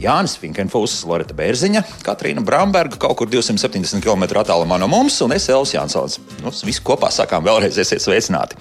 Jānis 0.00 0.38
Finkenfūss, 0.40 1.02
Lorita 1.04 1.34
Bērziņa, 1.36 1.82
Katrīna 2.06 2.40
Bramberga 2.44 2.96
kaut 3.00 3.18
kur 3.20 3.28
270 3.28 4.00
km 4.00 4.24
attālumā 4.40 4.78
no 4.80 4.88
mums 4.88 5.18
un 5.20 5.34
es 5.36 5.48
Elvis 5.52 5.74
Jansons. 5.74 6.16
Nu, 6.40 6.52
visi 6.64 6.80
kopā 6.84 7.10
sakām 7.12 7.44
vēlreiz 7.44 7.76
esiet 7.82 8.00
sveicināti. 8.00 8.56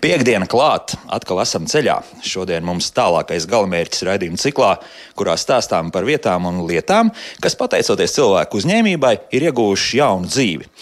Piektdiena 0.00 0.48
klāt, 0.48 0.94
atkal 1.12 1.42
esam 1.44 1.68
ceļā. 1.68 1.98
Šodien 2.24 2.64
mums 2.64 2.88
tālākais 2.96 3.44
galamērķis 3.50 4.06
raidījuma 4.08 4.40
ciklā, 4.40 4.70
kurā 5.18 5.36
stāstām 5.36 5.92
par 5.92 6.08
vietām 6.08 6.48
un 6.48 6.62
lietām, 6.70 7.12
kas 7.44 7.58
pateicoties 7.60 8.16
cilvēku 8.16 8.62
uzņēmībai 8.62 9.14
ir 9.36 9.50
iegūši 9.50 10.00
jaunu 10.00 10.32
dzīvi. 10.32 10.72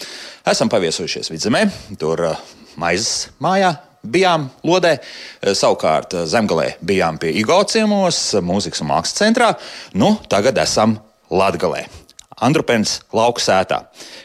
Esam 0.47 0.71
paviesojušies 0.71 1.33
vidzemē, 1.33 1.65
tur 1.99 2.23
uh, 2.29 2.47
maizes 2.79 3.27
mājā, 3.43 3.73
bijām 4.13 4.49
Lodē, 4.67 4.97
eh, 4.97 5.53
savukārt 5.53 6.17
eh, 6.17 6.25
Zemgalē 6.29 6.73
bijām 6.81 7.19
pie 7.21 7.33
Igo 7.41 7.59
ciemos, 7.69 8.19
mūzikas 8.41 8.83
un 8.83 8.91
mākslas 8.93 9.21
centrā. 9.21 9.53
Nu, 9.93 10.15
tagad 10.29 10.57
esam 10.63 10.99
Latgalē. 11.31 11.85
Andrupens 12.37 12.99
lauku 13.17 13.41
sētā. 13.41 13.79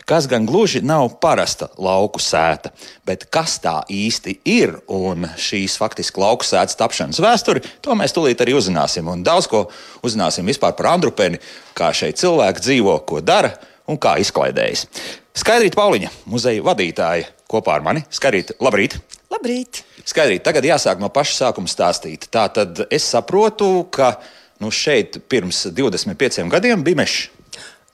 Kas 0.05 0.27
gan 0.29 0.45
gluži 0.45 0.83
nav 0.85 1.15
parasta 1.23 1.71
lauku 1.81 2.21
sēta, 2.21 2.69
bet 3.09 3.25
kas 3.33 3.57
tā 3.63 3.79
īsti 3.89 4.35
ir 4.53 4.75
un 4.93 5.25
šīs 5.41 5.79
faktiski 5.81 6.21
lauku 6.21 6.45
sētas 6.45 6.77
tapšanas 6.77 7.23
vēsturi, 7.25 7.65
to 7.81 7.97
mēs 7.97 8.13
tūlīt 8.13 8.45
arī 8.45 8.59
uzzināsim. 8.59 9.09
Un 9.09 9.25
daudz 9.25 9.49
ko 9.49 9.65
uzzināsim 10.05 10.49
vispār 10.49 10.77
par 10.77 10.93
Andrupeni, 10.93 11.41
kā 11.79 11.89
šeit 11.97 12.21
cilvēki 12.21 12.67
dzīvo, 12.67 12.99
ko 13.09 13.23
dara 13.25 13.55
un 13.89 13.97
kā 13.97 14.19
izklaidējas. 14.21 14.85
Skaidrīt 15.33 15.79
Pauliņa, 15.79 16.13
muzeja 16.29 16.65
vadītāja, 16.67 17.31
kopā 17.53 17.77
ar 17.77 17.85
mani. 17.85 18.05
Skaidrīt, 18.13 18.55
labrīt! 18.63 18.97
Labrīt! 19.33 19.83
Skaidrīt, 20.09 20.43
tagad 20.47 20.67
jāsāk 20.67 21.01
no 21.03 21.11
paša 21.13 21.37
sākuma 21.39 21.71
stāstīt. 21.71 22.27
Tā 22.33 22.49
tad 22.55 22.85
es 22.91 23.07
saprotu, 23.13 23.85
ka 23.93 24.17
nu, 24.63 24.73
šeit 24.73 25.21
pirms 25.31 25.67
25 25.75 26.49
gadiem 26.53 26.85
bija 26.87 27.03
mežs. 27.03 27.29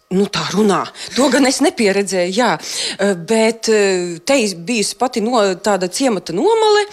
Nu, 0.08 0.24
tā 0.32 0.40
runā. 0.54 0.86
To 1.18 1.26
gan 1.28 1.44
es 1.44 1.58
nepieredzēju, 1.60 2.32
jā. 2.32 2.54
Eh, 2.96 3.10
bet 3.28 3.68
eh, 3.68 4.14
te 4.24 4.38
bijusi 4.56 4.94
pati 4.96 5.20
no, 5.20 5.42
tāda 5.60 5.90
ciemata 5.92 6.32
nomale, 6.32 6.86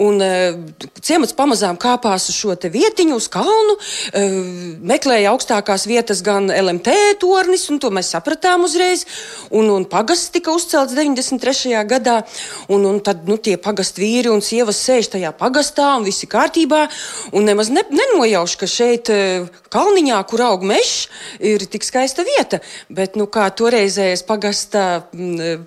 un 0.00 0.16
eh, 0.24 0.56
ciemats 1.04 1.36
pamazām 1.36 1.76
kāpās 1.76 2.30
uz 2.32 2.38
šo 2.38 2.56
vietiņu, 2.56 3.18
uz 3.18 3.26
kalnu, 3.32 3.74
meklēja 4.88 5.32
augstākās 5.32 5.84
vietas 5.88 6.20
gan 6.24 6.48
LMT 6.52 6.94
tornis, 7.20 7.66
un 7.72 7.80
to 7.82 7.90
mēs 7.92 8.12
sapratām 8.14 8.64
uzreiz, 8.64 9.04
un, 9.50 9.68
un 9.72 9.84
pagasts 9.88 10.32
tika 10.32 10.54
uzcelts 10.54 10.96
93. 10.96 11.74
gadā, 11.88 12.20
un, 12.72 12.86
un 12.88 13.00
tad 13.04 13.28
nu, 13.28 13.36
tie 13.36 13.58
pagastu 13.60 14.04
vīri 14.04 14.32
un 14.32 14.40
sievas 14.44 14.80
sēž 14.80 15.12
tajā 15.16 15.34
pagastā, 15.36 15.90
un 15.98 16.08
viss 16.08 16.24
ir 16.24 16.32
kārtībā, 16.32 16.86
un 17.36 17.48
nemaz 17.48 17.72
ne, 17.72 17.84
nenojauš, 17.90 18.56
ka 18.60 18.70
šeit 18.70 19.12
kalniņā, 19.72 20.24
kur 20.30 20.46
aug 20.48 20.64
mežs, 20.68 21.08
ir 21.40 21.68
tik 21.68 21.84
skaista 21.88 22.24
vieta. 22.24 22.61
Bet, 22.92 23.16
nu, 23.20 23.28
kā 23.32 23.48
toreizējais 23.56 24.24
pagasta 24.28 24.84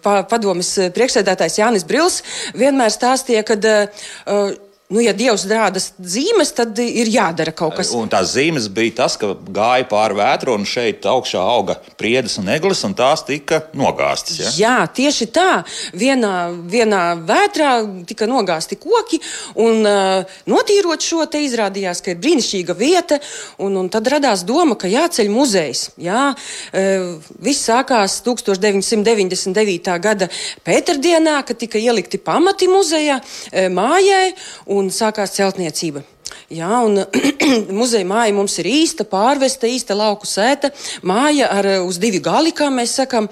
pa, 0.04 0.18
padomis 0.30 0.74
priekšsēdētājs 0.96 1.60
Jānis 1.62 1.88
Brils 1.88 2.22
vienmēr 2.58 2.94
stāstīja, 2.94 3.46
ka 3.48 3.60
uh, 3.86 4.54
Nu, 4.86 5.00
ja 5.02 5.16
Dievs 5.18 5.48
rāda 5.50 5.82
zīmes, 5.82 6.52
tad 6.54 6.78
ir 6.78 7.10
jādara 7.10 7.50
kaut 7.58 7.74
kas. 7.80 7.90
Un 7.98 8.06
tās 8.12 8.36
zīmes 8.36 8.68
bija 8.70 9.00
tas, 9.00 9.16
ka 9.18 9.32
gāja 9.34 9.88
pāri 9.90 10.14
vētru, 10.20 10.54
un 10.54 10.68
šeit 10.70 11.08
augšā 11.10 11.42
auga 11.42 11.80
priedes 11.98 12.36
un 12.38 12.52
eglis, 12.54 12.84
un 12.86 12.94
tās 12.94 13.24
tika 13.26 13.64
nogāztas. 13.74 14.38
Ja? 14.38 14.52
Jā, 14.60 14.76
tieši 14.94 15.28
tā. 15.34 15.64
Vienā, 15.98 16.34
vienā 16.70 17.00
vētrā 17.18 17.72
tika 18.06 18.28
nogāzti 18.30 18.78
koki, 18.78 19.18
un 19.58 19.90
uh, 19.90 20.38
notīrot 20.54 21.02
šo 21.02 21.26
te 21.34 21.42
izrādījās, 21.48 22.04
ka 22.06 22.14
ir 22.14 22.22
brīnišķīga 22.22 22.78
vieta, 22.78 23.18
un, 23.66 23.80
un 23.82 23.90
tad 23.90 24.06
radās 24.14 24.46
doma, 24.46 24.78
ka 24.78 24.92
jāceļ 24.92 25.34
muzejs. 25.34 25.84
Jā, 26.06 26.28
uh, 26.36 27.34
viss 27.42 27.66
sākās 27.72 28.20
1999. 28.30 29.98
gada 30.06 30.30
pēterdienā, 30.62 31.40
kad 31.50 31.64
tika 31.66 31.82
ielikti 31.82 32.22
pamati 32.22 32.70
muzeja 32.70 33.18
uh, 33.18 33.66
mājai 33.74 34.36
un 34.76 34.92
sākās 34.94 35.36
celtniecība. 35.38 36.04
Jā, 36.52 36.70
un 36.86 37.00
muzeja 37.80 38.06
māja 38.06 38.34
mums 38.36 38.54
ir 38.62 38.68
īsta, 38.70 39.06
pārvesta, 39.10 39.70
īsta 39.70 39.96
lauku 39.98 40.28
sēta. 40.30 40.70
Māja 41.06 41.50
ar 41.50 41.68
uz 41.82 41.98
divi 42.02 42.22
gali, 42.24 42.54
kā 42.54 42.68
mēs 42.74 42.94
sakām, 43.00 43.30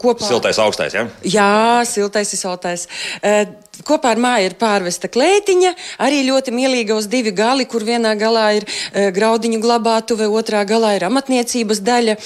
kopā. 0.00 0.24
Siltais, 0.24 0.60
augstais, 0.62 0.96
jā? 0.96 1.04
Ja? 1.04 1.36
Jā, 1.36 1.84
siltais, 1.88 2.32
siltais. 2.32 2.86
Kopā 3.86 4.14
ar 4.14 4.20
māju 4.22 4.48
ir 4.48 4.56
pārvesta 4.56 5.10
klētiņa, 5.12 5.74
arī 6.06 6.22
ļoti 6.30 6.54
mīlīga 6.56 6.96
uz 6.96 7.10
divi 7.12 7.34
gali, 7.36 7.68
kur 7.68 7.84
vienā 7.84 8.14
galā 8.16 8.46
ir 8.56 8.68
graudiņu 9.16 9.60
glabātuve, 9.60 10.28
otrā 10.32 10.64
galā 10.68 10.94
ir 10.96 11.04
amatniecības 11.10 11.84
daļa. 11.84 12.16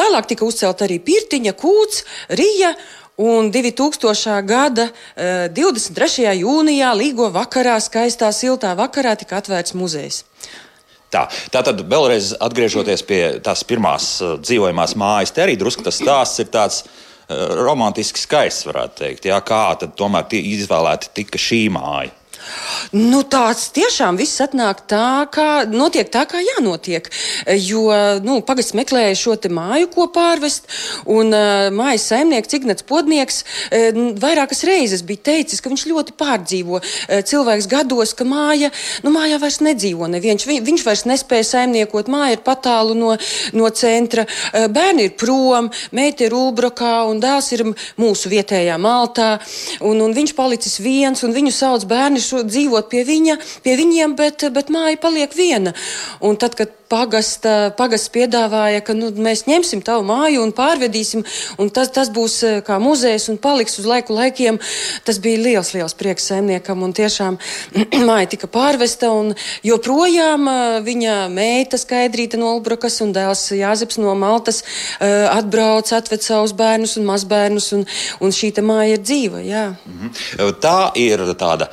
Tālāk 0.00 0.30
tika 0.32 0.48
uzcelta 0.48 0.88
arī 0.88 0.96
pirtiņa, 1.04 1.52
kūts, 1.60 2.06
rija 2.40 2.72
Un 3.16 3.50
2000. 3.50 4.42
gada 4.44 4.90
23. 5.16 6.26
Eh, 6.28 6.42
jūnijā, 6.42 6.90
Līgo 6.92 7.30
vakarā, 7.32 7.78
skaistā, 7.80 8.28
siltā 8.28 8.74
vakarā, 8.76 9.14
tika 9.16 9.38
atvērts 9.40 9.72
muzejs. 9.72 10.24
Tā, 11.08 11.22
tā 11.48 11.62
tad 11.64 11.80
vēlreiz 11.80 12.34
atgriežoties 12.44 13.04
pie 13.08 13.20
tās 13.40 13.62
pirmās 13.64 14.10
uh, 14.20 14.34
dzīvojamās 14.42 14.96
mājas, 15.00 15.32
te 15.32 15.40
arī 15.40 15.54
drusku 15.56 15.86
tas 15.86 15.96
stāsts 15.96 16.42
ir 16.42 16.50
tāds 16.52 16.82
uh, 16.84 17.56
romantiski 17.64 18.20
skaists, 18.20 18.66
varētu 18.68 19.00
teikt. 19.00 19.30
Jā, 19.30 19.40
kā 19.40 19.62
tad 19.80 19.96
tomēr 19.96 20.28
izvēlēti 20.36 21.14
tika 21.16 21.40
šī 21.40 21.62
māja? 21.72 22.12
Nu, 22.96 23.22
tāds 23.26 23.68
tiešām 23.76 24.18
viss 24.20 24.40
atnāk 24.44 24.84
tā, 24.90 25.26
kā 25.32 25.64
notiek 25.70 26.10
tā, 26.12 26.24
kā 26.28 26.40
jānotiek. 26.42 27.08
Jo 27.66 27.90
nu, 28.24 28.40
pagasts 28.46 28.74
meklēja 28.76 29.16
šo 29.18 29.36
māju, 29.52 29.88
ko 29.92 30.06
pārvest, 30.12 30.66
un 31.10 31.32
uh, 31.34 31.68
mājas 31.74 32.06
saimnieks 32.10 32.56
Ignats 32.56 32.86
Podnieks 32.86 33.42
uh, 33.42 33.98
vairākas 34.20 34.64
reizes 34.66 35.04
bija 35.06 35.24
teicis, 35.30 35.62
ka 35.62 35.70
viņš 35.72 35.86
ļoti 35.90 36.14
pārdzīvo 36.18 36.80
uh, 36.80 37.20
cilvēks 37.26 37.68
gados, 37.70 38.14
ka 38.16 38.26
māja, 38.28 38.70
nu, 39.04 39.12
mājā 39.14 39.40
vairs 39.42 39.60
nedzīvo 39.64 40.08
neviens. 40.10 40.46
Vi, 40.48 40.58
viņš 40.64 40.86
vairs 40.86 41.04
nespēja 41.08 41.48
saimniekot, 41.52 42.10
māja 42.12 42.36
ir 42.36 42.44
patālu 42.46 42.96
no, 42.98 43.14
no 43.56 43.70
centra, 43.74 44.26
uh, 44.26 44.66
bērni 44.72 45.08
ir 45.10 45.16
prom, 45.18 45.70
meita 45.96 46.26
ir 46.26 46.36
Ulbrokā 46.36 46.94
un 47.10 47.20
dēls 47.22 47.52
ir 47.56 47.66
mūsu 48.00 48.32
vietējā 48.32 48.78
Maltā, 48.82 49.36
un, 49.80 50.00
un 50.04 50.16
viņš 50.16 50.34
palicis 50.36 50.80
viens, 50.82 51.22
un 51.26 51.34
viņu 51.36 51.54
sauc 51.54 51.86
bērni 51.88 52.22
šo 52.22 52.42
dzīvot 52.66 52.90
pie, 52.90 53.04
viņa, 53.06 53.38
pie 53.62 53.76
viņiem, 53.78 54.16
bet, 54.18 54.48
bet 54.52 54.72
māja 54.74 54.98
paliek 54.98 55.32
viena. 55.36 55.72
Un 56.20 56.36
tad, 56.36 56.56
kad 56.58 56.74
pagasta, 56.86 57.72
pagasts 57.76 58.10
piedāvāja, 58.14 58.82
ka 58.86 58.94
nu, 58.94 59.10
mēs 59.10 59.44
ņemsim 59.48 59.82
tavu 59.82 60.04
māju 60.06 60.44
un 60.44 60.52
pārvedīsim, 60.54 61.24
un 61.58 61.70
tas, 61.74 61.90
tas 61.94 62.10
būs 62.14 62.36
eh, 62.46 62.58
kā 62.66 62.78
muzejs 62.82 63.28
un 63.32 63.38
paliks 63.42 63.78
uz 63.80 63.88
laiku 63.88 64.14
laikiem. 64.14 64.58
Tas 65.06 65.18
bija 65.22 65.40
liels, 65.42 65.72
liels 65.74 65.96
prieks 65.98 66.28
saimniekam, 66.30 66.84
un 66.86 66.94
tiešām 66.96 67.38
māja 68.08 68.30
tika 68.34 68.50
pārvesta, 68.50 69.10
un 69.10 69.34
joprojām 69.66 70.46
eh, 70.50 70.78
viņa 70.86 71.16
meita 71.34 71.80
Skaidrīta 71.80 72.38
no 72.40 72.52
Olbrukas 72.54 73.00
un 73.04 73.14
dēls 73.16 73.48
Jāzeps 73.56 73.98
no 74.02 74.14
Maltas 74.18 74.62
eh, 74.62 75.26
atbrauc, 75.30 75.90
atved 75.96 76.22
savus 76.22 76.54
bērnus 76.56 76.96
un 77.00 77.10
mazbērnus, 77.10 77.72
un, 77.76 77.86
un 78.22 78.34
šī 78.34 78.54
māja 78.62 78.94
ir 78.94 79.02
dzīva. 79.02 79.42
Jā. 79.46 79.66
Mhm. 79.90 80.54
Tā 80.62 80.78
ir 80.98 81.22
tāda 81.38 81.68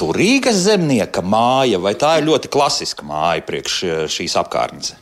turīga 0.00 0.52
zemnieka 0.56 1.22
māja, 1.22 1.78
vai 1.82 1.94
tā 1.98 2.16
ir 2.18 2.28
ļoti 2.30 2.50
klasiska 2.52 3.06
māja 3.06 3.46
priekš 3.46 3.78
šīs 4.10 4.36
apkārtnes? 4.40 4.96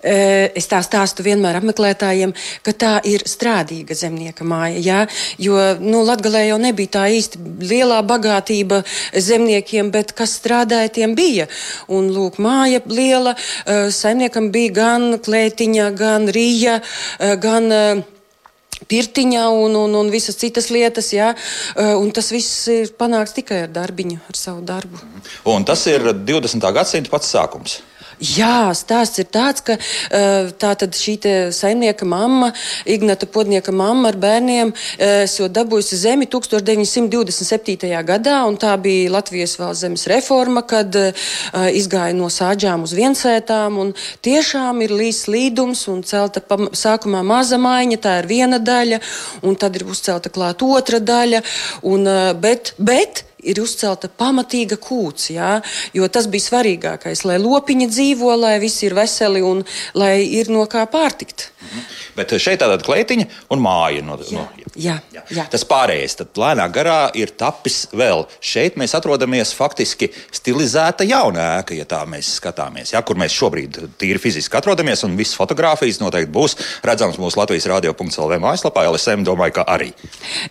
Es 0.00 0.64
tā 0.64 0.78
stāstu 0.80 1.20
vienmēr 1.26 1.58
apmeklētājiem, 1.58 2.30
ka 2.64 2.72
tā 2.72 2.92
ir 3.04 3.20
strādīga 3.28 3.92
zemnieka 3.92 4.46
māja. 4.48 4.78
Jā? 4.80 5.00
Jo 5.36 5.58
nu, 5.76 6.00
Latvijā 6.08 6.46
jau 6.48 6.56
nebija 6.62 6.94
tā 6.94 7.02
īsti 7.12 7.40
lielā 7.68 7.98
bagātība 8.08 8.80
zemniekiem, 9.12 9.90
bet 9.92 10.14
kas 10.16 10.38
strādāja, 10.40 10.88
tiem 10.96 11.12
bija. 11.18 11.50
Un 11.92 12.08
lūk, 12.14 12.40
māja 12.40 12.80
liela, 12.88 13.36
saimniekam 13.68 14.48
bija 14.54 14.72
gan 14.80 15.18
klētiņa, 15.20 15.90
gan 16.00 16.32
rīja, 16.32 16.80
gan 17.44 17.68
pirtiņa 18.88 19.44
un, 19.52 19.76
un, 19.76 19.98
un 20.00 20.10
visas 20.12 20.38
citas 20.40 20.70
lietas. 20.72 21.12
Jā, 21.14 21.34
un 21.98 22.10
tas 22.14 22.30
viss 22.32 22.68
ir 22.72 22.94
panākts 22.98 23.36
tikai 23.36 23.64
ar 23.66 23.74
darbiņu, 23.74 24.20
ar 24.30 24.38
savu 24.38 24.64
darbu. 24.66 25.02
Un 25.50 25.66
tas 25.68 25.84
ir 25.90 26.12
20. 26.14 26.72
gadsimta 26.74 27.12
pats 27.12 27.32
sākums. 27.34 27.80
Jā, 28.20 28.68
stāsts 28.76 29.16
ir 29.22 29.30
tāds, 29.32 29.62
ka 29.64 29.78
tā 30.60 30.70
tad 30.76 30.96
šī 30.96 31.14
saimnieka 31.56 32.04
mamma, 32.04 32.50
Ignata 32.84 33.24
Podnieka 33.24 33.72
mamma 33.72 34.10
ar 34.12 34.18
bērniem, 34.20 34.74
esot 35.24 35.54
dabūjusi 35.56 35.96
zemi 36.02 36.28
1927. 36.28 37.88
gadā, 38.04 38.42
un 38.44 38.58
tā 38.60 38.74
bija 38.82 39.14
Latvijas 39.14 39.56
valsts 39.60 39.86
zemes 39.86 40.04
reforma, 40.12 40.60
kad 40.68 40.92
izgāja 41.72 42.12
no 42.18 42.28
sāģām 42.28 42.84
uz 42.84 42.92
viensētām, 42.98 43.80
un 43.80 43.94
tiešām 44.20 44.84
ir 44.84 44.92
līs 45.00 45.24
līdums 45.30 45.86
un 45.88 46.04
celta 46.04 46.44
sākumā 46.76 47.24
maza 47.24 47.56
maiņa, 47.56 48.02
tā 48.04 48.18
ir 48.20 48.28
viena 48.28 48.60
daļa, 48.60 49.00
un 49.48 49.56
tad 49.56 49.80
ir 49.80 49.88
uzcelta 49.88 50.28
klāt 50.28 50.60
otra 50.60 51.00
daļa, 51.00 51.40
un, 51.88 52.04
bet, 52.44 52.74
bet 52.76 53.24
ir 53.42 53.60
uzcelta 53.62 54.08
pamatīga 54.08 54.78
kūts, 54.80 55.30
jā, 55.34 55.52
jo 55.96 56.08
tas 56.12 56.28
bija 56.30 56.46
svarīgākais, 56.48 57.24
lai 57.28 57.38
lopiņi 57.42 57.88
dzīvo, 57.90 58.34
lai 58.40 58.56
visi 58.62 58.86
ir 58.88 58.96
veseli 58.98 59.42
un 59.46 59.64
lai 59.98 60.20
ir 60.24 60.52
no 60.52 60.66
kā 60.70 60.86
pārtikt. 60.90 61.50
Mhm. 61.60 61.88
Bet 62.16 62.32
šeit 62.42 62.60
tāda 62.62 62.78
kleitiņa 62.82 63.26
un 63.54 63.62
māja. 63.62 64.02
No, 64.04 64.16
jā, 64.24 64.40
no, 64.40 64.70
jā, 64.74 64.96
jā. 65.14 65.22
Jā. 65.30 65.44
Tas 65.52 65.64
pārējais, 65.68 66.16
tad 66.18 66.40
lēnā 66.40 66.66
garā 66.72 66.98
ir 67.18 67.32
tapis 67.38 67.84
vēl. 67.94 68.24
Šeit 68.42 68.78
mēs 68.80 68.94
atrodamies 68.98 69.52
faktiski 69.56 70.10
stilizēta 70.34 71.06
jauna 71.08 71.60
ēka, 71.60 71.76
ja 71.78 71.86
tā 71.88 72.00
mēs 72.10 72.32
skatāmies, 72.40 72.94
ja, 72.94 73.02
kur 73.06 73.20
mēs 73.20 73.36
šobrīd 73.36 73.78
tīri 74.00 74.22
fiziski 74.22 74.58
atrodamies, 74.58 75.04
un 75.06 75.16
visas 75.20 75.38
fotogrāfijas 75.38 76.00
noteikti 76.02 76.32
būs 76.34 76.56
redzamas 76.86 77.20
mūsu 77.20 77.40
Latvijas 77.40 77.68
radio.lv 77.70 78.40
mājaslapā, 78.42 78.86
LSM 78.90 79.26
domāju, 79.28 79.60
ka 79.60 79.66
arī. 79.70 79.92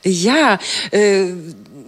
Jā, 0.06 0.56
e 0.94 1.03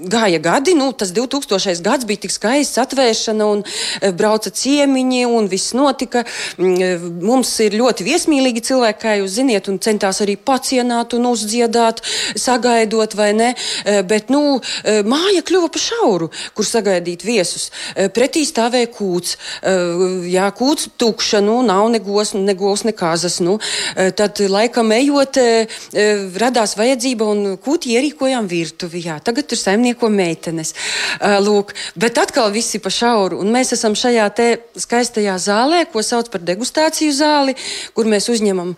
gāja 0.02 0.40
gadi, 0.42 0.74
nu, 0.78 0.92
tas 0.94 1.12
2000. 1.14 1.82
gads 1.84 2.06
bija 2.08 2.24
tik 2.26 2.34
skaists, 2.34 2.80
atvēršana 2.82 3.48
un 3.48 3.62
e, 3.62 4.12
brauca 4.18 4.52
ciemiņi 4.54 5.24
un 5.30 5.50
viss 5.52 5.76
notika. 5.78 6.24
E, 6.58 6.92
mums 7.00 7.54
ir 7.64 7.78
ļoti 7.80 8.06
viesmīlīgi 8.08 8.64
cilvēki, 8.72 9.02
kā 9.02 9.16
jūs 9.20 9.38
ziniet, 9.38 9.70
un 9.72 9.80
centās 9.84 10.22
arī 10.24 10.38
pacienāt 10.38 11.16
un 11.18 11.30
uzdziedāt, 11.32 12.02
sagaidot 12.40 13.16
vai 13.18 13.32
ne, 13.38 13.52
e, 13.86 14.02
bet, 14.08 14.32
nu, 14.34 14.60
māja 15.08 15.44
kļuva 15.46 15.70
pa 15.74 15.82
šauru, 15.82 16.30
kur 16.56 16.68
sagaidīt 16.68 17.24
viesus. 17.26 17.70
Pretī 18.16 18.44
stāvēja 18.48 18.90
kūts, 18.94 19.36
jā, 20.32 20.46
kūts 20.58 20.90
tukša, 21.02 21.42
nu, 21.46 21.60
nav 21.66 21.90
negos, 21.94 22.34
negos 22.38 22.84
nekazas, 22.88 23.40
nu, 23.44 23.58
tad 24.18 24.40
laikam 24.52 24.92
ejot, 24.96 25.40
radās 26.42 26.76
vajadzība 26.80 27.28
un 27.34 27.44
kūti 27.62 27.96
ierīkojām 27.98 28.50
virtuvi, 28.52 29.04
jā, 29.08 29.18
tagad 29.26 29.52
ir 29.52 29.62
saimnieki 29.62 29.91
saimnieko 29.92 30.10
meitenes. 30.10 30.74
Lūk, 31.22 31.74
bet 31.96 32.18
atkal 32.18 32.52
viss 32.52 32.76
ir 32.76 32.82
pa 32.82 32.90
šauru. 32.90 33.40
Un 33.42 33.52
mēs 33.52 33.74
esam 33.74 33.94
šajā 33.94 34.30
skaistajā 34.80 35.38
zālē, 35.38 35.86
ko 35.92 36.02
sauc 36.02 36.30
par 36.32 36.42
degustāciju 36.42 37.12
zāli, 37.12 37.56
kur 37.94 38.06
mēs 38.06 38.30
uzņemam 38.30 38.76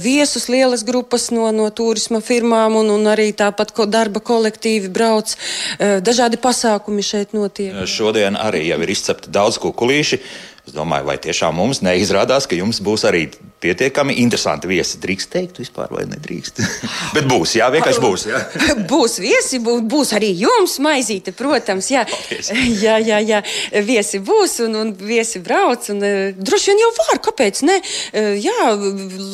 viesus, 0.00 0.48
lielas 0.48 0.84
grupas 0.84 1.30
no, 1.30 1.50
no 1.52 1.68
turisma 1.70 2.20
firmām, 2.20 2.76
un, 2.76 2.90
un 2.90 3.06
arī 3.06 3.32
tāpat 3.32 3.72
ko 3.72 3.86
darba 3.86 4.20
kolektīvi 4.20 4.88
brauc. 4.88 5.36
Dažādi 5.78 6.38
pasākumi 6.38 7.02
šeit 7.02 7.32
notiek. 7.32 7.74
Šodien 7.86 8.36
arī 8.36 8.68
jau 8.68 8.80
ir 8.82 8.90
izcepti 8.90 9.30
daudz 9.30 9.58
kukulīši. 9.58 10.20
Es 10.62 10.74
domāju, 10.76 11.08
vai 11.08 11.18
tiešām 11.18 11.56
mums 11.58 11.82
neizrādās, 11.82 12.46
ka 12.46 12.54
jums 12.54 12.78
būs 12.78 13.02
arī 13.08 13.26
pietiekami 13.62 14.18
interesanti 14.22 14.68
viesi. 14.70 14.98
Drīkst 15.02 15.30
teikt, 15.32 15.60
vispār 15.62 15.92
vai 15.94 16.04
nedrīkst. 16.10 16.60
Bet 17.16 17.28
būs, 17.30 17.54
jā, 17.58 17.68
vienkārši 17.72 18.02
būs. 18.02 18.26
Jā. 18.28 18.42
būs 18.92 19.18
viesi, 19.22 19.60
būs, 19.62 19.84
būs 19.88 20.12
arī 20.18 20.32
jums 20.42 20.76
maizīte, 20.84 21.34
protams. 21.36 21.88
Jā, 21.94 22.04
jā, 22.84 22.98
jā, 23.00 23.20
jā. 23.22 23.40
viesi 23.86 24.20
būs 24.22 24.58
un, 24.66 24.76
un 24.82 24.92
viesi 24.98 25.42
brauc. 25.44 25.88
Un, 25.94 26.02
uh, 26.04 26.36
droši 26.36 26.72
vien 26.72 26.82
jau 26.84 26.90
var, 26.98 27.22
kāpēc 27.28 27.62
ne? 27.68 27.78
Uh, 28.12 28.34
jā, 28.42 28.68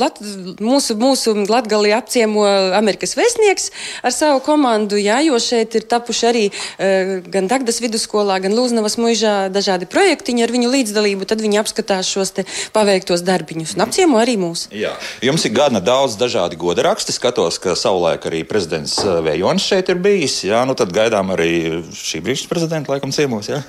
lat, 0.01 0.23
mūsu, 0.63 0.99
mūsu 1.01 1.35
latgali 1.49 1.95
apciemo 1.97 2.47
Amerikas 2.79 3.17
vēstnieks 3.19 3.71
ar 4.07 4.15
savu 4.15 4.43
komandu, 4.45 5.01
jā, 5.01 5.19
jo 5.27 5.41
šeit 5.43 5.75
ir 5.79 5.89
tapuši 5.91 6.31
arī 6.31 6.47
uh, 6.53 7.19
gan 7.27 7.49
Dagdas 7.51 7.81
vidusskolā, 7.83 8.39
gan 8.45 8.55
Lūznavas 8.55 8.99
muižā 9.01 9.37
dažādi 9.53 9.89
projektiņi 9.91 10.45
ar 10.45 10.53
viņu 10.53 10.73
līdzdalību 10.73 10.99
dalību, 10.99 11.27
tad 11.29 11.43
viņi 11.43 11.61
apskatās 11.63 12.11
šos 12.11 12.35
paveiktos 12.75 13.23
darbiņus 13.27 13.77
un 13.77 13.85
apciemo 13.87 14.18
arī 14.21 14.37
mūs. 14.41 14.67
Jā. 14.75 14.95
Jums 15.25 15.45
ir 15.49 15.55
gana 15.57 15.81
daudz 15.85 16.17
dažādi 16.21 16.59
goda 16.61 16.85
raksti. 16.87 17.15
Skatos, 17.15 17.59
ka 17.63 17.75
savulaik 17.79 18.27
arī 18.29 18.43
prezidents 18.49 18.97
eh, 19.03 19.21
Vējonis 19.25 19.67
šeit 19.71 19.93
ir 19.93 20.01
bijis. 20.03 20.41
Jā, 20.49 20.63
nu 20.69 20.77
tad 20.79 20.93
gaidām 20.95 21.33
arī 21.35 21.83
šī 21.95 22.23
brīža 22.25 22.49
prezidenta 22.51 22.95
laikam 22.95 23.13
ciemos. 23.15 23.51
Jā? 23.51 23.63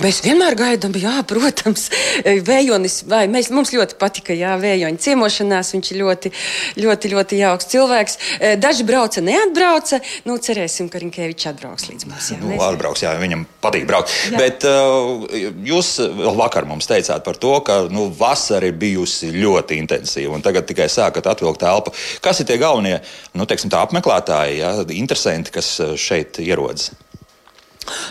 Mēs 0.00 0.22
vienmēr 0.24 0.56
gaidām, 0.58 0.94
jā, 1.00 1.16
protams. 1.28 1.88
Vējonis, 2.24 3.00
vai 3.10 3.24
mēs, 3.32 3.50
mums 3.54 3.74
ļoti 3.74 3.98
patika, 4.00 4.36
jā, 4.36 4.56
Vējoņa 4.60 5.04
ciemošanās. 5.06 5.74
Viņš 5.76 5.92
ir 5.94 6.00
ļoti, 6.02 6.32
ļoti, 6.80 7.12
ļoti 7.14 7.40
jauks 7.40 7.70
cilvēks. 7.74 8.18
Daži 8.60 8.86
brauca, 8.88 9.24
neatbrauca. 9.24 10.00
Nu, 10.28 10.38
cerēsim, 10.42 10.90
ka 10.92 11.00
Rinkēvičs 11.02 11.50
atbrauks 11.52 11.88
līdz 11.90 12.08
mums. 12.10 12.30
Jā, 12.34 12.40
nu, 12.42 12.56
atbrauks, 12.64 13.04
jā, 13.04 13.14
viņam 13.20 13.44
patīk 13.62 13.86
braukt. 13.88 14.12
Jā. 14.30 14.40
Bet 14.40 14.66
uh, 14.68 15.24
jūs 15.66 15.94
vēl 16.00 16.36
vakar 16.38 16.66
mums 16.68 16.88
teicāt 16.90 17.24
par 17.26 17.38
to, 17.40 17.54
ka 17.66 17.82
nu, 17.92 18.08
vasara 18.16 18.70
ir 18.70 18.76
bijusi 18.80 19.29
ļoti 19.34 19.78
intensīva 19.80 20.36
un 20.36 20.44
tagad 20.44 20.68
tikai 20.68 20.88
sākat 20.92 21.28
atvilkt 21.30 21.62
telpu. 21.62 21.94
Kas 22.24 22.40
ir 22.40 22.48
tie 22.48 22.58
galvenie 22.60 22.98
nu, 23.34 23.46
teiksim, 23.48 23.72
apmeklētāji, 23.76 24.58
ja, 24.62 24.74
interesanti, 24.94 25.54
kas 25.54 25.76
šeit 26.00 26.42
ierodas? 26.42 26.90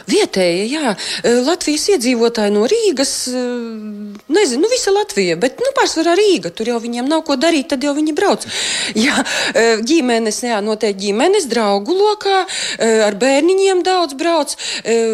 Vietējie, 0.09 0.63
jā, 0.73 0.93
Latvijas 1.45 1.85
iedzīvotāji 1.93 2.51
no 2.55 2.65
Rīgas, 2.67 3.11
nezinu, 3.29 4.63
nu, 4.63 4.69
visa 4.71 4.91
Latvija, 4.91 5.35
bet 5.39 5.61
nu, 5.61 5.69
pārsvarā 5.77 6.15
Rīga. 6.17 6.49
Tur 6.55 6.71
jau 6.71 6.79
viņiem 6.81 7.07
nav 7.07 7.21
ko 7.27 7.37
darīt, 7.39 7.69
tad 7.71 7.85
jau 7.85 7.93
viņi 7.95 8.15
brauc. 8.17 8.47
Jā, 8.97 9.21
ģimenes, 9.85 10.41
jā, 10.43 10.57
noteikti 10.65 11.05
ģimenes, 11.05 11.45
draugu 11.51 11.95
lokā, 11.95 12.39
ar 13.05 13.17
bērniņiem 13.21 13.83
daudz 13.85 14.17
brauc. 14.19 14.55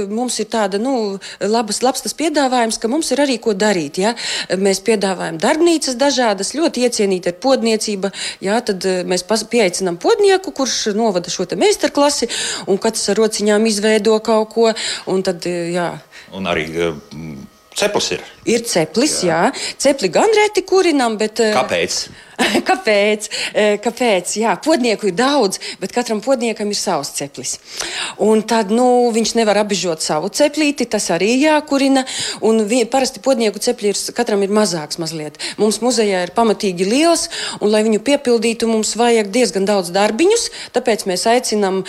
Mums 0.09 0.39
ir 0.41 0.49
tāda, 0.55 0.79
nu, 0.81 1.19
labas, 1.43 1.81
labs 1.85 2.05
tas 2.05 2.15
piedāvājums, 2.17 2.79
ka 2.79 2.89
mums 2.91 3.11
ir 3.11 3.21
arī 3.25 3.37
ko 3.43 3.53
darīt. 3.53 3.99
Jā. 4.01 4.15
Mēs 4.55 4.81
piedāvājam 4.87 5.37
darbnīcas 5.43 5.99
dažādas, 5.99 6.55
ļoti 6.55 6.87
iecienīta 6.87 7.33
ir 7.33 7.39
podniecība. 7.43 8.13
Jā, 8.43 8.61
tad 8.65 8.87
mēs 9.05 9.27
pieaicinām 9.27 9.99
podnieku, 10.01 10.55
kurš 10.55 10.95
novada 10.95 11.29
šo 11.33 11.45
te 11.49 11.59
meistarklasi, 11.59 12.31
un 12.71 12.79
katrs 12.81 13.11
ar 13.11 13.19
rociņām 13.19 13.67
izveido 13.69 14.15
kaut 14.23 14.44
ko 14.44 14.44
ko. 14.49 14.71
Un 15.11 15.23
tad, 15.25 15.45
eh, 15.45 15.71
jā. 15.75 15.89
Un 16.35 16.49
arī 16.51 16.65
eh, 16.71 16.93
ceplis 17.75 18.11
ir. 18.17 18.23
Ir 18.45 18.65
ceplis, 18.69 19.19
jā. 19.25 19.47
jā. 19.49 19.75
Cepli 19.81 20.11
gan 20.13 20.29
reti 20.37 20.65
kurinam, 20.67 21.17
bet. 21.21 21.41
Eh, 21.41 21.55
Kāpēc? 21.55 22.05
Kāpēc? 22.69 23.27
Kāpēc? 23.83 24.33
Jā, 24.41 24.55
podnieku 24.63 25.09
ir 25.09 25.15
daudz, 25.15 25.59
bet 25.79 25.93
katram 25.95 26.21
podniekam 26.23 26.71
ir 26.71 26.77
savs 26.79 27.13
ceplis. 27.15 27.55
Un 28.21 28.43
tad 28.47 28.73
nu, 28.75 29.07
viņš 29.15 29.35
nevar 29.39 29.61
apbežot 29.61 30.03
savu 30.03 30.29
ceplīti, 30.33 30.87
tas 30.89 31.07
arī 31.15 31.31
jākurina. 31.39 32.05
Un 32.45 32.65
vi, 32.69 32.83
parasti 32.89 33.23
podnieku 33.23 33.61
cepļi 33.63 33.91
ir, 33.93 34.01
katram 34.17 34.43
ir 34.45 34.53
mazāks 34.55 34.99
mazliet. 35.01 35.39
Mums 35.61 35.79
muzejā 35.83 36.25
ir 36.25 36.33
pamatīgi 36.35 36.87
liels, 36.89 37.27
un 37.61 37.71
lai 37.71 37.85
viņu 37.87 38.01
piepildītu, 38.05 38.69
mums 38.69 38.95
vajag 38.99 39.31
diezgan 39.33 39.67
daudz 39.67 39.93
darbiņus. 39.95 40.49
Tāpēc 40.75 41.07
mēs 41.09 41.25
aicinām 41.31 41.83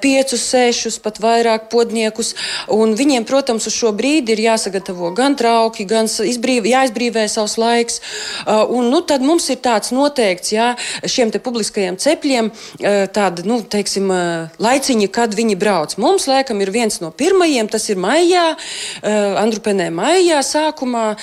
piecus, 0.00 0.46
sešus, 0.48 1.00
pat 1.02 1.20
vairāk 1.22 1.68
podniekus. 1.72 2.34
Un 2.72 2.96
viņiem, 2.98 3.28
protams, 3.28 3.68
uz 3.68 3.76
šo 3.76 3.92
brīdi 3.96 4.34
ir 4.34 4.46
jāsagatavo 4.48 5.12
gan 5.16 5.36
trauki, 5.38 5.84
gan 5.88 5.99
izbrīv, 6.06 6.68
jāizbrīvē 6.70 7.26
savs 7.30 7.56
laiks. 7.60 8.00
Un, 8.46 8.90
nu, 8.92 9.00
tad 9.06 9.24
mums 9.24 9.48
ir 9.52 9.60
tāds 9.64 9.92
noteikts, 9.94 10.52
jā, 10.54 10.72
šiem 11.04 11.32
publiskajiem 11.40 11.98
cepļiem, 12.00 12.50
tāda, 13.14 13.44
nu, 13.48 13.60
teiksim, 13.62 14.10
laiciņi, 14.60 15.08
kad 15.12 15.34
viņi 15.36 15.56
brauc. 15.60 15.96
Mums, 16.00 16.26
laikam, 16.30 16.60
ir 16.62 16.72
viens 16.74 17.00
no 17.02 17.10
pirmajiem, 17.10 17.68
tas 17.70 17.88
ir 17.92 18.00
maijā, 18.00 18.46
Andrupenē 19.40 19.90
maijā 19.94 20.40
sākumā 20.46 21.14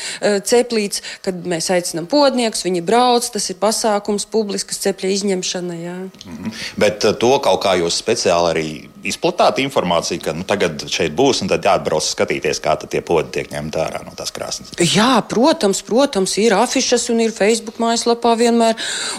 ceplīts, 0.48 1.04
kad 1.26 1.40
mēs 1.48 1.70
aicinām 1.74 2.08
podniekus, 2.10 2.66
viņi 2.68 2.84
brauc, 2.86 3.28
tas 3.34 3.50
ir 3.52 3.60
pasākums, 3.62 4.28
publiskas 4.32 4.82
cepļa 4.86 5.14
izņemšana, 5.18 5.80
jā. 5.82 5.98
-hmm. 6.08 6.54
Bet 6.78 7.06
to 7.20 7.34
kaut 7.44 7.64
kā 7.66 7.78
jūs 7.80 8.00
speciāli 8.02 8.54
arī 8.54 8.70
izplatāt 9.10 9.62
informāciju, 9.64 10.22
ka 10.24 10.36
nu, 10.38 10.46
tagad 10.48 10.86
šeit 10.92 11.16
būs 11.18 11.44
un 11.44 11.52
tad 11.52 11.66
jāatbrauc 11.66 12.06
skatīties, 12.06 12.62
kā 12.64 12.76
tie 12.84 13.02
podi 13.06 13.34
tiek 13.38 13.52
ņemti 13.54 13.82
ārā 13.82 14.04
no 14.06 14.14
tās 14.18 14.34
krāsnes. 14.36 14.74
Jā, 14.82 15.18
protams, 15.30 15.82
protams, 15.86 16.36
ir 16.42 16.56
afišas 16.58 17.10
un 17.14 17.22
ir 17.24 17.34
Facebook 17.36 17.80
mājaslapā 17.82 18.36
vienmēr. 18.40 18.78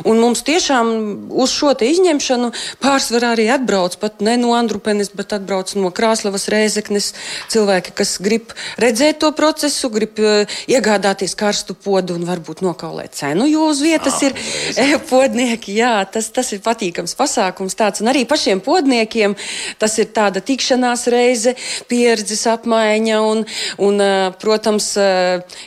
Un 0.08 0.20
mums 0.22 0.44
tiešām 0.46 0.92
uz 1.30 1.52
šo 1.54 1.74
izņemšanu 1.84 2.50
pārsvarā 2.82 3.34
arī 3.36 3.48
atbrauc 3.52 3.96
pat 4.00 4.22
ne 4.24 4.36
no 4.40 4.54
Andrupenes, 4.56 5.10
bet 5.14 5.34
atbrauc 5.36 5.70
no 5.78 5.90
Krāslavas 5.94 6.48
rēzeknes 6.52 7.12
cilvēki, 7.52 7.94
kas 7.98 8.16
grib 8.24 8.54
redzēt 8.80 9.20
to 9.22 9.30
procesu, 9.36 9.90
grib 9.92 10.18
uh, 10.22 10.58
iegādāties 10.70 11.36
karstu 11.38 11.76
podu 11.78 12.16
un 12.18 12.26
varbūt 12.28 12.62
nokaulēt 12.64 13.16
cenu, 13.18 13.46
jo 13.50 13.68
uz 13.72 13.82
vietas 13.84 14.18
ah, 14.20 14.28
ir 14.28 14.36
reizi. 14.78 15.00
podnieki. 15.10 15.76
Jā, 15.78 15.94
tas, 16.10 16.30
tas 16.34 16.52
ir 16.56 16.62
patīkams 16.64 17.16
pasākums 17.18 17.76
tāds. 17.78 18.02
Un 18.02 18.12
arī 18.12 18.24
pašiem 18.28 18.62
podniekiem 18.64 19.36
tas 19.80 19.96
ir 20.02 20.10
tāda 20.14 20.42
tikšanās 20.44 21.06
reize, 21.12 21.54
pieredzes 21.90 22.44
apmaiņa. 22.50 23.20
Un, 23.28 23.44
un, 23.84 24.02
protams, 24.40 24.90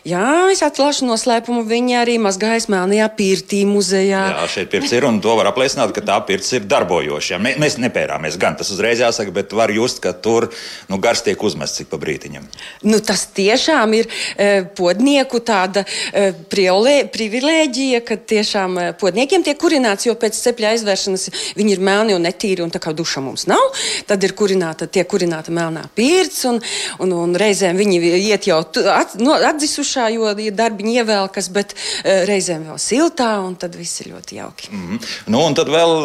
jā, 0.08 0.28
es 0.54 0.64
atklāšu 0.66 1.08
noslēpumu. 1.10 1.64
Viņi 1.70 1.98
arī 2.02 2.18
mazgājas 2.22 2.68
Melnajā 2.72 3.08
pirtī 3.18 3.64
muzejā. 3.70 4.24
Jā, 4.36 4.48
šeit 4.52 4.72
pirts 4.74 4.94
ir 4.96 5.08
un 5.08 5.22
to 5.24 5.36
var 5.40 5.52
apliecināt, 5.52 5.94
ka 5.96 6.04
tā 6.06 6.18
pirts 6.28 6.52
ir 6.58 6.68
darbojoša. 6.70 7.40
Mē, 7.42 7.56
mēs 7.62 7.78
nepērāmies 7.82 8.40
gan 8.42 8.58
tas 8.60 8.72
uzreiz 8.74 9.02
jāsaka, 9.04 9.34
bet 9.36 9.56
var 9.58 9.74
just, 9.74 10.02
ka 10.04 10.14
tur 10.14 10.50
nu, 10.92 11.00
gars 11.02 11.24
tiek 11.26 11.42
uzmests 11.44 11.84
ik 11.84 11.92
pa 11.92 12.00
brītiņam. 12.02 12.48
Nu, 12.88 13.00
tas 13.06 13.26
tiešām 13.36 13.96
ir 13.98 14.10
e, 14.36 14.50
podnieku 14.78 15.42
tāda 15.46 15.84
e, 15.86 16.32
privilēģija, 16.52 18.04
ka 18.08 18.18
tiešām 18.32 18.80
podniekiem 19.02 19.46
tiek 19.46 19.60
kurināts, 19.62 20.08
jo 20.08 20.16
pēc 20.20 20.38
cepļa 20.46 20.76
aizvēršanas 20.76 21.28
viņi 21.60 21.76
ir 21.76 21.84
melni 21.84 22.16
un 22.18 22.26
netīri 22.26 22.64
un 22.66 22.74
tā 22.74 22.82
kā 22.84 22.94
duša 22.96 23.24
mums 23.24 23.48
nav. 23.50 23.64
Tad 24.08 24.24
ir 24.24 24.34
kurināta, 24.38 24.88
tiek 24.88 25.08
kurināta 25.10 25.54
melnā 25.56 25.84
pirts, 25.96 26.44
un, 26.50 26.60
un, 27.04 27.14
un 27.16 27.36
reizēm 27.38 27.78
viņi 27.80 28.00
iet 28.18 28.48
jau 28.50 28.62
at, 28.62 29.16
no, 29.22 29.36
atdzisušā, 29.36 30.08
jo 30.16 30.34
darbiņi 30.58 30.98
ievelkas, 31.02 31.50
bet 31.54 31.76
uh, 31.76 32.24
reizēm 32.30 32.68
vēl 32.70 32.80
siltā, 32.82 33.32
un 33.46 33.56
tad 33.60 33.76
viss 33.80 34.04
ir 34.04 34.12
ļoti 34.16 34.40
jauki. 34.40 34.72
Mm 34.72 34.88
-hmm. 34.88 35.10
nu, 35.34 35.44
un 35.46 35.58
tad 35.58 35.72
vēl 35.72 35.96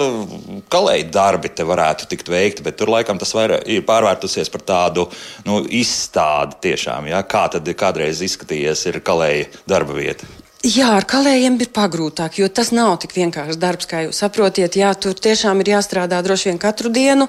kalēji 0.73 1.11
darbi 1.13 1.49
te 1.49 1.65
varētu 1.65 2.09
tikt 2.11 2.29
veikti, 2.29 2.63
bet 2.63 2.77
tur 2.77 2.93
laikam 2.93 3.19
tas 3.19 3.35
vairāk 3.35 3.67
ir 3.67 3.87
pārvērtusies 3.87 4.51
par 4.53 4.63
tādu 4.63 5.09
nu, 5.45 5.63
izstādi 5.69 6.61
tiešām. 6.69 7.09
Ja? 7.13 7.23
Kā 7.23 7.47
tad 7.53 7.69
kādreiz 7.77 8.23
izskatījies 8.23 8.87
ir 8.91 9.01
kalēji 9.01 9.49
darba 9.69 9.97
vieta? 9.97 10.27
Jā, 10.67 10.89
ar 10.97 11.05
kalējiem 11.07 11.61
ir 11.63 11.69
pagrūtāk, 11.71 12.41
jo 12.41 12.47
tas 12.51 12.73
nav 12.75 12.97
tik 12.99 13.13
vienkāršs 13.15 13.59
darbs, 13.63 13.87
kā 13.87 14.01
jūs 14.03 14.19
saprotiet. 14.19 14.75
Jā, 14.75 14.89
tur 14.99 15.15
tiešām 15.15 15.61
ir 15.63 15.69
jāstrādā 15.77 16.19
droši 16.27 16.49
vien 16.49 16.57
katru 16.59 16.91
dienu, 16.91 17.29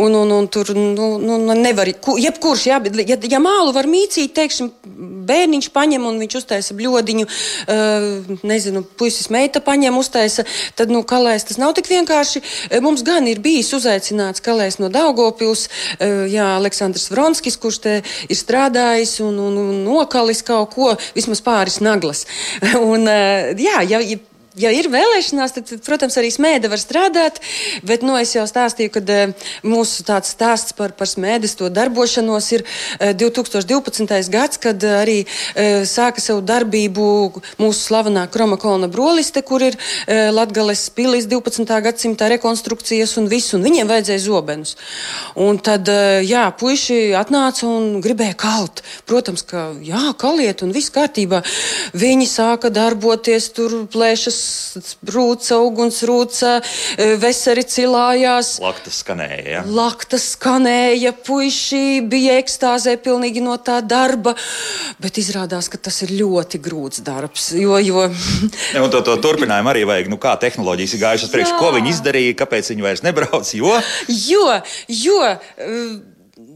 un, 0.00 0.14
un, 0.16 0.30
un 0.32 0.46
tur 0.48 0.70
nu, 0.72 1.10
nu, 1.20 1.36
nu 1.42 1.56
nevar, 1.58 1.90
jebkurš, 1.90 2.62
jā, 2.70 2.78
bet, 2.80 2.96
ja, 3.04 3.18
ja 3.20 3.40
mālu 3.42 3.74
var 3.76 3.84
mīcīt, 3.90 4.32
teiksim, 4.32 4.70
bērniņš 5.28 5.68
paņem 5.74 6.06
un 6.08 6.20
viņš 6.22 6.36
uztaisa 6.40 6.76
bļodiņu, 6.78 7.26
uh, 7.26 8.38
nezinu, 8.48 8.82
puisis 8.96 9.28
meita 9.34 9.60
paņem, 9.66 10.00
uztaisa, 10.00 10.46
tad, 10.78 10.94
nu, 10.94 11.02
kalējs 11.04 11.50
tas 11.50 11.60
nav 11.60 11.76
tik 11.76 11.90
vienkārši. 11.92 12.42
Mums 12.80 13.04
gan 13.04 13.28
ir 13.28 13.42
bijis 13.44 13.74
uzaicināts 13.76 14.40
kalējs 14.46 14.80
no 14.80 14.88
Daugopils, 14.88 15.66
uh, 15.68 16.24
jā, 16.32 16.48
Aleksandrs 16.56 17.10
Vronskis, 17.12 17.60
kurš 17.60 17.82
te 17.84 17.98
ir 18.24 18.40
strādājis 18.40 19.18
un, 19.26 19.36
un, 19.50 19.60
un 19.66 19.84
nokalis 19.84 20.40
kaut 20.48 20.72
ko, 20.78 20.94
vismaz 21.18 21.44
pāris 21.44 21.82
naglas. 21.84 22.24
Un, 22.92 23.08
eh, 23.08 23.54
jā, 23.58 23.82
ja, 23.82 24.00
ja 24.00 24.29
ja 24.58 24.70
ir 24.74 24.88
vēlēšanās, 24.90 25.54
tad, 25.54 25.70
protams, 25.86 26.16
arī 26.18 26.30
smēde 26.34 26.70
var 26.70 26.80
strādāt. 26.82 27.38
Bet 27.86 28.02
nu, 28.06 28.16
es 28.18 28.34
jau 28.34 28.44
stāstīju, 28.48 28.92
ka 28.96 29.02
uh, 29.02 29.50
mūsu 29.66 30.04
tāds 30.06 30.32
stāsts 30.34 30.74
par, 30.76 30.94
par 30.98 31.10
smēdes 31.10 31.56
darbošanos 31.60 32.50
ir 32.56 32.64
uh, 32.64 33.12
2012. 33.14 34.30
gads, 34.32 34.58
kad 34.60 34.82
uh, 34.82 35.00
arī 35.02 35.18
sāka 35.86 36.22
savu 36.22 36.42
darbību 36.46 37.04
mūsu 37.60 37.80
slavenā 37.80 38.26
Kromakolna 38.32 38.88
broliste, 38.90 39.42
kur 39.46 39.62
ir 39.62 39.76
Latgales 40.06 40.82
pilis 40.94 41.26
12. 41.30 41.64
gadsimta 41.84 42.28
rekonstrukcijas 42.30 43.16
un 43.20 43.28
viss, 43.30 43.54
un 43.56 43.64
viņiem 43.64 43.88
vajadzēja 43.90 44.22
zobenus. 44.24 44.76
Un 45.38 45.58
tad, 45.62 45.88
jā, 46.26 46.46
puiši 46.60 47.12
atnāca 47.18 47.68
un 47.68 48.00
gribēja 48.04 48.36
kalt. 48.40 48.82
Protams, 49.10 49.44
ka 49.46 49.70
jā, 49.84 50.02
kaliet 50.20 50.64
un 50.66 50.74
viss 50.74 50.92
kārtībā. 50.94 51.42
Viņi 52.00 52.28
sāka 52.30 52.72
darboties, 52.74 53.50
tur 53.56 53.76
plēšas 53.92 54.39
rūca, 55.10 55.58
uguns 55.64 56.00
rūca, 56.08 56.56
e, 56.60 57.14
veseli 57.20 57.64
cilājās. 57.66 58.56
Lakta 58.62 58.92
skanēja. 58.94 59.44
Ja? 59.54 59.62
Lakta 59.66 60.20
skanēja, 60.20 61.14
puiši 61.26 62.00
bija 62.10 62.38
ekstāzē 62.40 62.96
pilnīgi 63.02 63.42
no 63.44 63.56
tā 63.62 63.80
darba, 63.84 64.34
bet 65.02 65.20
izrādās, 65.22 65.70
ka 65.72 65.80
tas 65.80 66.02
ir 66.06 66.14
ļoti 66.20 66.60
grūts 66.62 67.04
darbs. 67.06 67.50
Jo, 67.58 67.78
jo... 67.82 68.06
ne, 68.74 68.86
to, 68.92 69.02
to 69.06 69.16
turpinājumu 69.22 69.72
arī 69.72 69.86
vajag, 69.88 70.12
nu 70.12 70.20
kā 70.20 70.36
tehnoloģijas 70.40 70.96
ir 70.96 71.04
gājušas 71.04 71.34
priekš, 71.34 71.56
ko 71.60 71.74
viņi 71.76 71.94
izdarīja, 71.96 72.38
kāpēc 72.42 72.72
viņi 72.74 72.86
vairs 72.86 73.04
nebrauc, 73.06 73.54
jo? 73.56 73.76
Jo, 74.08 74.46
jo 74.88 75.20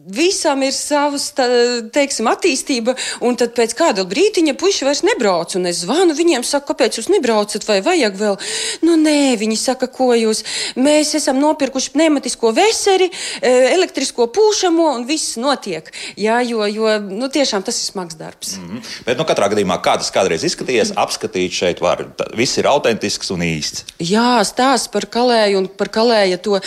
visam 0.05 0.63
ir 0.65 0.73
savs, 0.77 1.31
tā, 1.37 1.47
teiksim, 1.95 2.29
attīstība, 2.29 2.95
un 3.25 3.39
tad 3.41 3.55
pēc 3.57 3.75
kāda 3.79 4.05
brīdiņa 4.09 4.55
puiši 4.61 4.87
vairs 4.87 5.03
nebrauc. 5.07 5.55
Un 5.59 5.69
es 5.71 5.83
zvanu 5.85 6.17
viņiem, 6.17 6.45
saku, 6.47 6.73
kāpēc 6.73 6.99
jūs 6.99 7.11
nebraucat, 7.13 7.65
vai 7.69 7.81
vajag 7.85 8.19
vēl? 8.21 8.39
Nu, 8.85 8.97
nē, 9.01 9.35
viņi 9.41 9.59
saka, 9.61 9.89
ko 9.89 10.13
jūs. 10.17 10.45
Mēs 10.81 11.15
esam 11.19 11.41
nopirkuši 11.43 11.95
pneumatisko 11.95 12.53
veseri, 12.57 13.11
e, 13.41 13.53
elektrisko 13.73 14.29
pūšamo, 14.35 14.91
un 14.99 15.07
viss 15.09 15.39
notiek. 15.41 15.91
Jā, 16.21 16.41
jo, 16.45 16.67
jo 16.69 16.99
nu, 17.05 17.31
tiešām 17.33 17.65
tas 17.65 17.81
ir 17.81 17.89
smags 17.89 18.19
darbs. 18.21 18.57
Mm 18.59 18.69
-hmm. 18.69 18.93
Bet, 19.07 19.19
nu, 19.19 19.25
katrā 19.25 19.49
gadījumā, 19.53 19.81
kā 19.81 19.97
tas 19.99 20.13
kādreiz 20.13 20.45
izskatījies, 20.45 20.93
mm. 20.93 21.01
apskatīt 21.01 21.53
šeit 21.53 21.81
var. 21.81 22.05
Viss 22.37 22.59
ir 22.59 22.67
autentisks 22.67 23.31
un 23.31 23.41
īsts. 23.41 23.85
Jā, 23.99 24.45
stāsts 24.45 24.91
par 24.93 25.07
kalēju 25.07 25.59
un 25.59 25.69
par 25.69 25.89
kalēja 25.89 26.39
to 26.39 26.59
uh, 26.59 26.63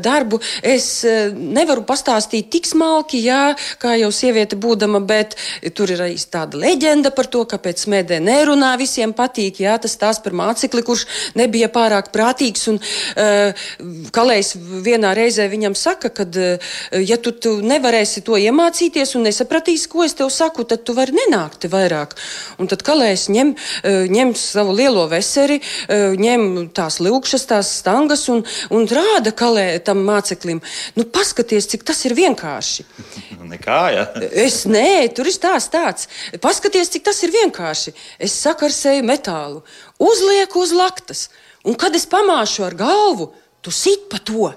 darbu. 0.00 0.40
Es 0.62 1.04
uh, 1.04 1.32
nevaru 1.34 1.82
pastāstīt 1.82 2.50
tik 2.50 2.61
tik 2.62 2.70
smalki, 2.70 3.18
jā, 3.26 3.56
kā 3.82 3.96
jau 3.98 4.12
sieviete 4.14 4.56
būdama, 4.56 5.02
bet 5.02 5.34
tur 5.74 5.90
ir 5.90 6.04
arī 6.04 6.16
tāda 6.30 6.60
leģenda 6.62 7.10
par 7.10 7.26
to, 7.26 7.42
kāpēc 7.48 7.82
smēdē 7.82 8.20
nerunā, 8.22 8.76
visiem 8.78 9.12
patīk, 9.12 9.58
jā, 9.64 9.74
tas 9.82 9.96
tās 9.98 10.20
par 10.22 10.36
mācekli, 10.38 10.84
kurš 10.86 11.06
nebija 11.34 11.68
pārāk 11.72 12.12
prātīgs, 12.14 12.68
un 12.70 12.78
uh, 12.78 13.66
Kalējs 14.12 14.54
vienā 14.84 15.12
reizē 15.18 15.48
viņam 15.50 15.74
saka, 15.78 16.12
ka, 16.14 16.26
uh, 16.28 16.76
ja 17.02 17.18
tu, 17.18 17.32
tu 17.34 17.56
nevarēsi 17.64 18.22
to 18.22 18.38
iemācīties 18.38 19.16
un 19.18 19.26
nesapratīsi, 19.26 19.90
ko 19.90 20.06
es 20.06 20.14
tev 20.18 20.30
saku, 20.30 20.64
tad 20.68 20.84
tu 20.86 20.94
vari 20.94 21.16
nenākt 21.16 21.66
vairāk. 21.72 22.14
Un 22.62 22.70
tad 22.70 22.84
Kalējs 22.86 23.26
ņem, 23.32 23.54
uh, 23.56 24.04
ņem 24.12 24.34
savu 24.38 24.76
lielo 24.78 25.08
veseri, 25.10 25.58
uh, 25.58 26.14
ņem 26.14 26.70
tās 26.76 27.00
lūkšas, 27.02 27.48
tās 27.50 27.74
stangas 27.82 28.28
un, 28.30 28.44
un 28.70 28.86
rāda 28.86 29.34
Kalē 29.34 29.66
tam 29.82 30.04
māceklim, 30.06 30.62
nu 30.98 31.08
paskaties, 31.10 31.70
cik 31.72 31.88
tas 31.88 32.04
ir 32.06 32.14
vienkārši 32.18 32.51
vienkārši. 32.52 32.84
Nekā, 33.52 33.80
ja? 33.94 34.04
es 34.30 34.64
nē, 34.66 35.12
tur 35.14 35.28
ir 35.28 35.38
tās 35.40 35.68
tāds. 35.72 36.08
Paskaties, 36.40 36.90
cik 36.92 37.04
tas 37.04 37.22
ir 37.22 37.32
vienkārši. 37.32 37.94
Es 38.18 38.36
sakarsēju 38.42 39.04
metālu, 39.04 39.62
uzlieku 39.98 40.62
uz 40.62 40.72
laktas, 40.72 41.30
un 41.64 41.74
kad 41.74 41.94
es 41.94 42.06
pamāšu 42.06 42.66
ar 42.66 42.74
galvu, 42.74 43.32
tu 43.62 43.70
sit 43.70 44.08
pa 44.10 44.18
to. 44.18 44.52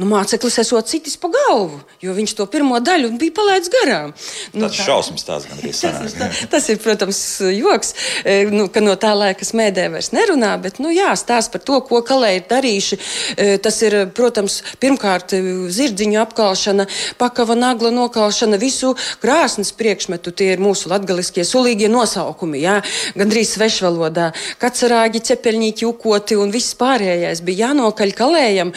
Nu, 0.00 0.06
māceklis 0.08 0.54
esot 0.62 0.88
citis 0.88 1.18
pa 1.20 1.28
galvu, 1.28 1.82
jo 2.00 2.14
viņš 2.16 2.32
to 2.38 2.46
pirmo 2.48 2.78
daļu 2.80 3.10
bija 3.20 3.34
palaidis 3.36 3.68
garām. 3.74 4.14
Nu, 4.54 4.64
tas 4.64 4.78
ir 4.78 4.86
šausmas 4.86 5.26
tās 5.26 5.44
gan 5.44 5.58
arī 5.60 5.72
sanās. 5.76 6.14
tas, 6.16 6.38
tas 6.54 6.68
ir, 6.72 6.78
protams, 6.80 7.20
joks, 7.52 7.92
e, 8.24 8.36
nu, 8.48 8.70
ka 8.72 8.80
no 8.80 8.94
tā 8.96 9.10
laika 9.12 9.44
smēdē 9.44 9.90
vairs 9.92 10.08
nerunā, 10.16 10.54
bet, 10.64 10.80
nu 10.80 10.88
jā, 10.94 11.10
stāst 11.20 11.52
par 11.52 11.60
to, 11.68 11.82
ko 11.84 12.00
kalē 12.08 12.30
ir 12.38 12.46
darījuši. 12.48 12.98
E, 13.36 13.48
tas 13.60 13.82
ir, 13.84 13.98
protams, 14.16 14.62
pirmkārt 14.80 15.34
e, 15.36 15.42
zirdziņu 15.76 16.22
apkalšana, 16.22 16.88
pakava 17.20 17.58
nagla 17.60 17.92
nokalšana, 17.92 18.56
visu 18.62 18.94
krāsnes 19.20 19.74
priekšmetu. 19.76 20.32
Tie 20.32 20.54
ir 20.54 20.64
mūsu 20.64 20.88
latgaliskie 20.88 21.44
sulīgie 21.44 21.92
nosaukumi, 21.92 22.64
jā, 22.64 22.78
gandrīz 23.12 23.52
svešvalodā. 23.58 24.30
Kacerāģi, 24.64 25.20
cepeļņīķi, 25.28 25.90
ukoti 25.92 26.40
un 26.40 26.56
viss 26.56 26.72
pārējais 26.80 27.44
bija 27.44 27.68
jānokaļ 27.68 28.16
kalējam. 28.16 28.72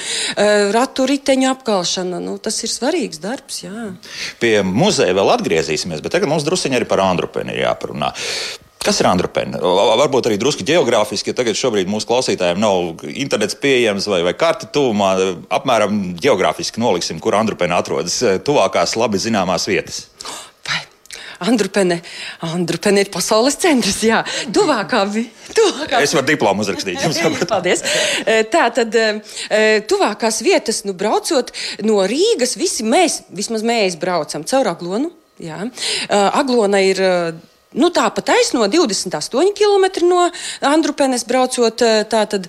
Ratu 0.75 1.04
riteņu 1.09 1.49
apkalšana. 1.53 2.19
Nu, 2.23 2.37
tas 2.41 2.59
ir 2.65 2.71
svarīgs 2.73 3.21
darbs. 3.23 3.63
Jā. 3.65 3.89
Pie 4.41 4.59
muzeja 4.65 5.15
vēl 5.17 5.33
atgriezīsimies, 5.37 6.03
bet 6.03 6.15
tagad 6.17 6.31
mums 6.31 6.45
druskuļi 6.47 6.79
arī 6.79 6.89
par 6.89 7.03
Andrupeni 7.05 7.55
ir 7.55 7.65
jāparunā. 7.65 8.13
Kas 8.85 8.99
ir 9.01 9.07
Andrupēna? 9.09 9.57
Varbūt 9.97 10.27
arī 10.29 10.35
drusku 10.37 10.61
geogrāfiski, 10.67 11.31
ja 11.31 11.37
tagad 11.39 11.57
šobrīd 11.57 11.89
mūsu 11.89 12.05
klausītājiem 12.05 12.59
nav 12.61 13.05
internets 13.09 13.57
pieejams 13.57 14.05
vai, 14.11 14.19
vai 14.27 14.35
karti 14.37 14.69
tuvumā, 14.75 15.09
apmēram 15.57 16.13
geogrāfiski 16.21 16.83
noliksim, 16.83 17.17
kur 17.23 17.33
Andrupēna 17.39 17.79
atrodas 17.81 18.19
tuvākās 18.45 18.93
labi 19.01 19.21
zināmās 19.23 19.65
vietas. 19.71 20.03
Andrupene, 21.43 21.99
Andrupene 22.45 23.03
ir 23.03 23.11
pasaules 23.13 23.57
centrs. 23.59 24.01
Jā, 24.05 24.21
tuvākā. 24.55 25.03
tuvākā. 25.55 26.01
Es 26.03 26.15
varu 26.15 26.29
diplomu 26.29 26.63
uzrakstīt. 26.63 27.01
Paldies. 27.51 27.83
E, 28.23 28.41
tā 28.51 28.69
tad 28.75 28.95
e, 28.95 29.07
e, 29.49 29.63
tuvākās 29.89 30.41
vietas, 30.45 30.83
nu, 30.87 30.95
braucot 30.97 31.51
no 31.83 31.99
Rīgas, 32.07 32.55
visi 32.59 32.87
mēs, 32.87 33.23
vismaz 33.35 33.65
mēs 33.67 33.99
braucam 33.99 34.47
caur 34.47 34.71
Aglonu. 34.71 35.11
Jā. 35.41 35.65
Aglona 36.09 36.79
ir. 36.85 37.01
Nu, 37.75 37.89
tā 37.91 38.05
pat 38.15 38.29
taisno 38.29 38.69
28 38.71 39.49
km 39.51 39.87
no 40.07 40.29
Andrupenes 40.63 41.25
braucot. 41.27 41.83
Tātad, 42.07 42.47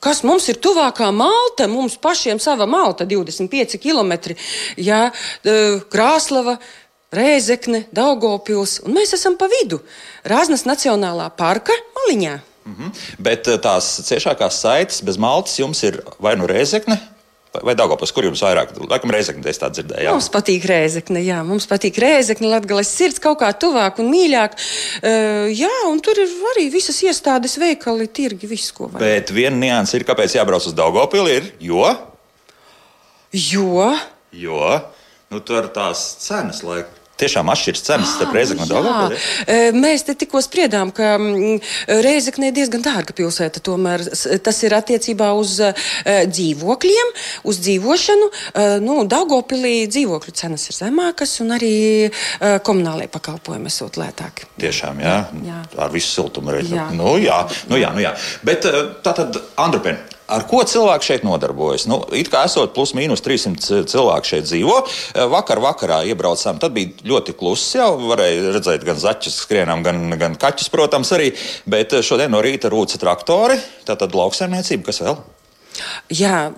Kas 0.00 0.22
mums 0.24 0.46
ir 0.48 0.56
tuvākā 0.64 1.10
malta? 1.12 1.66
Mums 1.68 1.98
pašiem 2.00 2.38
sava 2.40 2.64
malta, 2.64 3.04
25 3.04 3.76
km. 3.82 4.32
Jā, 4.80 5.10
Krāslava, 5.92 6.56
Rēzekne, 7.10 7.84
Daugopils, 7.94 8.78
un 8.86 8.94
mēs 8.94 9.14
esam 9.16 9.34
pa 9.38 9.48
vidu 9.50 9.80
Rāznas 10.30 10.62
Nacionālā 10.68 11.30
parka 11.36 11.74
maliņā. 11.96 12.38
Mm 12.64 12.74
-hmm. 12.76 12.90
Bet 13.18 13.48
eh, 13.48 13.58
tās 13.58 14.00
ciešākās 14.06 14.60
saites 14.60 15.00
bez 15.02 15.16
Maltas 15.16 15.58
jums 15.58 15.82
ir 15.82 16.02
vai 16.18 16.36
nu 16.36 16.46
Rēzekne, 16.46 16.98
Vai 17.50 17.74
Daugopils, 17.74 18.12
kur 18.14 18.22
jums 18.22 18.40
vairāk? 18.44 18.76
Laikam 18.86 19.10
Reizekne, 19.10 19.42
es 19.50 19.58
tā 19.58 19.66
dzirdēju. 19.74 20.04
Jā. 20.06 20.12
Mums 20.14 20.28
patīk 20.30 20.66
Rēzekne, 20.70 21.18
jā, 21.26 21.40
mums 21.46 21.66
patīk 21.66 21.96
Rēzekne, 21.98 22.46
Latgales 22.46 22.92
sirds 22.94 23.18
kaut 23.18 23.40
kā 23.40 23.48
tuvāk 23.58 23.98
un 23.98 24.06
mīļāk. 24.12 24.54
Uh, 24.54 25.48
jā, 25.50 25.72
un 25.90 25.98
tur 25.98 26.20
ir 26.22 26.30
arī 26.52 26.68
visas 26.70 27.00
iestādes, 27.02 27.56
veikali, 27.58 28.06
tirgi, 28.06 28.46
viss, 28.46 28.70
ko 28.70 28.86
vajag. 28.86 29.02
Bet 29.02 29.34
viena 29.34 29.58
nianses 29.58 29.98
ir, 29.98 30.06
kāpēc 30.06 30.38
jābrauc 30.38 30.70
uz 30.70 30.76
Daugopili, 30.78 31.40
ir, 31.40 31.50
jo, 31.72 31.90
Jo. 33.34 33.98
jo 34.30 34.80
nu, 35.30 35.42
tur 35.42 35.66
tās 35.74 36.06
cenas 36.22 36.62
laikam. 36.62 36.99
Tiešām 37.20 37.50
atšķiras 37.52 37.84
cenas 37.84 38.14
starp 38.16 38.34
Reizeknu 38.36 38.64
un 38.64 39.14
E, 39.44 39.58
mēs 39.76 40.04
te 40.06 40.14
tikko 40.18 40.40
spriedām, 40.44 40.92
ka 40.94 41.12
mm, 41.18 41.58
Reizekne 42.04 42.50
ir 42.50 42.56
diezgan 42.56 42.84
dārga 42.84 43.14
pilsēta. 43.16 43.62
Tomēr 43.64 44.04
tas 44.44 44.60
ir 44.66 44.76
attiecībā 44.76 45.30
uz 45.38 45.58
dzīvokļiem, 46.06 47.12
uz 47.50 47.60
dzīvošanu. 47.64 48.30
Nu, 48.84 49.00
Daugopilī 49.10 49.74
dzīvokļu 49.90 50.36
cenas 50.36 50.68
ir 50.70 50.78
zemākas 50.78 51.36
un 51.44 51.56
arī 51.56 51.74
komunālajie 52.66 53.10
pakalpojumi 53.12 53.70
esot 53.70 54.00
lētāki. 54.00 54.48
Tiešām, 54.60 55.02
jā, 55.04 55.16
Jā. 55.46 55.60
ar 55.86 55.92
visu 55.92 56.14
siltumu 56.14 56.54
reizi. 56.56 56.74
Jā. 56.76 56.88
Nu, 56.96 57.16
jā, 57.20 57.42
nu, 57.70 57.80
jā, 57.80 57.92
nu, 57.96 58.04
jā. 58.04 58.14
Bet 58.46 58.66
tā 59.04 59.14
tad, 59.16 59.36
Andrupen, 59.60 59.98
ar 60.30 60.46
ko 60.50 60.62
cilvēki 60.66 61.08
šeit 61.10 61.26
nodarbojas? 61.26 61.86
Nu, 61.90 62.00
it 62.16 62.30
kā 62.32 62.44
esot 62.48 62.74
plus 62.76 62.94
mīnus 62.96 63.24
300 63.24 63.82
cilvēku 63.90 64.30
šeit 64.32 64.46
dzīvo. 64.48 64.76
Eh, 64.84 65.26
Vakar 65.30 65.62
vakarā 65.62 66.00
iebraucām, 66.10 66.60
tad 66.62 66.76
bija 66.76 66.94
ļoti 67.12 67.34
kluss 67.38 67.74
jau. 67.76 67.92
Varēja 68.12 68.54
redzēt 68.56 68.86
gan 68.86 69.00
zaķus 69.00 69.40
skrienam, 69.44 69.84
gan, 69.86 70.06
gan 70.20 70.38
kaķus, 70.40 70.70
protams, 70.72 71.12
arī. 71.16 71.32
Bet 71.70 71.96
eh, 71.96 72.06
šodien 72.06 72.32
no 72.34 72.42
rīta 72.44 72.72
rūca 72.72 73.00
traktori, 73.02 73.58
tā 73.88 73.98
tad 74.00 74.16
lauksaimniecība, 74.16 74.88
kas 74.90 75.04
vēl? 75.04 75.20
Jā, 76.10 76.50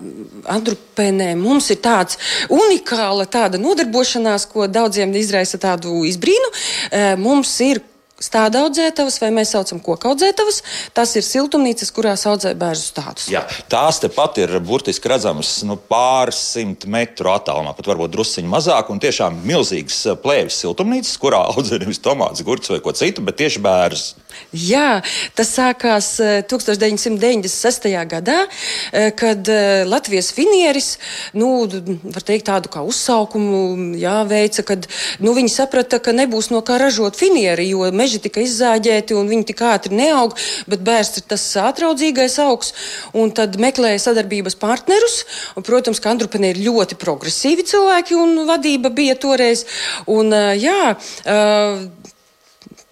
Andrupēnē 0.49 1.29
mums 1.39 1.69
ir 1.71 1.79
tāds 1.83 2.17
unikāla 2.51 3.27
tāda 3.29 3.59
nodarbošanās, 3.61 4.47
ko 4.49 4.65
daudziem 4.67 5.13
izraisa 5.15 5.59
tādu 5.61 6.01
izbrīnu. 6.09 6.49
Eh, 6.89 7.13
Mums 7.21 7.53
ir 7.63 7.83
stāda 8.23 8.63
audzētavas, 8.65 9.19
vai 9.21 9.31
mēs 9.35 9.53
saucam 9.55 9.81
koku 9.83 10.11
audzētavas. 10.11 10.61
Tas 10.95 11.13
ir 11.19 11.25
siltumnīcas, 11.27 11.91
kurās 11.95 12.25
audzē 12.29 12.53
bērnu 12.59 12.81
stādus. 12.81 13.27
Jā, 13.31 13.43
tās 13.71 13.99
tepat 14.03 14.39
ir 14.43 14.55
burtiski 14.63 15.11
redzamas 15.11 15.55
nu, 15.67 15.77
pāris 15.77 16.39
simt 16.53 16.87
metru 16.89 17.33
attālumā, 17.33 17.75
pat 17.77 17.91
varbūt 17.91 18.15
drusciņi 18.15 18.51
mazāk. 18.51 18.91
Un 18.93 19.01
tiešām 19.03 19.41
milzīgs 19.47 19.99
eh, 20.07 20.19
plēvis 20.23 20.61
siltumnīcas, 20.63 21.17
kurā 21.21 21.43
audzē 21.53 21.81
nevis 21.83 22.01
tomātus, 22.03 22.45
gurķus 22.47 22.75
vai 22.75 22.83
ko 22.83 22.95
citu, 22.97 23.25
bet 23.25 23.41
tieši 23.41 23.63
bērns. 23.63 24.09
Jā, 24.53 25.01
tas 25.37 25.51
sākās 25.57 26.09
eh, 26.23 26.41
1996. 26.49 27.89
gadā, 28.09 28.39
eh, 28.91 29.11
kad 29.15 29.49
eh, 29.49 29.83
Latvijas 29.87 30.31
finieris, 30.35 30.97
nu, 31.37 31.67
var 32.03 32.25
teikt, 32.25 32.47
tādu 32.49 32.71
kā 32.73 32.83
uzsaukumu 32.85 33.95
jā, 33.99 34.15
veica, 34.29 34.65
kad 34.67 34.87
nu, 35.23 35.35
viņi 35.37 35.53
saprata, 35.53 35.99
ka 36.03 36.15
nebūs 36.15 36.51
no 36.53 36.63
kā 36.65 36.77
ražot 36.81 37.17
finieri, 37.19 37.69
jo 37.71 37.87
meži 37.95 38.21
tika 38.23 38.43
izzāģēti 38.43 39.17
un 39.17 39.31
viņi 39.31 39.49
tik 39.51 39.63
ātri 39.67 39.95
neaug, 39.97 40.35
bet 40.69 40.83
bērns 40.85 41.17
ir 41.21 41.27
tas 41.33 41.45
atraudzīgais 41.61 42.39
augs, 42.43 42.73
un 43.17 43.31
tad 43.35 43.59
meklēja 43.61 44.01
sadarbības 44.09 44.57
partnerus. 44.59 45.23
Un, 45.57 45.65
protams, 45.65 46.01
ka 46.01 46.13
Andrupene 46.13 46.53
ir 46.53 46.61
ļoti 46.63 46.97
progresīvi 46.99 47.65
cilvēki 47.69 48.17
un 48.19 48.43
vadība 48.49 48.91
bija 48.93 49.15
toreiz. 49.19 49.65
Un, 50.07 50.33
eh, 50.33 50.55
jā, 50.61 50.95
eh, 51.25 51.87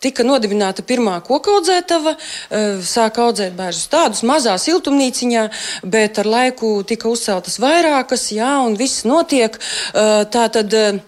Tika 0.02 0.24
nodibināta 0.26 0.82
pirmā 0.82 1.20
koku 1.22 1.52
audzētava, 1.60 2.16
eh, 2.18 2.80
sāka 2.82 3.28
audzēt 3.28 3.54
bērnus 3.54 3.86
tādus 3.92 4.24
mazā 4.26 4.56
siltumnīciņā, 4.58 5.44
bet 5.84 6.18
ar 6.18 6.26
laiku 6.26 6.84
tika 6.84 7.10
uzceltas 7.12 7.60
vairākas, 7.62 8.32
jā, 8.34 8.66
un 8.66 8.76
viss 8.76 9.06
notiek. 9.06 9.60
Eh, 9.94 10.26
Tā 10.32 10.50
tad 10.50 10.74
eh, 10.74 11.00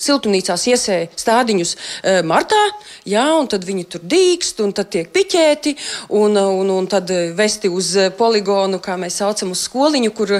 siltumnīcās 0.00 0.66
iesēja 0.72 1.10
stādiņus 1.20 1.74
eh, 1.76 2.20
martā, 2.26 2.60
jā, 3.08 3.24
un 3.38 3.48
tad 3.50 3.64
viņi 3.68 3.86
tur 3.94 4.04
dīkst, 4.04 4.62
un 4.64 4.74
tad 4.76 4.90
tiek 4.94 5.10
piķēti, 5.14 5.74
un, 6.16 6.36
un, 6.36 6.72
un 6.76 6.88
tad 6.90 7.10
eh, 7.14 7.30
vesti 7.36 7.70
uz 7.72 7.92
poligonu, 8.18 8.80
kā 8.82 8.96
mēs 9.00 9.20
saucam, 9.20 9.54
uz 9.54 9.64
skoliņu, 9.68 10.12
kur 10.16 10.36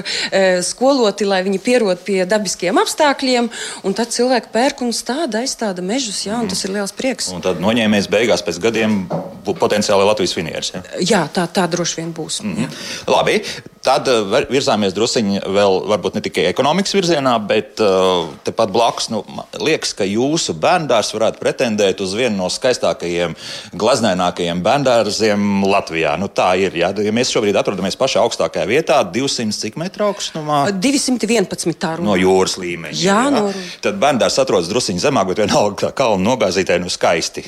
skoloti, 0.65 1.25
lai 1.27 1.41
viņi 1.45 1.59
pierod 1.63 2.01
pie 2.05 2.21
dabiskiem 2.29 2.77
apstākļiem, 2.81 3.49
un 3.87 3.97
tad 3.97 4.13
cilvēki 4.13 4.51
pērk 4.53 4.83
un 4.85 4.93
stāda, 4.95 5.41
aizstāda 5.43 5.83
mežus, 5.85 6.23
jā, 6.27 6.37
un 6.41 6.49
tas 6.51 6.63
ir 6.65 6.73
liels 6.75 6.95
prieks. 6.95 7.31
Un 7.35 7.43
tad 7.43 7.61
noņēmies 7.63 8.09
beigās 8.11 8.43
pēc 8.45 8.61
gadiem 8.63 9.03
potenciāli 9.45 10.07
Latvijas 10.07 10.35
finieris. 10.37 10.73
Ja? 10.75 10.83
Jā, 10.99 11.21
tā, 11.33 11.47
tā 11.51 11.67
droši 11.71 12.01
vien 12.01 12.15
būs. 12.15 12.41
Mhm. 12.45 12.71
Labi, 13.11 13.41
tad 13.85 14.07
eh, 14.11 14.45
virzāmies 14.51 14.93
druskuļi 14.95 15.41
vēl, 15.51 15.77
varbūt 15.91 16.17
ne 16.17 16.21
tikai 16.25 16.45
ekonomikas 16.49 16.93
virzienā, 16.95 17.33
bet 17.47 17.81
uh, 17.83 18.29
tepat 18.45 18.71
blakus. 18.73 19.09
Nu, 19.13 19.21
liekas, 19.61 19.93
ka 19.97 20.05
jūsu 20.07 20.55
bērndārs 20.61 21.11
varētu 21.15 21.41
pretendēt 21.41 22.01
uz 22.03 22.13
vienu 22.17 22.37
no 22.39 22.49
skaistākajiem, 22.51 23.35
glaznainākajiem 23.77 24.61
bērndārziem 24.65 25.63
Latvijā. 25.67 26.15
Nu, 26.21 26.29
tā 26.31 26.51
ir. 26.61 26.77
Ja, 26.77 26.91
ja 26.95 27.13
mēs 27.15 27.33
šobrīd 27.33 27.57
atrodamies 27.59 27.97
pašā 27.99 28.23
augstākajā 28.25 28.67
vietā, 28.69 29.01
200 29.05 29.57
cik 29.57 29.79
metru 29.81 30.09
augstumā. 30.11 30.63
211 30.73 31.77
tā 31.81 31.95
runa. 31.97 32.11
No 32.11 32.19
jūras 32.19 32.57
līmeņa. 32.61 32.99
Jā, 33.01 33.21
no- 33.33 33.49
Tad 33.81 33.97
bērns 34.01 34.39
atrodas 34.41 34.69
druskuļi 34.71 35.01
zemāk, 35.03 35.31
bet 35.31 35.43
vienalga 35.43 35.87
tā 35.87 35.93
kalna 35.95 36.31
nogāzītē, 36.31 36.79
nu 36.81 36.91
skaisti. 36.91 37.43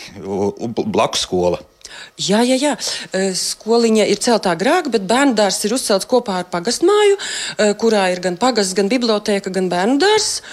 Blakus 0.83 1.27
skola. 1.27 1.61
Jā, 2.21 2.43
jā, 2.45 2.55
jā. 2.61 2.73
Skoliņa 3.33 4.05
ir 4.05 4.19
celta 4.21 4.51
agrāk, 4.53 4.91
bet 4.93 5.07
bērnu 5.09 5.33
dārzs 5.37 5.65
ir 5.65 5.73
uzcelts 5.73 6.05
kopā 6.09 6.43
ar 6.43 6.49
pagastmāju, 6.51 7.17
kurā 7.81 8.05
ir 8.13 8.21
gan 8.21 8.37
pagasts, 8.37 8.75
gan 8.77 8.91
biblioteka, 8.91 9.49
gan 9.49 9.69
bērnu 9.71 9.97
dārzs. 10.01 10.43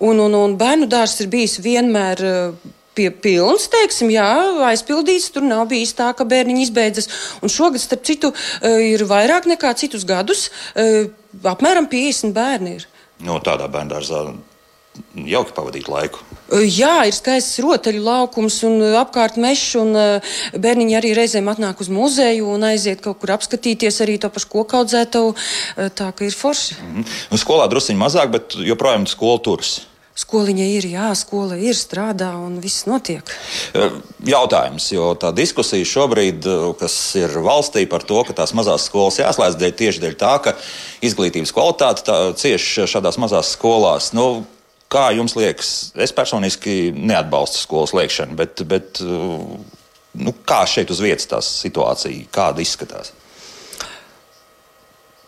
Un, 0.00 0.22
un, 0.24 0.36
un 0.38 0.56
bērnu 0.60 0.88
dārzs 0.88 1.20
ir 1.20 1.32
bijis 1.32 1.58
vienmēr. 1.64 2.24
Pie 2.90 3.06
pilns, 3.14 3.68
teiksim, 3.70 4.08
jā, 4.10 4.26
aizpildīts. 4.66 5.28
Tur 5.30 5.44
nav 5.46 5.68
bijis 5.70 5.92
tā, 5.94 6.08
ka 6.16 6.24
bērniņi 6.26 6.64
izbeidzas. 6.66 7.06
Un 7.38 7.52
šogad, 7.52 7.78
starp 7.80 8.02
citu, 8.04 8.32
ir 8.66 9.04
vairāk 9.06 9.46
nekā 9.46 9.70
citus 9.78 10.02
gadus. 10.08 10.48
Apmēram 10.74 11.86
50 11.92 12.34
bērni 12.34 12.74
ir. 12.80 12.88
No 13.22 13.38
tādā 13.44 13.70
bērngārzā 13.70 14.24
jauki 15.30 15.54
pavadīt 15.54 15.88
laiku. 15.92 16.24
Jā, 16.50 17.06
ir 17.06 17.14
skaists 17.14 17.60
rotaļu 17.62 18.02
laukums 18.02 18.60
un 18.66 18.80
apkārt 18.98 19.38
mežs. 19.40 19.76
un, 19.78 19.94
Bērniņi 20.56 20.96
arī 20.98 21.12
reizēm 21.14 21.50
atnāk 21.52 21.82
uz 21.82 21.90
muzeju 21.92 22.48
un 22.54 22.64
aiziet 22.66 23.02
kaut 23.04 23.20
kur 23.22 23.36
apskatīties 23.36 24.00
arī 24.02 24.18
to 24.18 24.30
pašu 24.32 24.50
koku 24.50 24.80
audzētavu. 24.80 25.34
uh, 25.34 25.90
Tā 25.94 26.10
ka 26.16 26.26
ir 26.26 26.34
forši. 26.34 26.74
Mhm. 26.80 27.06
Nu, 27.30 27.38
skolā 27.38 27.68
druskuļi 27.70 27.98
mazāk, 28.00 28.30
bet 28.34 28.58
joprojām 28.58 29.06
skola 29.06 29.38
turas. 29.44 29.80
Skoliņa 30.20 30.64
ir, 30.66 30.86
jā, 30.90 31.08
skola 31.16 31.56
ir, 31.56 31.76
strādā 31.78 32.32
un 32.36 32.58
viss 32.60 32.84
notiek. 32.84 33.24
Jautājums, 34.26 34.90
jo 34.92 35.14
tā 35.16 35.30
diskusija 35.32 35.86
šobrīd, 35.86 36.44
kas 36.80 36.96
ir 37.16 37.38
valstī 37.40 37.86
par 37.88 38.04
to, 38.04 38.18
ka 38.26 38.34
tās 38.42 38.52
mazās 38.58 38.88
skolas 38.90 39.20
jāslēdz 39.22 39.56
dēļ, 39.62 39.74
tieši 39.78 40.02
dēļ 40.02 40.16
tā, 40.20 40.34
ka 40.44 40.56
izglītības 41.06 41.54
kvalitāte 41.56 42.04
tā, 42.10 42.18
cieš 42.36 42.90
šādās 42.90 43.20
mazās 43.22 43.54
skolās. 43.54 44.10
Nu, 44.12 44.42
kā 44.90 45.10
jums 45.14 45.36
liekas, 45.38 45.70
es 45.98 46.14
personiski 46.16 46.90
neatbalstu 46.96 47.62
skolas 47.62 47.94
slēgšanu, 47.94 48.36
bet, 48.38 48.64
bet 48.68 49.00
eh, 49.04 49.46
nu, 50.24 50.34
kā 50.46 50.62
šeit 50.68 50.90
uz 50.92 51.02
vietas 51.04 51.30
tā 51.30 51.40
situācija, 51.44 52.28
kāda 52.34 52.64
izskatās? 52.64 53.14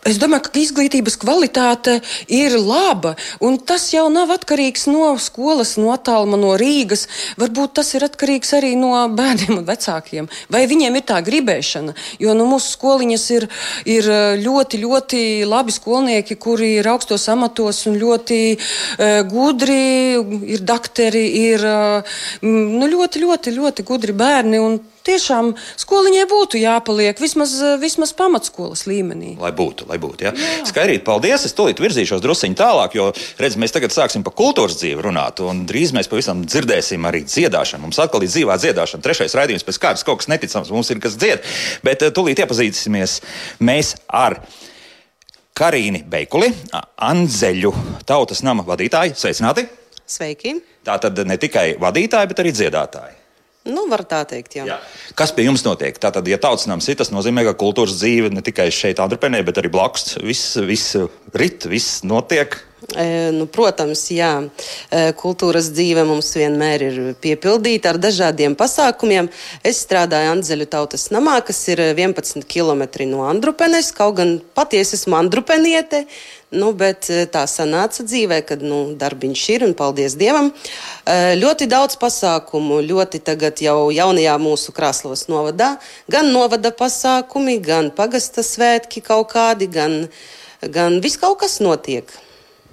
Es 0.03 0.17
domāju, 0.19 0.49
ka 0.49 0.59
izglītības 0.59 1.15
kvalitāte 1.21 1.93
ir 2.27 2.57
laba, 2.59 3.13
un 3.39 3.55
tas 3.55 3.85
jau 3.93 4.09
nav 4.11 4.33
atkarīgs 4.35 4.89
no 4.91 5.13
skolas, 5.21 5.77
no 5.79 5.93
attāluma, 5.93 6.35
no 6.39 6.57
Rīgas. 6.59 7.05
Varbūt 7.39 7.77
tas 7.79 7.93
ir 7.95 8.03
atkarīgs 8.09 8.51
arī 8.57 8.73
no 8.79 8.91
bērniem 9.15 9.61
un 9.61 9.67
vecākiem. 9.67 10.27
Vai 10.51 10.65
viņiem 10.67 10.99
ir 10.99 11.05
tā 11.07 11.21
gribēšana? 11.23 11.95
Jo 12.19 12.35
nu, 12.35 12.49
mūsu 12.51 12.75
skoliņas 12.75 13.27
ir, 13.37 13.47
ir 13.95 14.09
ļoti, 14.43 14.81
ļoti 14.83 15.21
labi 15.47 15.75
skolnieki, 15.75 16.35
kuri 16.35 16.73
ir 16.81 16.91
augstos 16.91 17.29
amatos 17.31 17.85
un 17.87 17.95
ļoti 18.01 18.41
uh, 18.57 19.21
gudri, 19.31 20.19
ir 20.51 20.65
dakteri, 20.67 21.23
ir 21.47 21.63
uh, 21.63 22.17
nu, 22.43 22.91
ļoti, 22.91 23.23
ļoti, 23.23 23.55
ļoti 23.55 23.87
gudri 23.87 24.19
bērni. 24.19 24.59
Tiešām 25.03 25.49
skoliņai 25.81 26.23
būtu 26.31 26.59
jāpaliek 26.61 27.19
vismaz, 27.19 27.57
vismaz 27.81 28.13
pamatskolas 28.15 28.85
līmenī. 28.87 29.33
Lai 29.41 29.51
būtu, 29.55 29.87
lai 29.89 29.97
būtu. 29.99 30.29
Ja? 30.29 30.31
Skaidrīt, 30.63 31.03
paldies. 31.03 31.43
Es 31.43 31.55
tūlīt 31.57 31.81
virzīšos 31.83 32.21
druskuļi 32.23 32.55
tālāk, 32.59 32.95
jo 32.95 33.09
redz, 33.41 33.57
mēs 33.59 33.75
tagad 33.75 33.91
sāksim 33.91 34.23
par 34.23 34.35
kultūras 34.39 34.77
dzīvi 34.79 35.03
runāt. 35.03 35.41
Un 35.43 35.65
drīz 35.67 35.91
mēs 35.95 36.07
pavisam 36.11 36.45
dzirdēsim 36.47 37.03
arī 37.09 37.25
dziedāšanu. 37.27 37.83
Mums 37.83 37.99
atkal 37.99 38.23
ir 38.23 38.31
dzīvā 38.31 38.55
dziedāšana. 38.63 39.03
Trešais 39.03 39.35
raidījums 39.35 39.67
pēc 39.67 39.79
kārtas 39.83 40.07
kaut 40.07 40.21
kas 40.21 40.31
neticams. 40.31 40.71
Mums 40.71 40.91
ir 40.95 41.01
kas 41.03 41.17
dzied. 41.19 41.43
Bet 41.83 42.05
eh, 42.07 42.13
tūlīt 42.15 42.39
iepazīsimies 42.45 43.17
mēs 43.59 43.97
ar. 44.07 44.39
Karīni 45.53 45.99
Beikuli, 46.09 46.47
Anzeļu 47.05 47.69
tautas 48.09 48.39
nama 48.41 48.63
vadītāju. 48.65 49.13
Sveicināti! 49.19 49.67
Sveiki! 50.09 50.55
Tā 50.87 50.95
tad 51.03 51.19
ne 51.29 51.37
tikai 51.37 51.75
vadītāji, 51.81 52.31
bet 52.31 52.41
arī 52.41 52.55
dziedātāji. 52.57 53.19
Nu, 53.63 53.85
var 53.87 54.03
tā 54.03 54.19
teikt, 54.27 54.57
jā. 54.57 54.65
jā. 54.67 54.77
Kas 55.15 55.31
pie 55.35 55.45
jums 55.45 55.63
notiek? 55.63 55.95
Tātad, 56.01 56.27
ja 56.27 56.35
tautas 56.41 56.67
nams 56.67 56.89
ir, 56.91 56.97
tas 56.99 57.13
nozīmē, 57.15 57.45
ka 57.47 57.55
kultūras 57.59 57.95
dzīve 58.01 58.33
ne 58.33 58.43
tikai 58.43 58.67
šeit, 58.75 58.99
Andrupēnē, 58.99 59.39
bet 59.47 59.61
arī 59.61 59.71
blakus. 59.71 60.17
Viss, 60.19 60.57
viss 60.67 60.97
rit, 61.31 61.69
viss 61.71 62.01
notiek. 62.03 62.59
Nu, 63.33 63.47
protams, 63.49 64.03
jā. 64.13 64.31
E, 64.91 65.13
kultūras 65.17 65.71
dzīve 65.73 66.03
mums 66.05 66.29
vienmēr 66.37 66.83
ir 66.85 66.99
piepildīta 67.23 67.93
ar 67.93 67.99
dažādiem 68.01 68.57
pasākumiem. 68.59 69.29
Es 69.65 69.81
strādāju 69.85 70.35
Andzeļu 70.35 70.67
tautas 70.69 71.07
namā, 71.13 71.39
kas 71.45 71.61
ir 71.73 71.81
11 71.93 72.45
km 72.45 72.83
no 73.09 73.23
Andrupenes, 73.25 73.93
kaut 73.95 74.19
gan 74.19 74.37
patiesi 74.53 74.97
esmu 74.99 75.17
Andrupeniete. 75.17 76.03
Nu, 76.53 76.69
bet 76.77 77.07
eh, 77.09 77.23
tā 77.33 77.47
sanāca 77.49 78.03
dzīvē, 78.05 78.43
kad 78.45 78.61
nu, 78.61 78.83
darbiņš 78.99 79.43
ir 79.55 79.65
un 79.65 79.73
paldies 79.77 80.13
Dievam. 80.19 80.51
Eh, 80.53 81.33
ļoti 81.39 81.65
daudz 81.71 81.97
pasākumu, 82.01 82.77
ļoti 82.85 83.23
tagad 83.25 83.63
jau 83.63 83.89
jaunajā 83.93 84.35
mūsu 84.41 84.75
krāslos 84.75 85.25
novadā. 85.31 85.71
Gan 86.13 86.29
novada 86.35 86.69
pasākumi, 86.69 87.57
gan 87.63 87.89
pagasta 87.95 88.45
svētki 88.45 89.01
kaut 89.01 89.31
kādi, 89.33 89.71
gan, 89.71 90.03
gan 90.61 90.99
viss 91.01 91.17
kaut 91.17 91.39
kas 91.41 91.57
notiek. 91.63 92.13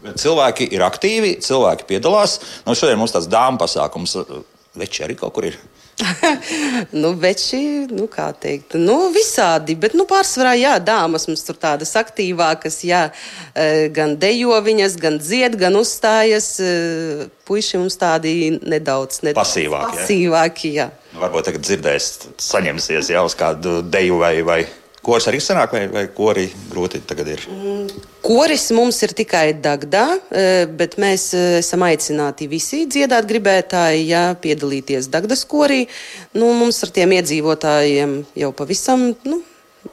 Cilvēki 0.01 0.71
ir 0.75 0.85
aktīvi, 0.87 1.37
cilvēki 1.45 1.89
piedalās. 1.89 2.39
Nu, 2.67 2.77
šodien 2.79 3.01
mums 3.01 3.13
tāds 3.15 3.29
dāmas 3.31 3.61
pasākums, 3.65 4.17
veči 4.79 5.05
arī 5.05 5.19
kaut 5.19 5.35
kur 5.37 5.49
ir. 5.51 5.59
nu, 7.03 7.13
veči, 7.21 7.61
nu, 7.93 8.07
kā 8.11 8.31
teikt, 8.41 8.77
nu, 8.81 8.97
visādi, 9.15 9.77
bet, 9.77 9.95
nu, 9.99 10.07
pārsvarā, 10.09 10.55
jā, 10.57 10.75
dāmas 10.81 11.27
mums 11.29 11.45
tur 11.45 11.59
tādas 11.61 11.93
aktīvākas, 12.01 12.81
jā, 12.89 13.03
e, 13.53 13.89
gan 13.95 14.17
dejo 14.21 14.57
viņas, 14.65 14.97
gan 15.01 15.21
dzied, 15.21 15.59
gan 15.61 15.77
uzstājas. 15.81 16.55
E, 16.63 17.29
puiši 17.51 17.83
mums 17.83 17.99
tādi 18.01 18.33
nedaudz, 18.63 19.21
nedaudz 19.27 19.43
pasīvāki. 19.43 19.97
pasīvāki 19.99 20.75
jā. 20.79 20.89
Jā. 20.91 21.15
Nu, 21.15 21.25
varbūt 21.25 21.51
tagad 21.51 21.67
dzirdēs, 21.67 22.11
saņemsies 22.41 23.11
jau 23.13 23.27
uz 23.27 23.35
kādu 23.37 23.81
deju 23.83 24.21
vai, 24.23 24.37
vai 24.47 24.61
Koris 25.01 25.27
arī 25.31 25.39
sanāk, 25.41 25.73
vai, 25.73 25.87
vai 25.89 26.03
kori 26.13 26.45
grūti 26.69 27.01
tagad 27.09 27.31
ir? 27.33 27.45
Mm, 27.49 28.03
koris 28.25 28.67
mums 28.77 28.99
ir 29.07 29.15
tikai 29.17 29.47
Dagdā, 29.57 30.05
e, 30.29 30.43
bet 30.77 30.99
mēs 31.01 31.31
e, 31.33 31.45
esam 31.63 31.87
aicināti 31.87 32.49
visi 32.51 32.83
dziedāt 32.85 33.25
gribētāji, 33.31 34.03
ja 34.11 34.27
piedalīties 34.37 35.09
Dagdas 35.13 35.47
korī. 35.49 35.87
Nu, 36.37 36.53
mums 36.59 36.83
ar 36.85 36.93
tiem 36.93 37.17
iedzīvotājiem 37.17 38.13
jau 38.43 38.53
pavisam. 38.57 39.09
Nu, 39.25 39.41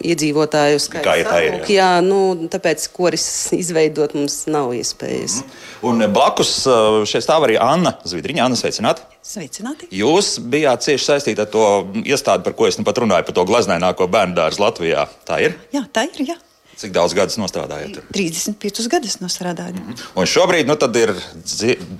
iedzīvotāju 0.03 0.79
skaits. 0.81 1.05
Kā 1.05 1.15
ir 1.19 1.27
tā 1.27 1.41
ir? 1.45 1.57
Jā, 1.61 1.67
jā 1.77 1.89
nu, 2.05 2.47
tāpēc 2.51 2.87
koris 2.95 3.27
izveidot 3.61 4.15
mums 4.17 4.39
nav 4.51 4.73
iespējas. 4.77 5.39
Mm 5.41 5.49
-hmm. 5.49 5.85
Un 5.89 6.13
blakus 6.13 6.51
e, 6.67 6.79
šeit 7.05 7.23
stāv 7.25 7.47
arī 7.47 7.57
Anna 7.61 7.93
Zvidriņa. 8.03 8.45
Anna, 8.45 8.55
sveicināti! 8.55 9.01
Sveicināti! 9.23 9.87
Jūs 9.91 10.39
bijāt 10.39 10.83
cieši 10.85 11.05
saistīti 11.05 11.41
ar 11.41 11.47
to 11.51 11.87
iestādi, 12.03 12.43
par 12.43 12.53
ko 12.53 12.67
es 12.67 12.77
nu 12.77 12.83
pat 12.83 12.97
runāju, 12.97 13.25
par 13.25 13.33
to 13.33 13.45
glaznaināko 13.45 14.07
bērnu 14.07 14.35
dārzu 14.35 14.61
Latvijā. 14.61 15.07
Tā 15.25 15.41
ir? 15.41 15.57
Jā, 15.71 15.85
tā 15.93 16.07
ir. 16.09 16.27
Jā. 16.27 16.37
Cik 16.77 16.91
daudz 16.93 17.13
gadus 17.17 17.37
strādājat? 17.49 18.03
35 18.13 18.87
gadus 18.87 19.17
strādāju. 19.17 19.73
Mm 19.73 19.93
-hmm. 19.93 20.03
Un 20.15 20.25
šobrīd 20.25 20.67
nu, 20.67 20.77
ir 20.95 21.15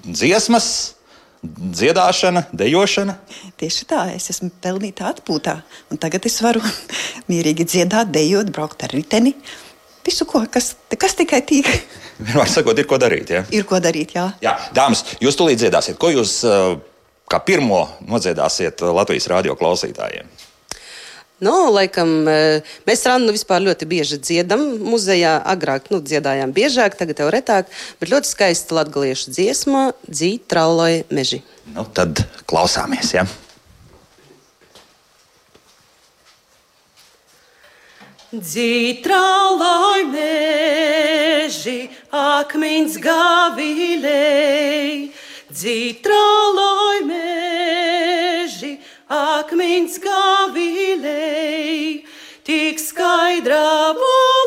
dziesmas, 0.05 0.93
dziedāšana, 1.43 2.47
dejošana. 2.55 3.17
Tieši 3.59 3.87
tā, 3.89 4.01
es 4.15 4.29
esmu 4.33 4.49
pelnīta 4.63 5.07
atpūtā. 5.11 5.59
Tagad 6.01 6.25
es 6.29 6.39
varu 6.43 6.63
mierīgi 7.29 7.67
dziedāt, 7.67 8.11
dejot, 8.13 8.51
braukt 8.55 8.83
ar 8.87 8.93
riteni. 8.95 9.35
Visu, 10.07 10.25
ko, 10.29 10.45
kas, 10.51 10.73
kas 10.95 11.17
tikai 11.19 11.41
tīk. 11.45 11.67
Vienmēr 12.25 12.49
sakot, 12.49 12.77
ir 12.79 12.87
ko 12.89 12.99
darīt. 13.01 13.33
Ja? 13.35 13.43
Ir 13.53 13.67
ko 13.67 13.81
darīt, 13.83 14.15
jā. 14.17 14.29
jā. 14.41 14.55
Dāmas, 14.75 15.03
jūs 15.21 15.37
tūlīt 15.37 15.59
dziedāsiet. 15.61 15.99
Ko 16.01 16.09
jūs 16.13 16.39
uh, 16.47 16.77
kā 17.29 17.41
pirmo 17.45 17.83
nodziedāsiet 18.07 18.81
Latvijas 18.87 19.29
radio 19.31 19.57
klausītājiem? 19.59 20.31
Nu, 21.37 21.53
laikam, 21.69 22.09
e, 22.25 22.61
mēs 22.87 23.03
Rannu 23.05 23.29
vispār 23.35 23.61
ļoti 23.61 23.85
bieži 23.85 24.17
dziedam. 24.17 24.63
Muzejā 24.81 25.35
agrāk 25.45 25.91
nu, 25.93 26.01
dziedājām 26.01 26.49
biežāk, 26.53 26.97
tagad 26.97 27.21
jau 27.21 27.27
retāk, 27.33 27.69
bet 28.01 28.09
ļoti 28.09 28.31
skaista 28.31 28.73
latgaliešu 28.79 29.35
dziesma 29.35 29.91
Dzīve 30.09 30.41
trauloja 30.49 31.03
meži. 31.13 31.43
Nu, 31.75 31.85
tad 31.93 32.23
klausāmies, 32.49 33.13
ja? 33.13 33.27
Dzītrālai 38.33 40.01
meži, 40.09 41.77
akmens 42.09 42.97
gavilei, 42.99 44.09
Dzītrāloj 45.53 47.05
meži, 47.07 48.06
akmens 49.09 49.99
gavilei, 50.03 51.05
tik 52.43 52.79
skaidrā 52.79 53.93
valodā, 53.95 54.46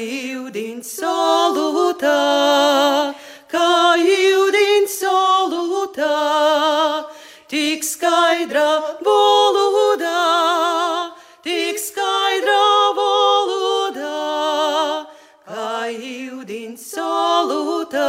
jūdins 0.00 0.88
solūtā, 0.98 2.39
valodā, 9.06 10.24
tik 11.44 11.78
skaidrā 11.80 12.66
valodā, 12.98 14.16
kā 15.46 15.70
jūdins 15.94 16.82
solūtā, 16.94 18.08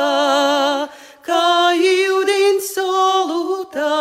kā 1.25 1.47
jūdins 1.77 2.73
solūtā, 2.75 3.93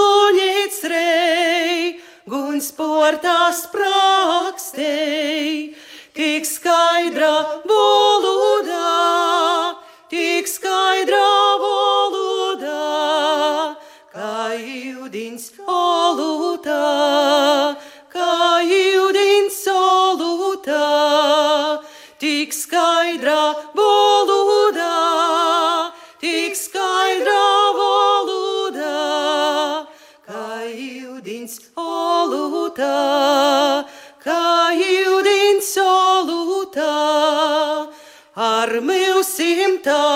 Pinto. 39.82 40.09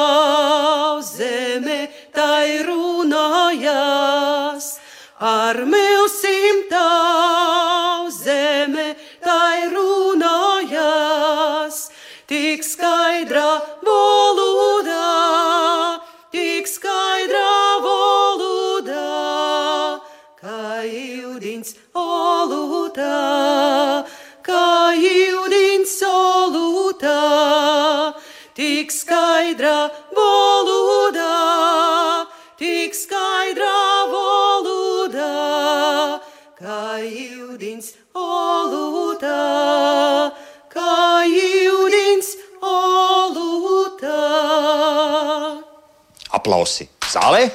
Aplausi 46.44 46.84
zālē! 47.08 47.46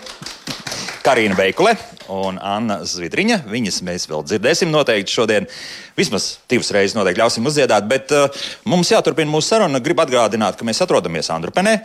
Karina 1.05 1.35
Veikule 1.37 1.75
un 2.09 2.39
Anna 2.41 2.79
Zvidriņa. 2.89 3.43
Viņas 3.45 3.75
mēs 3.85 4.07
vēl 4.09 4.23
dzirdēsim 4.25 4.71
noteikti 4.73 5.13
šodien. 5.13 5.45
Vismaz 5.93 6.31
divas 6.49 6.71
reizes 6.73 6.95
noteikti 6.97 7.21
ļausim 7.21 7.45
uzdziedāt, 7.45 7.85
bet 7.85 8.09
uh, 8.17 8.39
mums 8.65 8.89
jāturpina 8.89 9.29
mūsu 9.29 9.51
saruna. 9.51 9.77
Gribu 9.85 10.01
atgādināt, 10.01 10.57
ka 10.57 10.65
mēs 10.65 10.81
atrodamies 10.81 11.29
Andrupenē, 11.35 11.75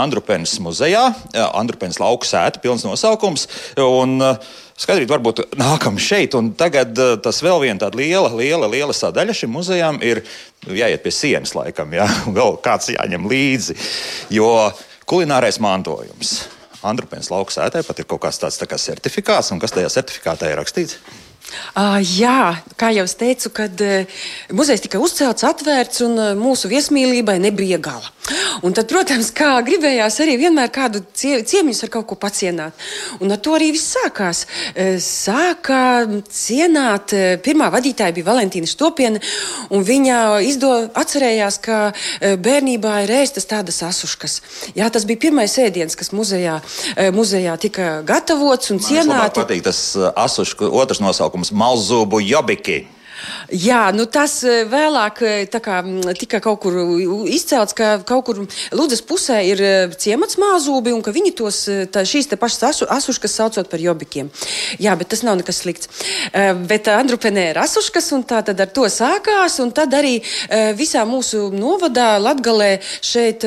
Andrupenes 0.00 0.56
muzejā, 0.64 1.02
uh, 1.12 1.42
Andrupenes 1.60 2.00
lauku 2.00 2.24
sēta, 2.30 2.64
pilns 2.64 2.86
nosaukums. 2.88 3.44
Un, 3.84 4.16
uh, 4.24 4.56
Skaidrīt, 4.80 5.12
varbūt 5.12 5.44
nākam 5.60 6.00
šeit, 6.00 6.32
un 6.34 6.48
tagad 6.56 6.96
uh, 6.96 7.12
tas 7.20 7.44
vēl 7.44 7.60
viena 7.66 7.84
tāda 7.84 8.00
liela, 8.00 8.32
liela, 8.40 8.72
liela 8.72 8.96
sadaļa 8.96 9.36
šim 9.36 9.52
muzejam 9.54 10.00
ir 10.02 10.24
jāiet 10.64 11.04
pie 11.04 11.12
sienas, 11.12 11.52
laikam, 11.60 11.92
jā, 11.92 12.08
vēl 12.40 12.56
kāds 12.64 12.88
jāņem 12.96 13.28
līdzi, 13.30 13.78
jo 14.40 14.48
kulinārais 15.08 15.60
mantojums. 15.62 16.36
Andrupēns 16.84 17.30
lauka 17.32 17.54
sētē 17.54 17.84
pat 17.86 18.00
ir 18.00 18.08
kaut 18.08 18.22
kāds 18.26 18.40
tāds 18.40 18.58
tā 18.60 18.68
kā 18.68 18.78
certifikāts, 18.80 19.52
un 19.54 19.60
kas 19.62 19.72
tajā 19.72 19.92
certifikātā 19.92 20.50
ir 20.50 20.60
rakstīts? 20.60 20.98
Uh, 21.76 21.98
jā, 22.00 22.56
kā 22.80 22.90
jau 22.96 23.04
teicu, 23.20 23.50
kad 23.54 23.80
uh, 23.84 24.20
muzejs 24.56 24.84
tika 24.84 25.00
uzcelts, 25.02 25.44
atvērts 25.46 26.04
un 26.06 26.16
uh, 26.16 26.30
mūsu 26.38 26.70
viesmīlībai 26.72 27.36
nebija 27.42 27.78
gala. 27.82 28.13
Un 28.64 28.72
tad, 28.72 28.86
protams, 28.88 29.28
kā 29.36 29.50
gribējās 29.66 30.16
arī 30.24 30.38
vienmēr 30.40 30.70
kādu 30.72 31.02
cie, 31.12 31.42
ciemiņus 31.44 31.82
ar 31.84 31.90
kaut 31.92 32.06
ko 32.08 32.16
pacienāt. 32.16 32.72
Un 33.20 33.34
ar 33.34 33.40
to 33.44 33.52
arī 33.52 33.68
viss 33.74 33.92
sākās. 33.92 34.44
Uh, 34.72 34.96
sākā 35.02 36.06
cienāt, 36.32 37.12
uh, 37.12 37.34
pirmā 37.44 37.68
vadītāja 37.74 38.14
bija 38.16 38.30
Valentīna 38.30 38.70
Stopiena, 38.70 39.20
un 39.68 39.84
viņa 39.84 40.40
izdo, 40.48 40.72
atcerējās, 40.96 41.60
ka 41.66 41.80
uh, 41.92 42.34
bērnībā 42.40 43.02
ir 43.04 43.12
ēstas 43.20 43.50
tādas 43.50 43.82
asuškas. 43.84 44.38
Jā, 44.78 44.88
tas 44.88 45.04
bija 45.04 45.20
pirmais 45.26 45.58
ēdiens, 45.60 45.96
kas 45.98 46.12
muzejā, 46.16 46.56
muzejā 47.12 47.58
tika 47.60 48.00
gatavots 48.06 48.72
un 48.72 48.80
Man 48.80 48.88
cienāts. 48.88 49.36
patīk 49.36 49.62
tas 49.68 49.84
asušu 50.16 50.72
otrs 50.72 51.00
nosaukums- 51.04 51.52
Malzūbu 51.62 52.24
Jobiki. 52.24 52.86
Jā, 53.52 53.92
nu 53.94 54.06
tas 54.10 54.38
eh, 54.46 54.64
vēlāk 54.68 55.20
eh, 55.24 55.60
kā, 55.64 55.78
mm, 55.84 56.14
tika 56.18 56.40
kaut 56.44 56.60
kur 56.64 56.76
izcelts, 57.30 57.74
ka 57.76 57.98
kaut 58.06 58.24
kur 58.26 58.42
Lūdzes 58.74 59.02
pusē 59.06 59.38
ir 59.46 59.62
eh, 59.62 59.94
ciemats 60.00 60.38
māzūbi 60.40 60.94
un 60.94 61.02
ka 61.04 61.12
viņi 61.14 61.34
tos 61.38 61.60
tā, 61.92 62.04
šīs 62.08 62.30
te 62.30 62.38
pašas 62.40 62.66
asu, 62.70 62.88
asuškas 62.90 63.36
saucot 63.38 63.70
par 63.70 63.82
jobikiem. 63.82 64.30
Jā, 64.82 64.96
bet 64.98 65.12
tas 65.12 65.22
nav 65.26 65.38
nekas 65.38 65.62
slikts. 65.62 65.90
Bet 66.68 66.88
Andrupenē 66.90 67.46
ir 67.52 67.60
asuškas 67.62 68.10
un 68.16 68.24
tā 68.28 68.40
tad 68.46 68.60
ar 68.60 68.70
to 68.74 68.86
sākās 68.90 69.58
un 69.62 69.70
tad 69.74 69.94
arī 69.96 70.16
visā 70.76 71.04
mūsu 71.08 71.46
novadā 71.54 72.14
Latgalē 72.22 72.78
šeit 73.04 73.44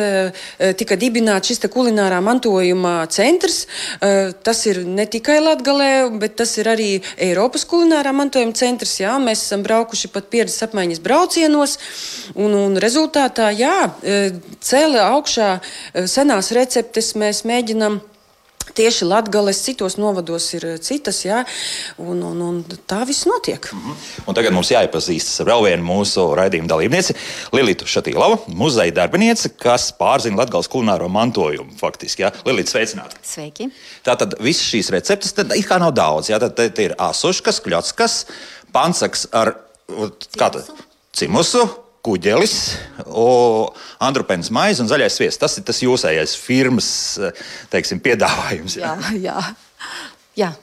tika 0.80 0.98
dibināts 1.00 1.52
šis 1.52 1.64
te 1.64 1.72
kulinārā 1.72 2.20
mantojuma 2.24 2.96
centrs. 3.14 3.66
Tas 4.00 4.64
ir 4.70 4.84
ne 4.88 5.08
tikai 5.10 5.40
Latgalē, 5.44 5.92
bet 6.22 6.38
tas 6.42 6.56
ir 6.62 6.70
arī 6.72 6.90
Eiropas 7.30 7.66
kulinārā 7.70 8.14
mantojuma 8.16 8.56
centrs. 8.58 8.98
Jā, 9.02 9.18
mēs 9.22 9.44
esam 9.48 9.66
braukuši 9.68 10.12
pat 10.16 10.32
pieredzes 10.34 10.66
apmaiņas 10.68 11.04
braucienos, 11.06 11.78
un, 12.36 12.58
un 12.58 12.82
rezultātā, 12.82 13.52
jā, 13.56 13.92
cēlē 14.64 15.04
augšā 15.14 15.58
senās 16.10 16.54
receptes 16.56 17.14
mēs 17.20 17.46
mēģinām. 17.48 18.02
Tieši 18.78 19.06
Latvijas 19.08 19.62
citos 19.64 19.96
novados 19.98 20.44
ir 20.54 20.66
citas, 20.84 21.22
jā, 21.24 21.38
un, 22.04 22.20
un, 22.28 22.42
un 22.44 22.58
tā 22.86 23.00
viss 23.08 23.24
notiek. 23.26 23.64
Un 24.28 24.36
tagad 24.36 24.52
mums 24.54 24.70
jāiepazīstas 24.74 25.40
ar 25.42 25.48
vēl 25.54 25.64
vienu 25.70 25.88
mūsu 25.88 26.26
raidījuma 26.38 26.68
dalībnieci, 26.74 27.16
Lilitu 27.56 27.88
Šatīlovu, 27.90 28.42
muzeja 28.60 28.94
darbinieci, 29.00 29.54
kas 29.58 29.88
pārzina 29.98 30.44
Latvijas 30.44 30.68
kulināro 30.70 31.08
mantojumu. 31.10 31.78
Faktiski, 31.80 32.26
jā, 32.28 32.34
Lilita, 32.46 32.76
sveicināti! 32.76 33.18
Sveiki! 33.26 33.70
Tātad 34.06 34.36
visas 34.44 34.68
šīs 34.68 34.92
receptes, 34.94 35.34
tad 35.40 35.56
it 35.56 35.66
kā 35.66 35.80
nav 35.82 35.96
daudz. 35.98 36.30
Jā, 36.34 36.38
tad 36.44 36.84
ir 36.84 36.94
asuškas, 37.08 37.64
kļotskas, 37.66 38.20
pansaks 38.76 39.28
ar 39.36 39.56
tā, 40.38 40.52
cimusu. 41.18 41.66
Kuģelis, 42.08 42.54
Andrupēns 44.00 44.48
maize 44.56 44.80
un 44.80 44.88
zaļais 44.88 45.18
sviests. 45.18 45.42
Tas 45.42 45.58
ir 45.60 45.66
tas 45.68 45.82
jūsējais 45.84 46.38
firmas 46.40 46.88
teiksim, 47.74 48.00
piedāvājums. 48.00 48.78
Jā, 48.80 48.94
jā. 49.20 49.42
jā. 50.40 50.54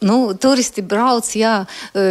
Nu, 0.00 0.32
turisti 0.40 0.80
brauc 0.80 1.28
jā, 1.36 1.66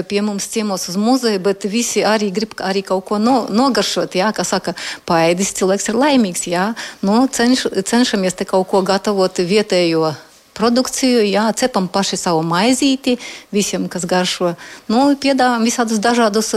pie 0.09 0.21
mums 0.21 0.45
ciemos 0.51 0.85
uz 0.91 0.97
muzeju, 0.99 1.41
bet 1.41 1.65
visi 1.69 2.03
arī 2.05 2.29
grib 2.33 2.53
arī 2.61 2.83
kaut 2.85 3.07
ko 3.07 3.17
no, 3.21 3.47
nogaršot. 3.49 4.13
Jā, 4.19 4.29
kā 4.35 4.45
saka, 4.45 4.75
paēdis 5.09 5.55
cilvēks 5.57 5.89
ir 5.89 5.97
laimīgs. 5.97 6.45
Jā. 6.51 6.67
Nu, 7.01 7.23
cenš, 7.25 7.65
cenšamies 7.89 8.37
te 8.37 8.45
kaut 8.49 8.69
ko 8.69 8.83
gatavot 8.85 9.41
vietējo 9.41 10.13
produkciju, 10.57 11.23
jā, 11.27 11.47
cepam 11.57 11.87
paši 11.91 12.19
savu 12.19 12.43
maizīti, 12.47 13.17
visiem, 13.53 13.89
kas 13.91 14.07
garšo. 14.09 14.53
Nu, 14.91 15.05
piedāvājam 15.19 15.65
visādus 15.67 16.01
dažādus 16.03 16.53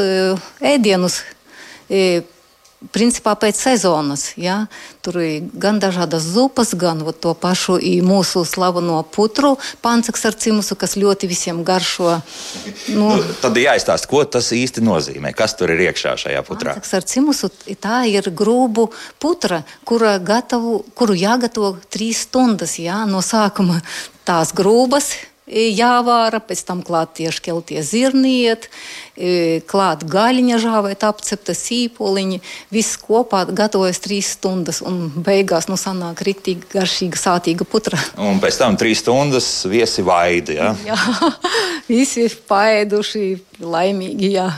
ēdienus. 0.61 1.23
Principā 2.93 3.33
pēc 3.41 3.57
sezonas. 3.57 4.35
Ja? 4.37 4.67
Tur 5.05 5.17
ir 5.25 5.47
gan 5.57 5.79
dažādas 5.81 6.27
zupas, 6.35 6.75
gan 6.77 7.01
to 7.21 7.33
pašu 7.33 7.79
mūsu 8.05 8.45
slaveno 8.45 8.99
putru, 9.03 9.55
pansaks 9.83 10.27
ar 10.29 10.37
cimusu, 10.37 10.77
kas 10.77 10.97
ļoti 11.01 11.31
visiem 11.31 11.63
garšo. 11.65 12.19
Nu, 12.93 13.15
nu, 13.17 13.37
tad 13.41 13.57
jāizstāsta, 13.57 14.11
ko 14.11 14.21
tas 14.29 14.53
īsti 14.53 14.85
nozīmē. 14.85 15.33
Kas 15.37 15.57
tur 15.57 15.73
ir 15.73 15.87
iekšā 15.89 16.17
šajā 16.27 16.43
putrā? 16.45 16.77
Pansaks 16.77 16.93
ar 16.99 17.09
cimusu 17.09 17.51
tā 17.81 18.03
ir 18.13 18.29
grūbu 18.29 18.91
putra, 19.23 19.63
kura 19.89 20.19
gatavu, 20.21 20.83
kuru 20.95 21.17
jāgatavo 21.17 21.77
trīs 21.89 22.27
stundas 22.29 22.77
ja? 22.83 23.05
no 23.09 23.25
sākuma 23.25 23.81
tās 24.29 24.53
grūbas 24.57 25.15
jāvāra, 25.47 26.41
pēc 26.43 26.63
tam 26.67 26.83
klāt 26.87 27.15
tieši 27.21 27.43
keltie 27.49 27.83
zirniet, 27.87 28.69
klāt 29.71 30.03
gaļiņa 30.11 30.59
žāvēt, 30.61 31.07
apcepta 31.07 31.55
sīpoliņi. 31.57 32.41
Viss 32.75 32.99
kopā 33.01 33.45
gatavojas 33.49 34.03
trīs 34.05 34.33
stundas 34.37 34.83
un 34.85 35.07
beigās 35.17 35.71
nu 35.71 35.79
sanāk 35.81 36.21
riktīgi 36.27 36.67
garšīga, 36.75 37.21
sātīga 37.21 37.67
putra. 37.69 38.01
Un 38.19 38.43
pēc 38.43 38.59
tam 38.61 38.77
trīs 38.77 39.05
stundas 39.05 39.49
viesi 39.71 40.05
vaidi, 40.07 40.59
ja? 40.59 40.75
Jā, 40.87 40.99
visi 41.89 42.27
ir 42.27 42.37
paēduši, 42.51 43.25
laimīgi, 43.63 44.35
jā. 44.37 44.51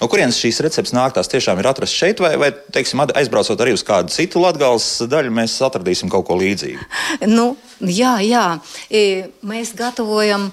No 0.00 0.08
kurienes 0.10 0.38
šīs 0.40 0.60
receptes 0.64 0.94
nāk? 0.96 1.14
Tās 1.16 1.30
tiešām 1.32 1.60
ir 1.60 1.68
atrastas 1.70 1.98
šeit, 1.98 2.22
vai, 2.22 2.34
vai 2.40 2.50
teiksim, 2.74 3.02
aizbraucot 3.04 3.60
arī 3.60 3.74
uz 3.76 3.84
kādu 3.86 4.12
citu 4.14 4.42
latgales 4.42 4.86
daļu, 5.10 5.32
mēs 5.34 5.56
atradīsim 5.64 6.12
kaut 6.12 6.26
ko 6.28 6.38
līdzīgu? 6.40 6.88
Nu, 7.30 7.54
jā, 7.80 8.16
jā. 8.24 8.46
Mēs 9.46 9.74
gatavojam 9.78 10.50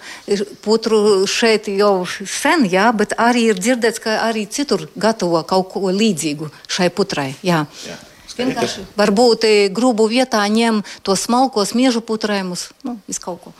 putru 0.65 1.25
šeit 1.29 1.69
jau 1.71 2.05
sen, 2.09 2.67
jā, 2.71 2.89
bet 2.95 3.17
arī 3.21 3.49
ir 3.51 3.59
dzirdēts, 3.61 4.03
ka 4.03 4.21
arī 4.27 4.47
citur 4.51 4.87
gatavo 4.95 5.41
kaut 5.47 5.73
ko 5.73 5.91
līdzīgu 5.91 6.51
šai 6.71 6.89
putrai. 6.95 7.33
Jā. 7.45 7.65
Jā. 7.87 7.99
Vienkārši 8.31 8.85
varbūt 8.97 9.45
grubu 9.75 10.07
vietā 10.09 10.41
ņem 10.49 10.79
to 11.05 11.17
smalkos 11.19 11.75
miežu 11.77 12.01
putrējumus, 12.05 12.69
nu, 12.87 12.95
visu 13.09 13.21
kaut 13.25 13.43
ko. 13.43 13.53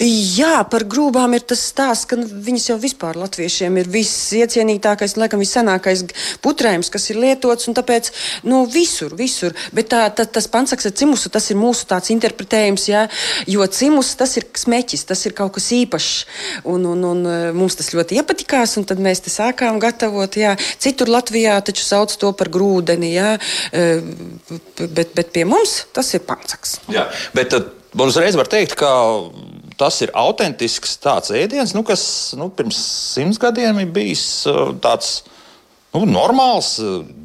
Jā, 0.00 0.62
par 0.70 0.86
grūbām 0.88 1.34
ir 1.36 1.42
tas 1.44 1.60
stāsts, 1.70 2.06
ka 2.08 2.16
nu, 2.16 2.24
viņas 2.24 2.70
jau 2.70 2.76
vispār 2.80 3.18
latviešiem 3.20 3.76
ir 3.82 3.90
visiecienītākais, 3.92 5.16
laikam, 5.20 5.42
vissenākais 5.44 6.06
putrējums, 6.44 6.88
kas 6.94 7.08
ir 7.12 7.20
lietots, 7.20 7.68
un 7.68 7.76
tāpēc, 7.76 8.08
nu, 8.48 8.62
visur, 8.72 9.12
visur. 9.18 9.52
Bet 9.76 9.90
tā, 9.92 10.06
tā, 10.16 10.24
tas 10.24 10.48
pansaks 10.50 10.88
ar 10.88 10.96
cimusu, 10.96 11.28
tas 11.34 11.50
ir 11.52 11.60
mūsu 11.60 11.84
tāds 11.90 12.08
interpretējums, 12.14 12.88
jā, 12.88 13.04
jo 13.50 13.66
cimus 13.68 14.14
tas 14.18 14.38
ir 14.40 14.48
smeķis, 14.56 15.04
tas 15.12 15.26
ir 15.28 15.36
kaut 15.36 15.58
kas 15.58 15.68
īpašs, 15.76 16.16
un, 16.72 16.88
un, 16.88 17.04
un 17.12 17.24
mums 17.58 17.76
tas 17.78 17.92
ļoti 17.92 18.22
iepatikās, 18.22 18.78
un 18.80 18.88
tad 18.88 19.04
mēs 19.04 19.24
te 19.26 19.32
sākām 19.34 19.82
gatavot, 19.84 20.40
jā. 20.40 20.56
Citur 20.80 21.12
Latvijā 21.12 21.58
taču 21.64 21.84
sauc 21.84 22.16
to 22.16 22.32
par 22.32 22.48
grūdeni, 22.54 23.12
jā, 23.18 23.34
bet, 23.68 25.12
bet 25.12 25.34
pie 25.36 25.44
mums 25.48 25.82
tas 25.92 26.16
ir 26.16 26.24
pansaks. 26.24 26.78
Jā, 26.92 27.10
bet 27.36 27.52
tad 27.52 27.74
uzreiz 27.96 28.36
var 28.36 28.48
teikt, 28.50 28.76
ka 28.78 28.90
tas 29.78 30.00
ir 30.04 30.12
autentisks 30.18 30.96
tāds 31.02 31.32
ēdiens, 31.34 31.74
nu, 31.76 31.84
kas 31.86 32.02
nu, 32.38 32.50
pirms 32.54 32.78
simts 33.14 33.40
gadiem 33.42 33.78
ir 33.82 33.92
bijis 33.94 34.24
tāds 34.84 35.20
nu, 35.94 36.04
normāls 36.08 36.76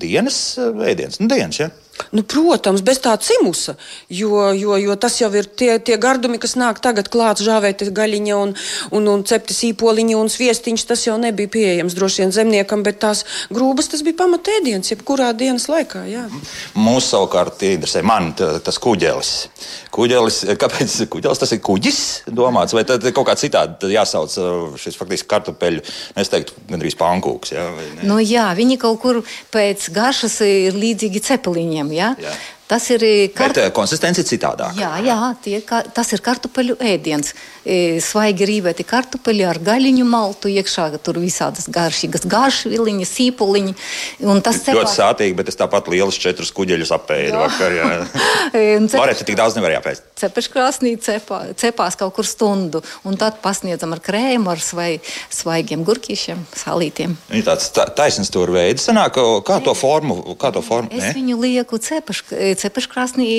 dienas 0.02 0.44
ēdiens. 0.62 1.20
Nu, 1.22 1.30
dienas, 1.32 1.60
ja? 1.60 1.72
Nu, 2.14 2.24
protams, 2.26 2.82
bez 2.86 3.00
tā 3.02 3.14
cimusa, 3.22 3.76
jo, 4.10 4.50
jo, 4.58 4.78
jo 4.82 4.96
tas 4.98 5.20
jau 5.22 5.30
ir 5.38 5.46
tie, 5.46 5.76
tie 5.78 5.98
gardumi, 6.02 6.40
kas 6.42 6.56
nāk 6.58 6.82
tagad 6.82 7.10
klāts 7.14 7.44
žāvēta 7.46 7.86
gaļiņa 7.94 8.38
un, 8.38 8.54
un, 8.98 9.10
un 9.10 9.24
cepti 9.30 9.54
sīpoliņi 9.54 10.18
un 10.18 10.32
sviestiņš. 10.34 10.86
Tas 10.90 11.06
jau 11.06 11.20
nebija 11.22 11.52
pieejams 11.54 11.96
droši 11.98 12.24
vien 12.24 12.34
zemniekam, 12.36 12.84
bet 12.86 13.00
tās 13.04 13.24
grūbas 13.54 13.92
tas 13.94 14.02
bija 14.06 14.20
pamatēdiens, 14.24 14.90
jebkurā 14.94 15.32
dienas 15.38 15.68
laikā. 15.70 16.04
Jā. 16.10 16.26
Mūsu 16.78 17.14
savukārt 17.14 17.62
interesē 17.70 18.04
man 18.06 18.32
tas 18.38 18.82
kuģelis. 18.82 19.34
kuģelis. 19.94 20.42
Kāpēc 20.60 20.98
kuģelis 21.14 21.42
tas 21.44 21.54
ir 21.54 21.62
kuģis 21.66 22.02
domāts, 22.34 22.74
vai 22.78 22.86
tad 22.90 23.06
kaut 23.14 23.30
kā 23.30 23.38
citādi 23.40 23.78
tad 23.84 23.94
jāsauc 23.94 24.38
uh, 24.42 24.78
šis 24.82 24.98
faktiski 24.98 25.30
kartupeļu, 25.30 25.82
nu, 25.84 26.22
es 26.22 26.32
teiktu, 26.34 26.58
gandrīz 26.70 26.98
pankūks. 27.00 27.54
Jā? 27.54 27.68
Nu, 28.06 28.18
jā, 28.22 28.50
viņi 28.58 28.80
kaut 28.82 29.02
kur 29.04 29.22
pēc 29.54 29.90
garšas 29.94 30.40
ir 30.46 30.78
līdzīgi 30.78 31.22
cepeliņiem. 31.30 31.83
ja. 31.92 32.16
Tas 32.74 32.88
ir 32.90 33.04
eh, 33.06 33.28
Bet 33.30 33.38
kart... 33.38 33.58
uh, 33.62 33.70
konsistence 33.76 34.18
ir 34.24 34.26
citādāka. 34.26 34.74
Jā, 34.82 34.96
jā 35.06 35.18
tie, 35.46 35.60
ka, 35.62 35.84
tas 35.94 36.10
ir 36.16 36.24
kartupeļu 36.26 36.80
ēdiens. 36.82 37.36
E, 37.64 38.00
Svaigi 38.04 38.48
rīvēti 38.50 38.84
kartupeļi 38.84 39.44
ar 39.48 39.60
gaļiņu 39.64 40.04
maltu 40.10 40.50
iekšā, 40.52 40.88
tur 41.06 41.20
visādas 41.22 41.70
garšīgas 41.72 42.26
garšviliņas, 42.28 43.12
sīpoliņi. 43.20 43.76
Un 44.26 44.42
tas 44.44 44.58
Ļoti 44.64 44.72
cepās- 44.72 44.96
sātīgi, 44.98 45.38
bet 45.38 45.52
es 45.54 45.60
tāpat 45.60 45.88
lielus 45.94 46.18
četrus 46.20 46.50
kuģeļus 46.58 46.92
apēdu 46.98 47.44
vakar. 47.44 47.78
E, 48.54 48.78
cep- 48.86 49.00
Varētu 49.00 49.26
tik 49.26 49.38
daudz 49.40 49.56
nevar 49.58 49.72
jāpēst. 49.74 50.04
Cepeškrāsnī 50.20 50.92
cepā, 51.02 51.40
cepās 51.58 51.96
kaut 51.98 52.14
kur 52.18 52.28
stundu, 52.28 52.84
un 53.08 53.16
tad 53.18 53.40
pasniedzam 53.42 53.96
ar 53.96 54.02
krēmu, 54.04 54.52
ar 54.52 54.62
svai, 54.62 55.00
svaigiem 55.34 55.82
gurkīšiem, 55.88 56.44
salītiem. 56.60 57.16
Viņa 57.32 57.48
tāds 57.48 57.72
ta- 57.74 57.88
taisnīgs 57.98 58.30
tur 58.34 58.52
veids, 58.54 58.86
sanāk, 58.90 59.18
kā 59.48 59.58
to 59.66 59.74
formu, 59.78 60.20
kā 60.38 60.52
to 60.54 60.62
formu. 60.66 60.92
Es 60.94 61.08
ne? 61.08 61.14
viņu 61.18 61.40
lieku 61.42 61.80
cepeškrāsnī, 62.64 63.30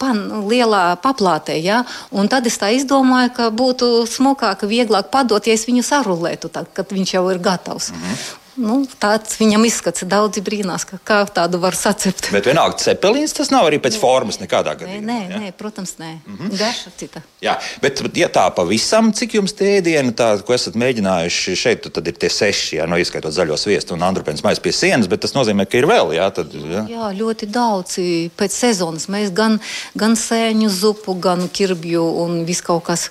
pan, 0.00 0.22
lielā 0.50 0.84
paplātē, 1.02 1.56
ja? 1.58 1.82
un 2.12 2.30
tad 2.30 2.46
es 2.50 2.60
tā 2.60 2.70
izdomāju, 2.76 3.34
ka 3.36 3.50
būtu 3.54 3.90
smukāk, 4.10 4.66
vieglāk 4.70 5.10
padot, 5.14 5.44
ja 5.46 5.56
es 5.56 5.66
viņu 5.68 5.84
sarulētu, 5.86 6.52
tad, 6.52 6.70
kad 6.76 6.92
viņš 6.92 7.16
jau 7.18 7.28
ir 7.32 7.42
gatavs. 7.42 7.92
Mhm. 7.94 8.43
Nu, 8.60 8.76
tāds 9.00 9.34
viņam 9.40 9.64
izskats 9.66 10.04
daudzi 10.06 10.42
brīnās, 10.44 10.84
ka 10.86 10.98
kā 11.02 11.18
tādu 11.26 11.58
var 11.62 11.74
sacept. 11.74 12.28
Bet 12.34 12.46
vienalga, 12.46 12.78
cepelīns 12.78 13.34
tas 13.34 13.50
nav 13.50 13.66
arī 13.66 13.80
pēc 13.82 13.96
formas 13.98 14.38
nekādā 14.38 14.74
Nē, 14.74 14.80
gadījumā. 14.82 15.06
nē, 15.08 15.18
ja? 15.30 15.40
nē, 15.42 15.50
protams, 15.58 15.96
nē. 15.98 16.12
Mm. 16.22 16.36
-hmm. 16.38 16.58
Garša 16.58 16.92
cita. 16.96 17.22
Jā, 17.42 17.56
bet, 17.82 18.02
ja 18.16 18.28
tā 18.28 18.46
pavisam, 18.54 19.12
cik 19.12 19.34
jums 19.34 19.52
tie 19.58 19.80
ēdieni, 19.80 20.14
tā, 20.14 20.30
ko 20.46 20.54
esat 20.54 20.78
mēģinājuši 20.78 21.56
šeit, 21.56 21.90
tad 21.92 22.06
ir 22.06 22.14
tie 22.14 22.30
seši, 22.30 22.76
jā, 22.78 22.86
no 22.86 22.96
ieskaitot 22.96 23.34
zaļo 23.34 23.58
sviestu 23.58 23.94
un 23.94 24.06
andrupēnas 24.06 24.44
maizi 24.46 24.60
pie 24.60 24.72
sienas, 24.72 25.10
bet 25.10 25.20
tas 25.20 25.34
nozīmē, 25.34 25.66
ka 25.66 25.78
ir 25.78 25.86
vēl, 25.90 26.14
jā, 26.14 26.30
tad, 26.30 26.54
jā. 26.54 26.86
Jā, 26.88 27.10
ļoti 27.10 27.50
daudz 27.50 27.98
pēc 28.38 28.52
sezonas. 28.52 29.08
Mēs 29.08 29.34
gan, 29.34 29.60
gan 29.94 30.14
sēņu 30.14 30.68
zupu, 30.70 31.14
gan 31.18 31.48
kirbju 31.48 32.04
un 32.24 32.44
viss 32.44 32.62
kaut 32.62 32.84
kas 32.86 33.10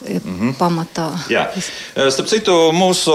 mm 0.00 0.38
-hmm. 0.40 0.54
pamatā. 0.58 1.08
Jā. 1.28 1.46
Starp 2.10 2.28
citu, 2.28 2.52
mūsu 2.72 3.14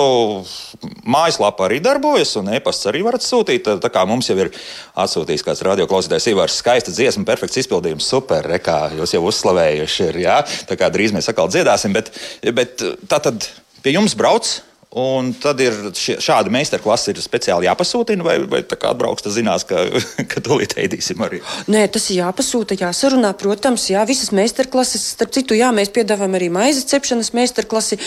mājaslapā 1.05 1.67
arī 1.67 1.79
darbojas, 1.83 2.35
un 2.35 2.53
e-pasts 2.53 2.85
arī 2.85 3.03
varat 3.03 3.21
sūtīt. 3.21 3.67
Tā 3.81 3.89
kā 3.89 4.05
mums 4.07 4.29
jau 4.29 4.37
ir 4.37 4.51
atsūtījis 4.95 5.43
kāds 5.43 5.61
radioklausītājs, 5.61 6.29
Ivars, 6.31 6.57
skaista 6.57 6.91
dziesma, 6.91 7.25
perfekts 7.25 7.57
izpildījums, 7.57 8.07
super, 8.07 8.45
re, 8.45 8.59
kā 8.59 8.91
jūs 8.97 9.13
jau 9.13 9.25
uzslavējuši 9.25 10.03
ir. 10.03 10.17
Jā? 10.17 10.45
Tā 10.67 10.75
kā 10.75 10.89
drīz 10.89 11.11
mēs 11.11 11.29
atkal 11.29 11.47
dziedāsim, 11.47 11.93
bet, 11.93 12.11
bet 12.53 12.81
tā 13.07 13.19
tad 13.19 13.49
pie 13.81 13.93
jums 13.93 14.15
brauc. 14.15 14.61
Un 14.97 15.35
tad 15.37 15.59
ir 15.61 15.75
šie- 15.93 16.15
šāda 16.17 16.49
meistarklase, 16.49 17.11
ir 17.13 17.19
speciāli 17.21 17.67
jāpasūtina, 17.67 18.23
vai, 18.25 18.39
vai 18.49 18.63
tā 18.65 18.73
kā 18.73 18.89
atbrauks, 18.89 19.21
tas 19.21 19.35
zinās, 19.35 19.61
ka, 19.69 19.83
ka 20.31 20.41
tūlīt 20.41 20.73
ēdīsim 20.81 21.19
arī. 21.21 21.43
Nē, 21.69 21.83
tas 21.93 22.07
ir 22.09 22.23
jāpasūta, 22.23 22.73
jāsarunā. 22.73 23.29
Protams, 23.37 23.85
jā, 23.91 24.01
visas 24.09 24.31
meistarklases. 24.33 25.03
Starp 25.13 25.35
citu, 25.35 25.53
jā, 25.53 25.69
mēs 25.77 25.91
piedāvājam 25.93 26.33
arī 26.39 26.47
maizes 26.49 26.87
cepšanas 26.89 27.29
meistarklasi. 27.37 27.99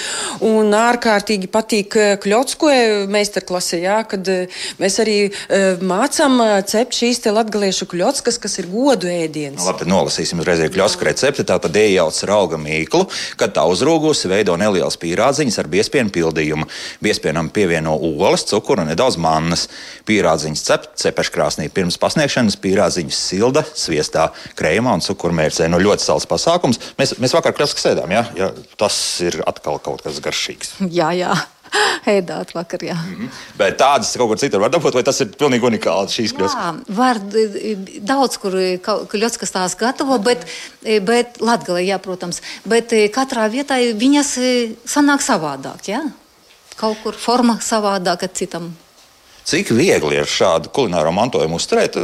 Un 0.43 0.75
ārkārtīgi 0.75 1.47
patīk 1.55 1.95
eh, 2.03 2.17
kļotskoja 2.25 3.07
meistarklase, 3.15 3.79
jā, 3.85 4.01
kad 4.11 4.33
eh, 4.35 4.59
mēs 4.83 4.99
arī 5.07 5.17
eh, 5.31 5.79
mācām 5.79 6.43
cept 6.67 6.99
šīs 6.99 7.23
te 7.23 7.31
latgaliešu 7.39 7.87
kļotskas, 7.95 8.41
kas 8.43 8.59
ir 8.59 8.67
godu 8.75 9.07
ēdiens. 9.07 9.61
Nu, 9.61 9.69
labi, 9.71 9.85
tad 9.85 9.93
nolasīsim 9.95 10.43
uzreiz 10.43 10.65
arī 10.67 10.75
kļosku 10.75 11.07
recepti. 11.13 11.47
Tā 11.47 11.61
tad 11.63 11.79
iejauc 11.79 12.19
rauga 12.27 12.59
mīklu, 12.59 13.07
kad 13.39 13.55
tā 13.55 13.69
uzrūgusi, 13.71 14.27
veido 14.35 14.59
nelielas 14.59 14.99
pīrādziņas 14.99 15.63
ar 15.63 15.71
biespienu 15.79 16.11
pildījumu. 16.19 16.72
Biespienam 17.05 17.51
pievieno 17.55 17.95
olas, 17.97 18.47
cukuru 18.49 18.87
nedaudz 18.89 19.19
mannas. 19.23 19.69
Pīrādziņas 20.09 20.67
cep, 20.67 20.91
cepeškrāsnī 21.03 21.69
pirms 21.75 21.99
pasniegšanas, 22.03 22.59
pīrādziņas 22.63 23.23
silda, 23.31 23.65
sviestā, 23.79 24.29
krējumā 24.59 24.99
un 24.99 25.05
cukurmērcē. 25.05 25.71
Nu, 25.73 25.81
ļoti 25.83 26.07
salds 26.07 26.29
pasākums. 26.31 26.81
Mēs, 27.01 27.17
mēs 27.23 27.35
vakar 27.37 27.57
kļosku 27.57 27.83
sēdām, 27.83 28.13
ja? 28.15 28.27
ja? 28.39 28.53
Tas 28.81 28.97
ir 29.25 29.43
atkal 29.47 29.83
kaut 29.83 30.05
kas 30.07 30.23
garšīgs. 30.25 30.79
Jā, 30.93 31.13
jā. 31.17 31.35
Ēdāt 32.13 32.53
vakar, 32.57 32.83
jā. 32.85 32.97
Bet 33.59 33.79
tādas 33.81 34.13
kaut 34.19 34.33
kur 34.33 34.41
citur 34.41 34.63
var 34.63 34.73
dabūt, 34.73 34.97
vai 34.99 35.05
tas 35.07 35.21
ir 35.25 35.33
pilnīgi 35.39 35.69
unikāls 35.69 36.17
šīs 36.17 36.35
kļoskas? 36.37 36.59
Jā, 36.59 36.97
var 36.99 37.21
daudz, 38.13 38.39
kur 38.43 38.57
ļoti 38.57 39.43
kas 39.43 39.55
tās 39.55 39.77
gatavo, 39.81 40.19
bet, 40.25 40.45
bet 41.07 41.41
Latvijā, 41.43 41.85
jā, 41.93 42.01
protams, 42.03 42.43
bet 42.69 42.93
eh, 42.97 43.09
katrā 43.13 43.49
vietā 43.53 43.81
viņas 43.99 44.35
sanāk 44.89 45.25
savādāk. 45.25 45.89
Jā? 45.93 46.05
Kaut 46.79 47.03
kur 47.05 47.17
forma 47.19 47.59
savādāka 47.63 48.29
citam. 48.33 48.73
Cik 49.43 49.73
viegli 49.75 50.15
ir 50.21 50.29
šādu 50.31 50.71
kulināro 50.71 51.11
mantojumu 51.15 51.57
uzturēt, 51.59 51.97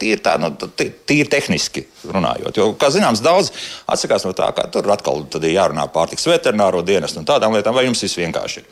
tīri, 0.00 0.18
tā, 0.20 0.34
nu, 0.36 0.50
tīri 0.76 1.24
tehniski 1.32 1.86
runājot. 2.12 2.58
Jo, 2.60 2.66
kā 2.76 2.90
zināms, 2.92 3.22
daudz 3.24 3.48
atsakās 3.88 4.26
no 4.28 4.34
tā, 4.36 4.50
ka 4.52 4.66
tur 4.72 4.90
atkal 4.92 5.24
tad 5.32 5.46
ir 5.48 5.54
jārunā 5.56 5.86
pārtiks 5.94 6.28
veterināro 6.28 6.82
dienestu 6.84 7.22
un 7.22 7.28
tādām 7.30 7.56
lietām, 7.56 7.72
vai 7.76 7.86
jums 7.86 8.04
viss 8.04 8.18
vienkārši 8.20 8.60
ir. 8.60 8.68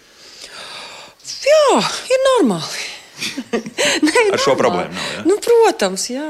Jā, 1.49 1.81
ir 2.13 2.23
normāli. 2.29 2.85
Nē, 4.07 4.27
Ar 4.35 4.43
šo 4.43 4.53
normāli. 4.53 4.61
problēmu 4.61 4.95
nav, 4.99 5.09
jā? 5.17 5.25
Nu, 5.31 5.39
protams, 5.49 6.05
jā. 6.13 6.29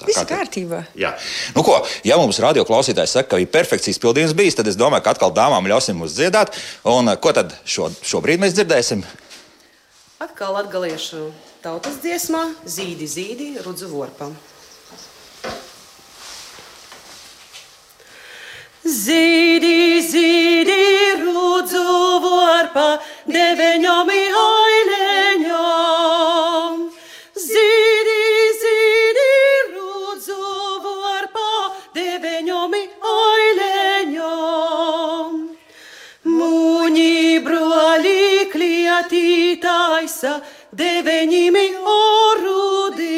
Tā 0.00 0.06
Viss 0.08 0.22
te- 0.24 0.32
kārtībā. 0.32 0.80
Jā. 0.96 1.10
Nu, 1.52 1.62
ko, 1.66 1.76
ja 2.08 2.16
mums 2.16 2.38
radioklausītājs 2.40 3.18
saka, 3.18 3.34
ka 3.34 3.40
ir 3.42 3.50
perfekts 3.52 3.90
izpildījums 3.92 4.32
bijis, 4.36 4.56
tad 4.56 4.70
es 4.70 4.78
domāju, 4.80 5.04
ka 5.04 5.12
atkal 5.12 5.32
dāmām 5.36 5.68
ļausim 5.68 5.98
mums 6.00 6.16
dziedāt. 6.16 6.56
Un, 6.88 7.12
ko 7.20 7.34
tad 7.36 7.52
šo, 7.68 7.90
šobrīd 8.00 8.40
mēs 8.40 8.56
dzirdēsim? 8.56 9.04
Atkal 10.24 10.56
atgaliešu 10.62 11.28
tautas 11.60 12.00
dziesmā 12.00 12.46
Zīdi, 12.64 13.08
zīdi, 13.08 13.50
rudzu 13.64 13.90
vorpam. 13.92 14.32
Zīdi, 18.80 20.00
zīdi, 20.00 20.80
rudzu 21.20 21.84
vorpa, 22.24 22.88
deveņom 23.28 24.08
i 24.16 24.20
taisa, 39.62 40.40
deveņimi 40.76 41.66
orudim. 41.92 43.10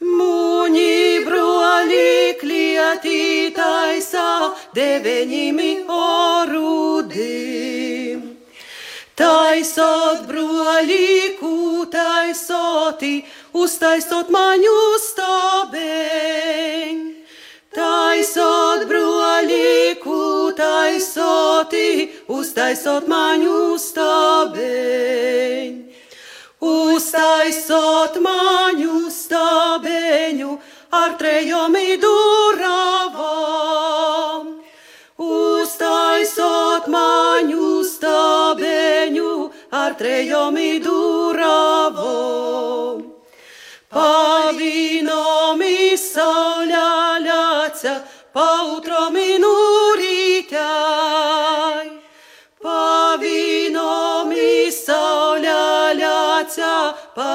Muņi 0.00 1.24
broli 1.26 2.34
klieti 2.40 3.52
taisa, 3.56 4.54
deveņimi 4.74 5.84
orudim. 5.88 7.58
Taisot 9.18 10.26
broli, 10.28 11.34
kūtaisoti, 11.40 13.14
uztaisot 13.58 14.30
maņu 14.30 14.78
stabeņ. 15.08 16.96
Taisot 17.74 18.86
broli, 18.86 19.98
kūtaisoti, 20.04 20.27
uztaisot 22.28 23.06
maņu 23.08 23.78
stabeņ. 23.78 25.72
Uztaisot 26.58 28.18
maņu 28.18 29.10
stabeņu 29.14 30.58
ar 30.90 31.14
trejomi 31.20 31.98
duravam. 32.02 33.28
Uztaisot 35.18 36.86
maņu 36.90 37.84
stabeņu 37.86 39.50
ar 39.70 39.94
trejomi 39.98 40.80
duravam. 40.82 42.18
Pavinomi 43.88 45.78
sauļā 45.96 47.22
ļaca, 47.24 47.94
pautromi 48.34 49.38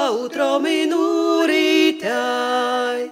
Pautromi 0.04 0.84
nurītāj. 0.84 1.94
meitai. 2.04 3.10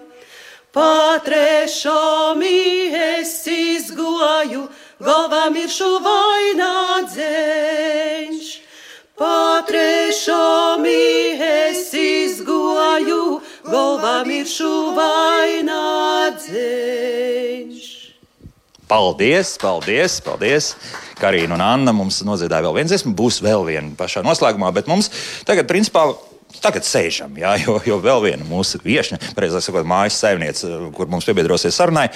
Patrešomi 0.73 2.49
es 2.97 3.47
izgoju, 3.47 4.69
galvā 5.01 5.51
miršu 5.53 6.01
vainādzeņš. 6.05 7.21
Patrešomi 9.21 11.05
es 11.37 11.93
izgoju, 11.93 13.41
galvā 13.69 14.25
miršu 14.25 14.97
vainādzeņš. 14.97 16.53
Paldies, 18.89 19.57
paldies, 19.61 20.21
paldies. 20.21 20.77
Karina 21.21 21.55
un 21.55 21.61
Anna 21.65 21.93
mums 21.97 22.23
noziedāja 22.27 22.63
vēl 22.67 22.75
viens 22.81 22.91
dziesmu, 22.93 23.15
būs 23.17 23.41
vēl 23.45 23.65
viena 23.69 23.97
pašā 23.97 24.25
noslēgumā, 24.25 24.73
bet 24.75 24.89
mums 24.91 25.09
tagad, 25.49 25.69
principā, 25.71 26.13
tagad 26.61 26.87
sēžam, 26.87 27.37
jā, 27.39 27.55
jo, 27.65 27.79
jo 27.87 27.99
vēl 28.03 28.23
viena 28.29 28.47
mūsu 28.49 28.81
viesne, 28.85 29.19
pareizāk 29.37 29.65
sakot, 29.65 29.87
mājas 29.89 30.21
saimniece, 30.23 30.71
kur 30.97 31.11
mums 31.13 31.29
piebiedrosies 31.29 31.77
sarunai, 31.79 32.09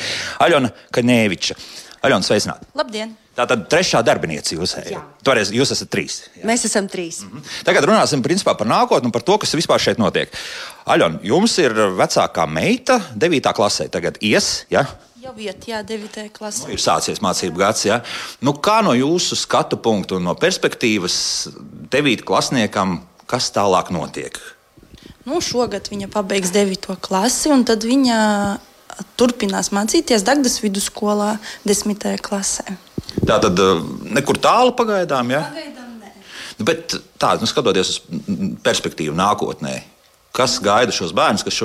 Aļona 0.45 0.73
Kaņēviča. 0.95 1.59
Aļona, 2.07 2.27
sveicināti! 2.27 2.69
Labdien! 2.77 3.15
Tā 3.37 3.45
tad 3.45 3.67
trešā 3.69 4.01
darbiniece 4.05 4.55
jūs 4.57 4.73
esat. 4.79 4.95
Toreiz 5.25 5.51
jūs 5.53 5.73
esat 5.75 5.91
trīs. 5.93 6.23
Jā. 6.39 6.47
Mēs 6.49 6.65
esam 6.69 6.87
trīs. 6.89 7.21
Mm 7.25 7.33
-hmm. 7.35 7.65
Tagad 7.69 7.85
runāsim 7.85 8.23
principā, 8.25 8.55
par 8.57 8.67
nākotni 8.67 9.11
un 9.11 9.13
par 9.13 9.23
to, 9.23 9.37
kas 9.39 9.55
vispār 9.55 9.81
šeit 9.81 9.99
notiek. 9.99 10.33
Aļona, 10.87 11.21
jums 11.23 11.59
ir 11.59 11.73
vecākā 11.73 12.47
meita, 12.49 13.01
9. 13.15 13.53
klasē, 13.53 13.89
tagad 13.91 14.17
ies. 14.21 14.65
Ja? 14.71 14.87
Jau 15.23 15.35
vietā, 15.35 15.67
jā, 15.67 15.83
9. 15.83 16.31
klasē. 16.33 16.67
Nu, 16.67 16.73
ir 16.73 16.79
sācies 16.79 17.21
mācību 17.21 17.59
gads. 17.59 17.85
Ja? 17.85 18.01
Nu, 18.41 18.53
kā 18.53 18.83
no 18.85 18.95
jūsu 18.95 19.37
skatu 19.37 19.77
punkta 19.77 20.17
un 20.17 20.25
no 20.25 20.35
perspektīvas 20.35 21.49
9. 21.91 22.23
klasniekam, 22.23 23.01
kas 23.31 23.51
tālāk 23.55 23.91
notiek? 23.95 24.39
Nu, 25.27 25.41
šogad 25.43 25.91
viņa 25.91 26.09
pabeigs 26.13 26.53
9. 26.55 26.95
klasi, 27.03 27.51
un 27.51 27.65
tad 27.67 27.83
viņa 27.87 28.19
turpinās 29.19 29.73
mācīties 29.75 30.25
Dārgas 30.27 30.61
vidusskolā, 30.63 31.37
10. 31.67 32.07
klasē. 32.23 32.77
Tā 33.27 33.39
tad 33.43 33.59
eh, 33.63 33.83
nekur 34.17 34.39
tālu 34.43 34.75
pagaidām. 34.77 35.33
Ja? 35.35 35.43
Pagaidām 35.51 35.99
nē. 36.01 36.13
Nu, 36.59 36.69
Bet 36.69 36.97
tā, 37.21 37.35
nu, 37.41 37.49
skatoties 37.49 37.95
uz 37.95 37.99
perspektīvu 38.65 39.17
nākotnē, 39.19 39.81
kas 40.37 40.59
gaida 40.65 40.95
šos 40.95 41.15
bērnus, 41.17 41.45
kas 41.47 41.59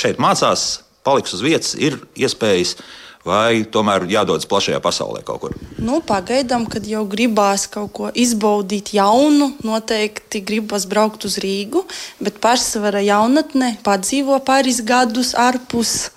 šeit 0.00 0.20
mācās, 0.22 0.66
paliks 1.04 1.36
uz 1.36 1.44
vietas, 1.44 1.74
ir 1.76 2.00
iespējas, 2.16 2.78
vai 3.24 3.64
tomēr 3.64 4.04
jādodas 4.10 4.46
plašajā 4.48 4.80
pasaulē 4.84 5.22
kaut 5.24 5.40
kur. 5.42 5.56
Nu, 5.80 6.00
pagaidām, 6.04 6.66
kad 6.70 6.86
jau 6.88 7.04
gribās 7.08 7.66
kaut 7.72 7.92
ko 7.96 8.10
izbaudīt 8.12 8.92
jaunu, 8.96 9.54
noteikti 9.64 10.42
gribas 10.44 10.86
braukt 10.90 11.24
uz 11.28 11.38
Rīgu, 11.42 11.84
bet 12.20 12.40
pārsvarā 12.44 13.02
jaunatne 13.04 13.74
padzīvo 13.86 14.38
pāris 14.44 14.82
gadus 14.84 15.32
ārpus 15.38 16.10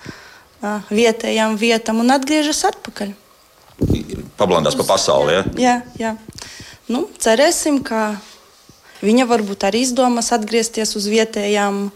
ā, 0.60 0.78
vietējām 0.92 1.56
vietām 1.60 2.04
un 2.04 2.12
atgriežas 2.14 2.64
atpakaļ. 2.72 3.16
Pablandās 4.38 4.76
pa 4.78 4.84
pasauli. 4.88 5.38
Ja? 5.38 5.44
Jā, 5.58 5.76
jā. 5.98 6.14
Nu, 6.88 7.06
cerēsim, 7.20 7.82
ka 7.84 8.16
viņa 9.04 9.26
varbūt 9.28 9.66
arī 9.68 9.84
izdomās 9.86 10.32
atgriezties 10.34 10.96
uz 10.98 11.08
vietējām 11.10 11.86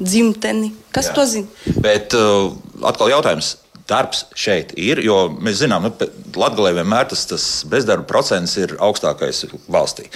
dzimteni. 0.00 0.72
Kas 0.94 1.10
Jā. 1.10 1.14
to 1.16 1.24
zina? 1.28 1.78
Bet 1.84 2.14
uh, 2.16 2.52
atkal 2.86 3.12
jautājums. 3.12 3.56
Darbs 3.90 4.22
šeit 4.38 4.70
ir, 4.78 5.00
jo 5.02 5.24
mēs 5.42 5.64
zinām, 5.64 5.88
ka 5.98 6.06
Latvijā 6.38 6.76
vienmēr 6.76 7.08
tas, 7.10 7.24
tas 7.26 7.46
bezdarba 7.66 8.06
procents 8.06 8.54
ir 8.60 8.76
augstākais 8.78 9.48
valstī. 9.66 10.06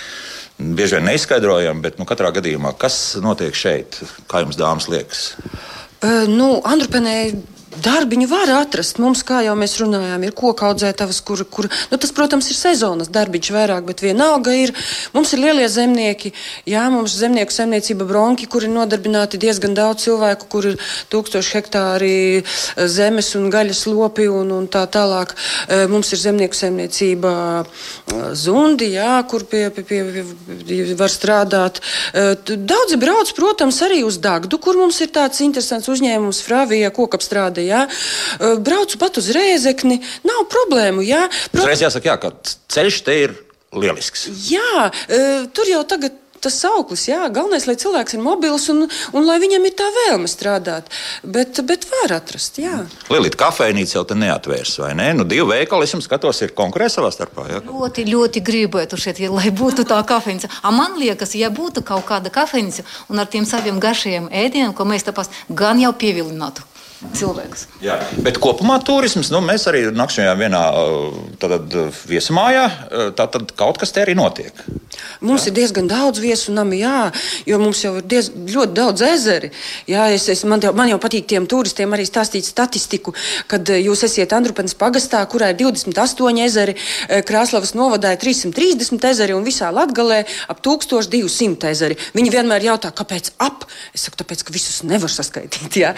Bieži 0.54 1.00
vien 1.00 1.08
neizskaidrojam, 1.08 1.80
bet 1.82 1.98
nu, 1.98 2.06
katrā 2.06 2.30
gadījumā, 2.36 2.76
kas 2.78 3.16
notiek 3.24 3.56
šeit, 3.58 3.98
kā 4.30 4.44
jums 4.44 4.60
dāmas 4.60 4.86
liekas? 4.92 5.24
Nu, 6.30 6.60
Andrupenē 6.62 7.16
darbiņu 7.82 8.28
var 8.30 8.50
atrast. 8.60 8.98
Mums, 9.02 9.24
kā 9.26 9.40
jau 9.44 9.54
mēs 9.58 9.76
runājām, 9.80 10.22
ir 10.24 10.34
koku 10.36 10.66
audzētavas, 10.68 11.20
kur, 11.26 11.42
kur 11.50 11.68
nu, 11.90 11.98
tas, 11.98 12.12
protams, 12.14 12.48
ir 12.52 12.58
sezonas 12.58 13.10
darbiņš 13.12 13.50
vairāk, 13.54 13.86
bet 13.88 14.04
vienalga 14.04 14.54
ir. 14.56 14.74
Mums 15.14 15.34
ir 15.34 15.42
lielie 15.42 15.66
zemnieki, 15.70 16.32
jā, 16.70 16.84
mums 16.92 17.16
ir 17.16 17.24
zemnieku 17.24 17.54
saimniecība 17.54 18.06
bronki, 18.08 18.48
kur 18.50 18.66
ir 18.66 18.72
nodarbināti 18.74 19.40
diezgan 19.42 19.74
daudz 19.76 20.06
cilvēku, 20.06 20.48
kur 20.52 20.70
ir 20.72 20.78
tūkstoši 21.12 21.56
hektāri 21.58 22.14
eh, 22.40 22.54
zemes 22.90 23.32
un 23.38 23.50
gaļas 23.52 23.84
lopi 23.90 24.28
un, 24.30 24.52
un 24.54 24.68
tā 24.70 24.84
tālāk. 24.90 25.34
Eh, 25.68 25.86
Mums 25.94 26.10
ir 26.14 26.20
zemnieku 26.22 26.56
saimniecība 26.58 27.34
eh, 27.64 28.24
zundi, 28.38 28.92
jā, 28.94 29.16
kur 29.30 29.46
pie, 29.48 29.66
pie, 29.74 29.84
pie, 29.88 30.02
pie 30.66 30.80
var 30.98 31.12
strādāt. 31.12 31.80
Daudzi 32.14 32.96
brauc, 33.00 33.30
protams, 33.36 33.80
arī 33.84 34.02
uz 34.06 34.18
Dagdu, 34.22 34.58
kur 34.62 34.78
mums 34.78 35.00
ir 35.04 35.10
tāds 35.14 35.40
interesants 35.44 35.90
uzņēmums, 35.90 36.40
Fravija, 36.44 36.90
kokapstrāde. 36.94 37.63
Jā. 37.68 37.84
Eh, 38.40 38.56
Braucu 38.64 38.98
pat 39.00 39.16
uz 39.22 39.30
Rēzekni, 39.34 40.00
nav 40.24 40.44
problēmu. 40.52 41.04
Jā. 41.06 41.26
Pro- 41.52 41.62
Uzreiz 41.64 41.80
jāsaka, 41.86 42.12
jā, 42.12 42.18
ka 42.20 42.32
ceļš 42.68 43.02
te 43.06 43.16
ir 43.26 43.38
lielisks. 43.74 44.28
Jā, 44.50 44.90
tur 45.54 45.66
jau 45.72 45.84
tagad. 45.84 46.20
Tas 46.44 46.58
sauklis, 46.60 47.06
jā, 47.08 47.22
galvenais, 47.32 47.64
lai 47.64 47.72
cilvēks 47.80 48.18
ir 48.18 48.20
mobils 48.20 48.66
un, 48.68 48.82
un 49.16 49.22
lai 49.24 49.38
viņam 49.40 49.64
ir 49.64 49.72
tā 49.78 49.86
vēlme 49.94 50.28
strādāt. 50.28 50.90
Bet, 51.24 51.56
bet 51.64 51.86
var 51.88 52.12
atrast, 52.18 52.58
jā. 52.60 52.82
Lielīta 53.08 53.38
kafejnīca 53.40 53.96
jau 53.96 54.02
te 54.04 54.12
neatvērs, 54.20 54.74
vai 54.82 54.90
ne? 54.92 55.06
Nu, 55.16 55.24
divi 55.24 55.46
veikali, 55.48 55.88
es 55.88 55.94
jums 55.96 56.04
skatos, 56.04 56.42
ir 56.44 56.52
konkurence 56.52 56.98
savā 57.00 57.08
starpā. 57.16 57.46
Jā. 57.48 57.62
Ļoti, 57.64 58.04
ļoti 58.12 58.42
gribētu 58.44 59.00
šeit, 59.00 59.22
ja- 59.24 59.32
lai 59.32 59.48
būtu 59.56 59.86
tā 59.88 60.02
kafejnīca. 60.04 60.52
A 60.60 60.70
man 60.70 61.00
liekas, 61.00 61.32
ja 61.40 61.48
būtu 61.48 61.80
kaut 61.80 62.04
kāda 62.04 62.28
kafejnīca 62.28 62.84
un 63.08 63.24
ar 63.24 63.32
tiem 63.32 63.48
saviem 63.48 63.80
garšajiem 63.80 64.28
ēdieniem, 64.28 64.76
ko 64.76 64.84
mēs 64.84 65.08
tāpēc 65.08 65.32
gan 65.48 65.80
jau 65.80 65.94
pievilinātu 65.96 66.60
cilvēkus. 67.14 67.66
Jā. 67.84 67.98
Bet 68.24 68.38
kopumā 68.42 68.78
turisms, 68.84 69.30
nu, 69.34 69.40
mēs 69.44 69.66
arī 69.70 69.84
nakšņojām 69.94 70.40
vienā 70.40 70.62
uh, 70.70 71.18
tātad, 71.40 71.76
uh, 71.78 72.02
viesmājā. 72.08 72.64
uh, 72.66 73.10
tad 73.14 73.52
kaut 73.58 73.78
kas 73.80 73.94
te 73.94 74.02
arī 74.02 74.16
notiek. 74.18 74.64
Mums 75.24 75.44
jā. 75.44 75.50
ir 75.50 75.56
diezgan 75.58 75.88
daudz 75.90 76.20
viesu 76.22 76.54
nami, 76.54 76.80
jā, 76.82 77.10
jo 77.48 77.58
mums 77.62 77.82
jau 77.84 77.96
ir 77.98 78.06
diez, 78.08 78.30
ļoti 78.30 78.76
daudz 78.76 79.04
ezeri. 79.06 79.50
Jā, 79.90 80.08
es, 80.14 80.28
es, 80.32 80.44
man, 80.48 80.62
jau, 80.64 80.72
man 80.76 80.90
jau 80.90 80.98
patīk 81.02 81.28
tiem 81.30 81.48
turistiem 81.50 81.92
arī 81.96 82.06
stāstīt 82.08 82.46
statistiku, 82.48 83.14
kad 83.50 83.68
jūs 83.74 84.04
esat 84.08 84.34
Andrupenes 84.36 84.76
pagastā, 84.78 85.22
kurā 85.30 85.52
ir 85.52 85.60
28 85.60 86.42
ezeri, 86.44 86.76
Krāslavas 87.28 87.74
novadā 87.78 88.14
ir 88.14 88.22
330 88.22 89.08
ezeri 89.10 89.36
un 89.36 89.44
visā 89.46 89.70
Latgalē 89.74 90.22
ap 90.50 90.62
1200 90.64 91.70
ezeri. 91.70 91.98
Viņi 92.16 92.32
vienmēr 92.34 92.68
jautā, 92.70 92.92
kāpēc 92.94 93.34
ap? 93.42 93.66
Es 93.94 94.06
saku, 94.06 94.18
tāpēc, 94.22 94.44
ka 94.46 94.54
visus 94.54 94.82
nevar 94.86 95.12
saskaitīt. 95.12 95.78
Jā. 95.82 95.94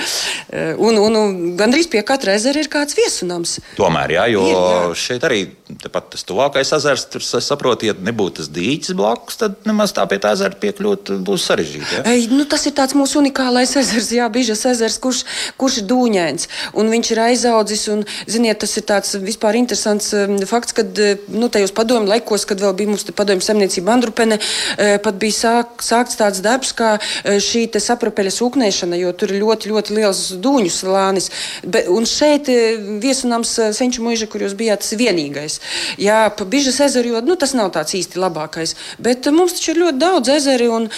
Eh, 0.50 0.74
Un, 0.97 1.16
un, 1.16 1.16
un 1.20 1.57
gandrīz 1.59 1.88
pie 1.92 2.03
katra 2.07 2.34
ezera 2.38 2.62
ir 2.62 2.70
kāds 2.72 2.97
viesunams. 2.99 3.59
Tomēr, 3.76 4.16
jā, 4.16 4.26
jo 4.34 4.44
Ir, 4.47 4.57
jā. 4.57 4.90
šeit 5.07 5.24
arī 5.26 5.40
tepat 5.82 6.12
tas 6.14 6.22
tuvākais 6.26 6.70
ezers, 6.76 7.07
tur 7.11 7.24
saprotu, 7.24 7.88
ja 7.90 7.94
nebūtu 7.97 8.40
tas 8.40 8.51
dīķis 8.55 8.94
blakus, 8.99 9.38
tad 9.40 9.57
nemaz 9.66 9.92
tā 9.97 10.05
pie 10.11 10.18
tā 10.22 10.32
ezera 10.36 10.55
piekļūt 10.62 11.11
būs 11.26 11.47
sarežģīti. 11.51 11.99
jā. 11.99 12.03
Ei, 12.12 12.26
nu, 12.30 12.47
tas 12.49 12.66
ir 12.68 12.74
tāds 12.76 12.94
mūsu 12.99 13.20
unikālais 13.22 13.76
ezers, 13.76 14.12
Jā, 14.16 14.28
Bižas 14.32 14.62
ezers, 14.70 14.97
kurš, 15.03 15.24
kurš 15.61 15.80
ir 15.82 15.86
dūņains. 15.90 16.47
Un 16.80 16.88
viņš 16.92 17.11
ir 17.12 17.20
aizaudzis. 17.26 17.86
Un, 17.92 18.05
ziniet, 18.30 18.61
tas 18.62 18.72
ir 18.78 18.84
tāds 18.88 19.16
vispār 19.20 19.59
interesants 19.59 20.12
um, 20.16 20.36
fakts, 20.49 20.74
kad 20.76 20.99
eh, 21.03 21.18
nu, 21.32 21.51
tajos 21.53 21.74
padomju 21.76 22.09
laikos, 22.11 22.47
kad 22.49 22.61
vēl 22.62 22.74
bija 22.78 22.92
mums 22.92 23.05
padomju 23.16 23.44
saimniecība 23.44 23.92
Andrupene, 23.97 24.38
eh, 24.78 24.97
pat 25.03 25.18
bija 25.20 25.36
sāk, 25.36 25.82
sākts 25.84 26.18
tāds 26.20 26.42
darbs 26.44 26.72
kā 26.76 26.94
eh, 26.97 27.38
šī 27.42 27.66
te 27.74 27.82
saprapeļas 27.82 28.40
ūknēšana, 28.47 28.99
jo 29.03 29.12
tur 29.18 29.34
ir 29.34 29.42
ļoti, 29.44 29.72
ļoti 29.74 29.99
liels 29.99 30.22
dūņu 30.42 30.72
slānis. 30.76 31.30
Be, 31.64 31.86
un 31.92 32.06
šeit 32.08 32.50
eh, 32.52 32.76
viesunams 33.02 33.54
Senču 33.76 34.04
mūža, 34.04 34.28
kur 34.30 34.44
jūs 34.44 34.56
bijāt, 34.58 34.84
tas 34.84 34.96
vienīgais. 34.98 35.58
Jā, 36.00 36.26
pa 36.36 36.46
Bižas 36.48 36.80
ezeru, 36.84 37.16
jo 37.16 37.22
nu, 37.26 37.36
tas 37.40 37.54
nav 37.56 37.72
tāds 37.74 37.96
īsti 37.98 38.20
labākais. 38.20 38.76
Bet 39.02 39.26
mums 39.34 39.56
taču 39.56 39.72
ir 39.72 39.82
ļoti 39.84 40.00
daudz 40.00 40.32
ezeri, 40.36 40.68
un, 40.72 40.88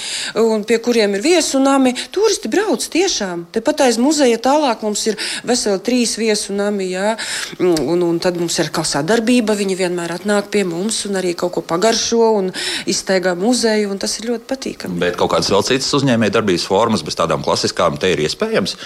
un 0.42 0.64
pie 0.68 0.80
kuriem 0.82 1.16
ir 1.18 1.24
viesunami. 1.24 1.94
Turisti 2.14 2.50
brauc 2.52 2.84
tiešām. 2.92 3.46
Tepat 3.54 3.86
aiz 3.86 4.00
muzeja 4.02 4.40
tālāk 4.42 4.82
mums 4.86 5.04
ir 5.10 5.18
veseli 5.48 5.82
trīs 5.84 6.16
viesunami. 6.20 6.88
Jā, 6.92 7.14
un, 7.60 8.02
un 8.06 8.20
tad 8.22 8.38
mums 8.40 8.58
ir 8.62 8.72
kā 8.74 8.84
sadarbība. 8.86 9.56
Viņi 9.58 9.78
vienmēr 9.78 10.16
atnāk 10.18 10.50
pie 10.54 10.64
mums 10.68 11.04
un 11.08 11.18
arī 11.20 11.34
kaut 11.38 11.56
ko 11.56 11.64
pagaršo 11.66 12.32
un 12.38 12.50
iztaigā 12.90 13.34
muzeju, 13.38 13.92
un 13.92 14.00
tas 14.02 14.18
ir 14.20 14.30
ļoti 14.32 14.48
patīkami. 14.48 15.00
Bet 15.02 15.18
kaut 15.20 15.32
kādas 15.34 15.50
vēl 15.52 15.66
citas 15.66 15.90
uzņēmējdarbības 15.98 16.66
formas 16.68 17.04
bez 17.06 17.18
tādām 17.18 17.44
klasiskām 17.46 17.98
te 18.00 18.12
ir 18.12 18.22
iespējams. 18.26 18.76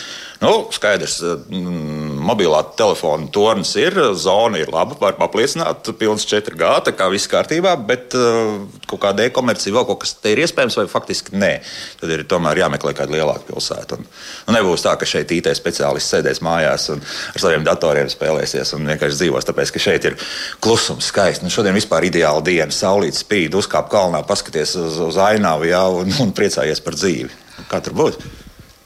Nu, 0.43 0.53
skaidrs, 0.83 1.21
mm, 1.23 2.19
mobilā 2.27 2.63
telefona 2.79 3.29
tornis 3.33 3.73
ir, 3.79 3.95
zona 4.19 4.59
ir 4.59 4.71
laba, 4.73 4.97
var 4.99 5.17
apliecināt, 5.23 5.87
pilns 5.99 6.27
4G, 6.27 6.71
tā 6.89 6.95
kā 6.97 7.07
viss 7.13 7.31
kārtībā, 7.31 7.75
bet 7.87 8.17
uh, 8.19 8.59
kaut 8.91 9.03
kāda 9.05 9.27
e-komercija 9.29 9.77
vēl 9.77 9.87
kaut 9.89 10.03
kas 10.03 10.17
te 10.19 10.35
ir 10.35 10.43
iespējams, 10.43 10.79
vai 10.81 10.87
faktiski 10.91 11.39
nē. 11.39 11.53
Tad 12.01 12.15
ir 12.15 12.25
tomēr 12.31 12.65
jāmeklē 12.65 12.95
kāda 12.99 13.15
lielāka 13.15 13.47
pilsēta. 13.51 13.99
Un, 13.99 14.09
nu, 14.49 14.57
nebūs 14.57 14.85
tā, 14.87 14.97
ka 14.99 15.09
šeit 15.09 15.33
IT 15.35 15.53
speciālists 15.59 16.17
sēdēs 16.17 16.43
mājās 16.45 16.89
un 16.95 17.03
ar 17.03 17.47
saviem 17.47 17.67
datoriem 17.67 18.11
spēlēsies 18.13 18.75
un 18.77 18.91
vienkārši 18.91 19.21
dzīvos, 19.23 19.49
tāpēc 19.49 19.75
ka 19.75 19.83
šeit 19.87 20.11
ir 20.11 20.19
klusums, 20.63 21.13
skaisti. 21.13 21.47
Nu, 21.47 21.55
šodien 21.55 21.79
vispār 21.79 22.09
ideāla 22.11 22.43
diena, 22.47 22.71
saulīt 22.75 23.19
spīd, 23.19 23.55
uzkāp 23.59 23.91
kalnā, 23.93 24.25
paskaties 24.27 24.77
uz, 24.83 25.01
uz 25.11 25.21
ainavu 25.23 25.71
jā, 25.71 25.85
un, 26.03 26.15
un 26.25 26.35
priecājies 26.37 26.83
par 26.83 26.99
dzīvi. 26.99 27.31
Tur 27.73 27.95
būs? 27.97 28.19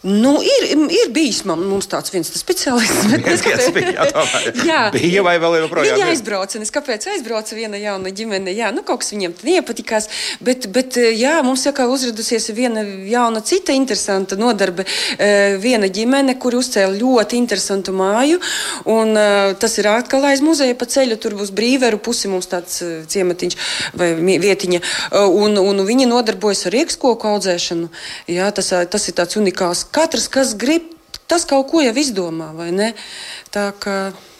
Nu, 0.07 0.36
ir, 0.38 0.64
ir 0.94 1.09
bijis 1.11 1.40
man, 1.48 1.64
mums 1.66 1.88
tāds 1.90 2.12
viens 2.14 2.28
tas 2.30 2.38
speciālists. 2.44 3.09
bet 3.11 3.24
neskapēc- 3.26 3.59
viens 3.59 3.74
bija, 3.74 4.07
jā, 4.07 4.24
jā, 4.70 4.80
Bija 4.94 5.22
vai 5.26 5.32
vēl 5.42 5.57
joprojām 5.64 5.96
Viņa 5.98 6.11
aizbrauca, 6.12 6.59
un 6.61 6.62
es 6.62 6.70
kāpēc 6.70 7.09
aizbrauca 7.11 7.57
viena 7.59 7.80
jauna 7.80 8.12
ģimene. 8.14 8.54
Jā, 8.54 8.68
nu 8.74 8.84
kaut 8.86 9.02
kas 9.02 9.11
viņiem 9.11 9.34
nepatikās. 9.42 10.07
Bet, 10.46 10.68
bet 10.70 10.94
jā, 11.18 11.32
mums 11.42 11.64
jau 11.66 11.72
kā 11.74 11.88
uzradusies 11.90 12.46
viena 12.54 12.84
jauna, 12.86 13.42
cita 13.42 13.74
interesanta 13.74 14.38
nodarbe. 14.38 14.86
Eh, 15.18 15.57
Viena 15.59 15.88
ģimene, 15.90 16.36
kur 16.38 16.54
uzcēla 16.61 16.94
ļoti 17.00 17.38
interesantu 17.40 17.90
māju. 17.96 18.38
Un, 18.86 19.16
eh, 19.16 19.54
tas 19.59 19.74
ir 19.82 19.88
atkal 19.90 20.22
aiz 20.30 20.40
muzeja 20.44 20.76
pa 20.78 20.86
ceļu. 20.86 21.18
Tur 21.18 21.34
būs 21.40 21.50
brīveru 21.50 21.98
pusi 21.98 22.30
mums 22.30 22.46
tāds 22.46 22.78
eh, 22.86 23.02
ciematiņš 23.11 23.57
vai 23.98 24.12
vietiņa. 24.14 24.80
Un, 25.34 25.59
un 25.59 25.82
viņi 25.88 26.07
nodarbojas 26.07 26.66
ar 26.70 26.76
riekskoku 26.78 27.26
audzēšanu. 27.34 27.90
Jā, 28.30 28.52
tas, 28.54 28.70
tas 28.92 29.09
ir 29.11 29.14
tāds 29.18 29.34
unikāls. 29.40 29.82
Katrs, 29.97 30.28
kas 30.28 30.53
grib, 30.61 30.90
tas 31.30 31.47
kaut 31.49 31.70
ko 31.70 31.80
jau 31.80 31.94
izdomā, 31.97 32.51
vai 32.57 32.68
ne? 32.76 32.90
Tā 33.55 33.70
kā 33.80 33.97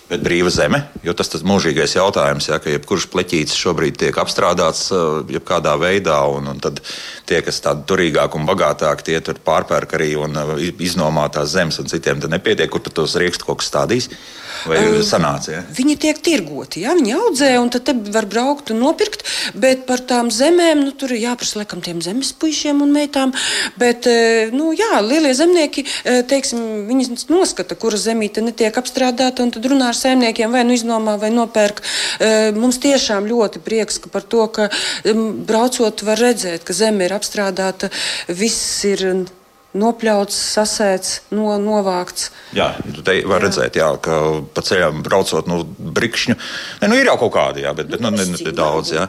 Bet 0.07 0.23
brīva 0.23 0.53
zeme, 0.55 0.85
jo 1.03 1.11
tas 1.19 1.33
ir 1.35 1.43
mūžīgais 1.49 1.97
jautājums, 1.97 2.47
ja, 2.47 2.61
ka 2.63 2.71
jebkurš 2.71 3.09
pleķītis 3.11 3.59
šobrīd 3.59 3.99
tiek 3.99 4.19
apstrādāts 4.23 4.85
uh, 4.95 5.25
jebkādā 5.35 5.73
veidā, 5.83 6.21
un, 6.31 6.47
un 6.53 6.63
tad 6.63 6.79
tie, 7.27 7.41
kas 7.43 7.59
tādi 7.65 7.83
turīgāki 7.91 8.39
un 8.39 8.47
bagātāki, 8.47 9.09
tie 9.11 9.21
tur 9.27 9.41
pārpērk 9.43 9.97
arī 9.99 10.13
un 10.23 10.39
uh, 10.39 10.55
iznomā 10.63 11.27
tās 11.35 11.57
zemes, 11.57 11.81
un 11.83 11.91
citiem 11.91 12.23
tad 12.23 12.31
nepietiek, 12.31 12.71
kur 12.71 12.87
tos 12.87 13.19
kas 13.19 13.73
stādīs. 13.73 14.11
Vai 14.65 14.79
Um, 14.87 15.03
sanāca? 15.05 15.53
Ja? 15.53 15.61
Viņi 15.77 15.97
tiek 16.01 16.19
tirgoti, 16.25 16.83
ja? 16.87 16.95
viņi 16.97 17.15
audzē, 17.17 17.51
un 17.61 17.71
tad 17.73 17.91
var 18.15 18.27
braukt 18.31 18.73
un 18.73 18.81
nopirkt. 18.83 19.25
Bet 19.59 19.85
par 19.89 20.03
tām 20.09 20.31
zemēm 20.33 20.83
nu, 20.85 20.95
tur 20.97 21.15
ir 21.15 21.25
jāprasa 21.27 21.61
laikam 21.61 21.83
tiem 21.85 22.01
zemes 22.05 22.33
puišiem 22.37 22.81
un 22.85 22.95
meitām. 22.95 23.35
Bet 23.81 24.09
eh, 24.11 24.53
nu, 24.55 24.73
jā, 24.77 25.01
lielie 25.05 25.35
zemnieki, 25.37 25.87
eh, 26.05 26.23
teiksim, 26.29 26.87
viņi 26.91 27.27
noskata, 27.33 27.79
kura 27.79 28.01
zemīte 28.01 28.45
netiek 28.45 28.77
apstrādāta, 28.81 29.45
un 29.45 29.53
tad 29.55 29.69
runā 29.69 29.91
ar 29.93 29.96
saimniekiem 29.99 30.53
vai 30.53 30.65
nu 30.67 30.77
iznomā 30.77 31.17
vai 31.23 31.33
nopērk. 31.35 31.83
Mums 32.57 32.81
tiešām 32.83 33.29
ļoti 33.31 33.63
prieks 33.65 34.01
par 34.13 34.27
to, 34.27 34.47
ka 34.53 34.69
braucot 35.49 36.05
var 36.07 36.21
redzēt, 36.21 36.67
ka 36.67 36.77
zeme 36.77 37.09
ir 37.09 37.17
apstrādāta, 37.17 37.91
viss 38.29 38.85
ir 38.89 39.09
nopļauts, 39.77 40.37
sasēts, 40.57 41.13
no, 41.35 41.55
novākts. 41.61 42.31
Jā, 42.57 42.71
tu 42.97 43.05
te 43.07 43.19
var 43.29 43.45
redzēt, 43.45 43.79
jā, 43.79 43.89
ka 44.03 44.19
pa 44.55 44.65
ceļam 44.65 45.03
braucot 45.07 45.49
no 45.51 45.63
brikšņa. 45.67 46.37
Ne, 46.83 46.91
nu, 46.91 46.99
ir 46.99 47.11
jau 47.11 47.17
kaut 47.21 47.35
kādi, 47.37 47.65
jā, 47.67 47.75
bet, 47.77 47.91
bet 47.93 48.05
nu, 48.05 48.13
ne, 48.15 48.27
ne 48.33 48.55
daudz. 48.57 48.95
Jā. 48.97 49.07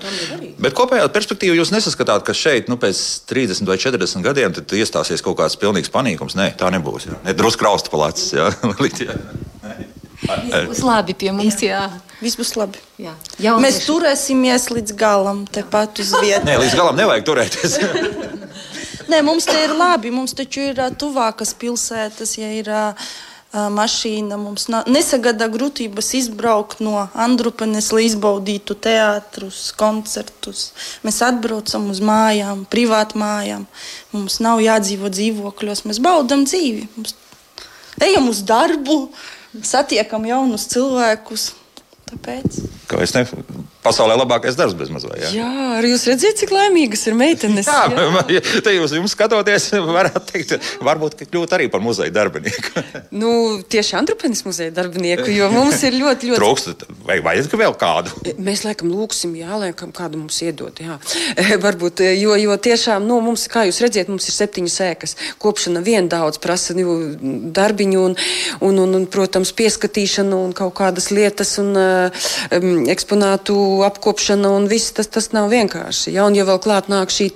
Bet 0.62 0.76
kopējā 0.78 1.08
perspektīvā 1.14 1.58
jūs 1.60 1.74
nesaskatāt, 1.76 2.26
ka 2.28 2.36
šeit 2.38 2.72
nu, 2.72 2.80
pēc 2.82 3.04
30 3.30 3.70
vai 3.70 3.80
40 3.82 4.26
gadiem 4.28 4.58
iestāsies 4.78 5.24
kaut 5.26 5.40
kāds 5.42 5.60
pilnīgs 5.60 5.94
panīkums. 5.94 6.38
Nē, 6.40 6.52
tā 6.60 6.72
nebūs. 6.74 7.10
Jā. 7.10 7.22
Ne, 7.28 7.38
drusku 7.38 7.64
krausta 7.64 7.94
palācis. 7.94 8.36
jā. 10.26 10.38
Jā. 10.50 10.64
Būs 10.70 10.82
labi 10.86 11.14
pie 11.14 11.32
mums, 11.36 11.60
jā. 11.62 11.84
Viss 12.22 12.36
būs 12.40 12.56
labi. 12.58 12.80
jā. 12.98 13.14
Mēs 13.14 13.46
Jaunieši- 13.46 13.86
turēsimies 13.86 14.70
līdz 14.74 14.96
galam, 14.98 15.46
tepat 15.46 16.00
uz 16.02 16.12
vietas. 16.22 16.46
Nē, 16.50 16.58
līdz 16.64 16.76
galam 16.80 16.96
nevajag 16.98 17.26
turēties. 17.28 17.78
Nē, 19.12 19.22
mums 19.24 19.46
te 19.48 19.56
ir 19.64 19.72
labi. 19.78 20.10
Mums 20.12 20.34
taču 20.36 20.66
ir 20.72 20.82
tuvākas 21.00 21.54
pilsētas, 21.56 22.34
ja 22.42 22.50
ir 22.52 22.68
ā, 22.68 22.82
mašīna. 23.54 24.36
Mums 24.42 24.66
na- 24.74 24.84
nesagada 24.90 25.48
grūtības 25.54 26.10
izbraukt 26.20 26.82
no 26.84 27.06
Andrupenes, 27.16 27.92
lai 27.96 28.04
izbaudītu 28.10 28.76
teātrus, 28.76 29.70
koncertus. 29.80 30.72
Mēs 31.08 31.22
atbraucam 31.24 31.88
uz 31.94 32.02
mājām, 32.04 32.66
privātu 32.68 33.22
mājām. 33.22 33.64
Mums 34.12 34.42
nav 34.44 34.60
jādzīvo 34.66 35.08
dzīvokļos, 35.14 35.86
mēs 35.88 36.02
baudām 36.04 36.44
dzīvi. 36.50 36.90
Mums 36.98 37.16
ejam 38.04 38.28
uz 38.30 38.44
darbu, 38.46 39.00
satiekam 39.66 40.26
jaunus 40.28 40.68
cilvēkus. 40.74 41.52
Tāpēc. 42.08 42.62
Kā 42.88 43.02
es 43.04 43.14
ne, 43.16 43.26
pasaulē 43.88 44.18
labākais 44.20 44.58
darbs 44.60 44.76
bez 44.78 44.92
mazliet. 44.94 45.24
Jā. 45.26 45.32
Jā, 45.42 45.52
arī 45.80 45.94
jūs 45.94 46.06
redzat, 46.12 46.38
cik 46.42 46.54
laimīgas 46.54 47.08
ir 47.10 47.18
meitenes. 47.18 47.68
Jā, 47.68 48.42
te 48.64 48.76
jūs 48.76 48.96
skatoties, 49.12 49.70
varētu 49.88 50.24
teikt, 50.32 50.56
varbūt 50.84 51.24
kļūt 51.26 51.56
arī 51.58 51.70
par 51.72 51.84
muzeja 51.84 52.14
darbinieku. 52.14 52.84
Nu, 53.18 53.30
tieši 53.64 53.96
Antrupenes 53.98 54.44
muzeja 54.46 54.72
darbinieku, 54.76 55.30
jo 55.32 55.50
mums 55.54 55.82
ir 55.88 55.96
ļoti, 55.98 56.32
ļoti. 56.32 56.40
Trūkst, 56.40 56.86
vai 57.08 57.20
vajag 57.24 57.56
vēl 57.62 57.76
kādu? 57.80 58.14
Mēs 58.44 58.64
laikam 58.68 58.92
lūgsim, 58.94 59.36
jā, 59.40 59.58
laikam 59.60 59.94
kādu 59.96 60.22
mums 60.22 60.38
iedot. 60.44 60.82
Jā. 60.84 60.98
Varbūt, 61.66 62.04
jo, 62.18 62.36
jo 62.38 62.58
tiešām, 62.68 63.06
nu, 63.08 63.20
mums, 63.24 63.48
kā 63.52 63.66
jūs 63.68 63.82
redzat, 63.84 64.12
mums 64.12 64.28
ir 64.30 64.36
septiņas 64.36 64.78
ēkas. 64.90 65.16
Kopšana 65.42 65.82
vien 65.86 66.10
daudz 66.12 66.42
prasa 66.44 66.76
nu, 66.78 66.98
darbiņu 67.56 68.04
un, 68.04 68.18
un, 68.68 68.82
un, 68.84 68.96
un, 69.00 69.08
protams, 69.12 69.54
pieskatīšanu 69.58 70.42
un 70.48 70.54
kaut 70.58 70.76
kādas 70.78 71.10
lietas 71.16 71.56
un 71.62 71.74
um, 71.78 72.70
eksponātu 72.92 73.58
apkopšana 73.86 74.50
un 74.58 74.68
viss 74.72 74.92
tas, 74.98 75.08
tas 75.08 75.30
nav 75.36 75.50
vienkārši. 75.54 76.14
Ja? 76.16 76.26
Un, 76.26 76.36
ja 76.38 76.46
vēl 76.48 76.60
klāt 76.64 76.90
nāk 76.92 77.12
šī 77.14 77.28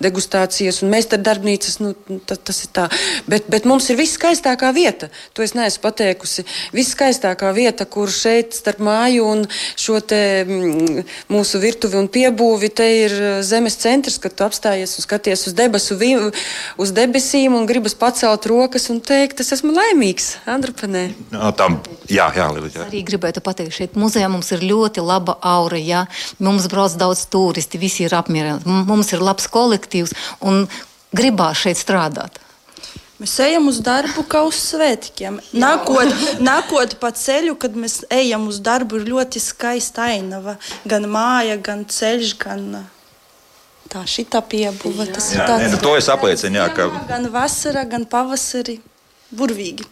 degustācijas 0.00 0.80
un 0.84 0.90
meistara 0.92 1.22
darbnīcas, 1.26 1.78
nu, 1.82 1.92
tas, 2.26 2.40
tas 2.44 2.62
ir 2.64 2.70
tā. 2.76 2.86
Bet, 3.30 3.48
bet 3.52 3.66
mums 3.68 3.88
ir 3.90 3.98
viss 4.00 4.16
skaistākā 4.18 4.70
vieta. 4.76 5.10
To 5.36 5.44
es 5.44 5.54
neesmu 5.58 5.82
pateikusi. 5.84 6.44
Viss 6.76 6.94
skaistākā 6.94 7.50
vieta, 7.56 7.86
kur 7.86 8.10
šeit 8.12 8.54
starp 8.56 8.80
māju 8.84 9.26
un 9.26 9.44
šo 9.78 10.00
te 10.00 10.20
mm, 10.46 11.02
mūsu 11.32 11.60
virtuvi 11.62 11.98
un 12.00 12.08
piebūvi, 12.12 12.70
te 12.74 12.86
ir 13.04 13.14
eh, 13.16 13.40
zemes 13.46 13.76
centrs, 13.80 14.18
kad 14.22 14.34
tu 14.36 14.46
apstājies 14.46 14.96
un 14.98 15.06
skaties 15.06 15.46
uz 15.50 15.56
debesu, 15.58 15.96
vi- 16.00 16.32
uz 16.80 16.92
debesīm 16.96 17.54
un 17.56 17.66
gribas 17.68 17.94
pacelt 17.98 18.46
rokas 18.50 18.88
un 18.92 19.00
teikt, 19.00 19.40
es 19.40 19.52
esmu 19.56 19.74
laimīgs, 19.76 20.32
Andrupenē. 20.50 21.04
No, 21.34 21.50
tam, 21.56 21.80
jā, 22.10 22.28
jā, 22.36 22.48
Lilija. 22.54 22.86
Arī 22.88 23.02
gribētu 23.06 23.42
pateikt, 23.44 23.74
šeit 23.76 23.98
muzejā 24.00 24.28
mums 24.30 24.50
ir 24.54 24.64
ļoti 24.66 25.04
laba 25.04 25.36
aura. 25.42 25.78
Jā. 25.90 26.04
Mums 26.42 26.68
brauc 26.72 26.94
daudz 27.00 27.26
turisti, 27.32 27.80
visi 27.80 28.06
ir 28.06 28.14
apmierināti. 28.16 28.68
Mums 28.88 29.12
ir 29.14 29.24
labs 29.24 29.50
kolektīvs 29.50 30.14
un 30.46 30.64
gribās 31.16 31.64
šeit 31.64 31.80
strādāt. 31.80 32.38
Mēs 33.20 33.34
ejam 33.44 33.66
uz 33.68 33.82
darbu 33.84 34.22
kā 34.32 34.40
uz 34.48 34.56
svētkiem. 34.70 35.42
Nākot, 35.52 36.12
nākot 36.40 36.94
pa 37.02 37.10
ceļu, 37.12 37.52
kad 37.60 37.74
mēs 37.76 37.98
ejam 38.08 38.46
uz 38.48 38.62
darbu, 38.64 38.96
ir 38.96 39.10
ļoti 39.12 39.42
skaista 39.44 40.06
ainava. 40.14 40.56
Gan 40.88 41.04
māja, 41.12 41.58
gan 41.60 41.84
ceļš, 41.84 42.30
gan 42.40 42.64
tā 43.92 44.06
šita 44.08 44.40
piebuva. 44.48 45.04
Tas 45.12 45.34
ir 45.34 45.42
Jā, 45.42 45.50
nē, 45.52 45.68
nu, 45.74 45.82
to 45.84 45.92
es 45.98 46.08
apliecinu, 46.08 46.62
jā, 46.62 46.70
ka 46.72 46.88
Gan 47.10 47.28
vasarā, 47.34 47.84
gan 47.92 48.08
pavasarī. 48.08 48.78
Burvīgi. 49.30 49.86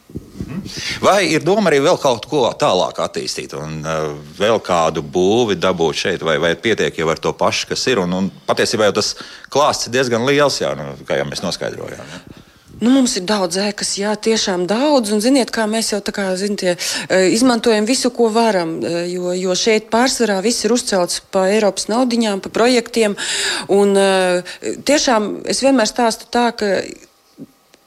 Vai 1.02 1.20
ir 1.30 1.44
doma 1.44 1.70
arī 1.70 1.78
vēl 1.84 1.98
kaut 2.00 2.26
ko 2.30 2.46
tālāk 2.58 2.98
attīstīt, 3.04 3.54
un 3.58 3.78
uh, 3.84 4.16
vēl 4.38 4.58
kādu 4.64 5.04
būvi 5.04 5.58
dabūt 5.60 6.02
šeit, 6.02 6.24
vai, 6.26 6.38
vai 6.42 6.54
pietiek 6.58 6.98
jau 6.98 7.08
ar 7.12 7.20
to 7.22 7.32
pašu, 7.36 7.68
kas 7.72 7.86
ir? 7.90 8.02
Un, 8.02 8.16
un 8.16 8.30
patiesībā 8.48 8.88
jau 8.88 8.98
tas 8.98 9.14
klāsts 9.52 9.88
ir 9.88 9.96
diezgan 9.98 10.26
liels, 10.28 10.60
jā, 10.62 10.74
nu, 10.78 10.92
kā 11.08 11.20
jau 11.20 11.28
mēs 11.28 11.44
noskaidrojām. 11.44 12.14
Ja? 12.14 12.44
Nu, 12.78 12.92
mums 12.94 13.16
ir 13.18 13.24
daudz 13.26 13.58
ēkas, 13.58 13.96
jā, 13.98 14.12
tiešām 14.14 14.68
daudz. 14.70 15.10
Un, 15.14 15.22
ziniet, 15.22 15.50
kā 15.54 15.64
mēs 15.70 15.90
jau 15.90 15.98
tā 16.04 16.14
kā, 16.14 16.28
ziniet, 16.38 16.78
eh, 17.08 17.26
izmantojam 17.34 17.88
visu, 17.88 18.10
ko 18.14 18.28
varam. 18.30 18.78
eh, 18.84 19.06
Jo, 19.08 19.32
jo 19.32 19.54
šeit 19.54 19.90
pārsvarā 19.90 20.40
viss 20.42 20.64
ir 20.64 20.72
uzcelts 20.72 21.20
pa 21.30 21.48
Eiropas 21.48 21.88
naudiņām, 21.88 22.40
pa 22.40 22.48
projektiem. 22.48 23.16
Un, 23.68 23.96
eh, 23.96 24.42
tiešām 24.62 25.46
es 25.46 25.60
vienmēr 25.60 25.88
stāstu 25.90 26.30
tā, 26.30 26.52
ka 26.54 26.82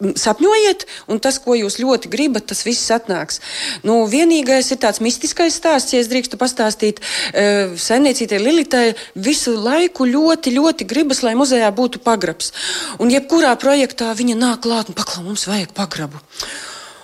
sapņojiet, 0.02 0.86
un 1.12 1.22
tas, 1.24 1.38
ko 1.42 1.56
jūs 1.58 1.80
ļoti 1.82 2.12
gribat, 2.12 2.48
tas 2.52 2.64
viss 2.66 2.92
atnāks. 2.94 3.42
Nu, 3.88 4.02
vienīgais 4.12 4.72
ir 4.74 4.82
tāds 4.82 5.02
mistiskais 5.04 5.58
stāsts, 5.60 5.94
ja 5.96 6.02
es 6.02 6.10
drīkstu 6.12 6.40
pastāstīt. 6.42 7.02
Uh, 7.32 7.78
Saimniecītei 7.80 8.42
Lilitai 8.42 8.86
visu 9.16 9.56
laiku 9.58 10.08
ļoti, 10.10 10.56
ļoti 10.58 10.90
gribas, 10.90 11.24
lai 11.26 11.38
muzejā 11.40 11.72
būtu 11.76 12.02
pagrabs. 12.04 12.52
Un 13.00 13.14
jebkurā 13.14 13.54
projektā 13.62 14.12
viņa 14.18 14.38
nāk 14.40 14.66
klāt 14.66 14.92
un 14.92 14.98
paklā, 14.98 15.24
mums 15.26 15.48
vajag 15.50 15.74
pagrabu. 15.78 16.22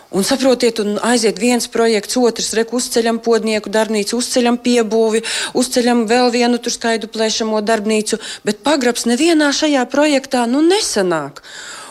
Un 0.10 0.24
saprotiet, 0.24 0.80
un 0.80 0.96
aiziet 1.04 1.36
viens 1.36 1.66
projekts, 1.68 2.16
otrs 2.16 2.54
reku 2.56 2.78
uzceļam 2.80 3.20
podnieku 3.20 3.68
darbnīcu, 3.70 4.22
uzceļam 4.22 4.56
piebūvi, 4.64 5.20
uzceļam 5.60 6.06
vēl 6.08 6.32
vienu 6.32 6.62
tur 6.64 6.72
skaidu 6.72 7.10
plēšamo 7.12 7.60
darbnīcu, 7.68 8.22
bet 8.48 8.64
pagrabs 8.64 9.04
nevienā 9.10 9.52
šajā 9.52 9.84
projektā 9.92 10.46
nu 10.48 10.64
nesanāk. 10.64 11.44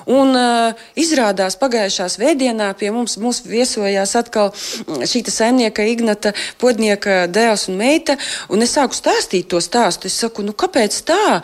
Un 0.06 0.36
uh, 0.38 0.82
izrādās 0.94 1.56
pagājušā 1.58 2.06
svētdienā 2.14 2.68
pie 2.78 2.92
mums, 2.94 3.16
mums 3.18 3.40
viesojās 3.42 4.14
atkal 4.18 4.52
mm, 4.52 5.02
šī 5.02 5.24
saimnieka 5.26 5.86
Ignata 5.90 6.30
podnieka 6.62 7.24
dēls 7.26 7.66
un 7.72 7.80
meita, 7.80 8.14
un 8.46 8.62
es 8.62 8.76
sāku 8.78 8.94
stāstīt 8.94 9.50
to 9.50 9.58
stāstu. 9.62 10.06
Es 10.06 10.20
saku, 10.22 10.46
nu 10.46 10.54
kāpēc 10.54 11.00
tā? 11.10 11.40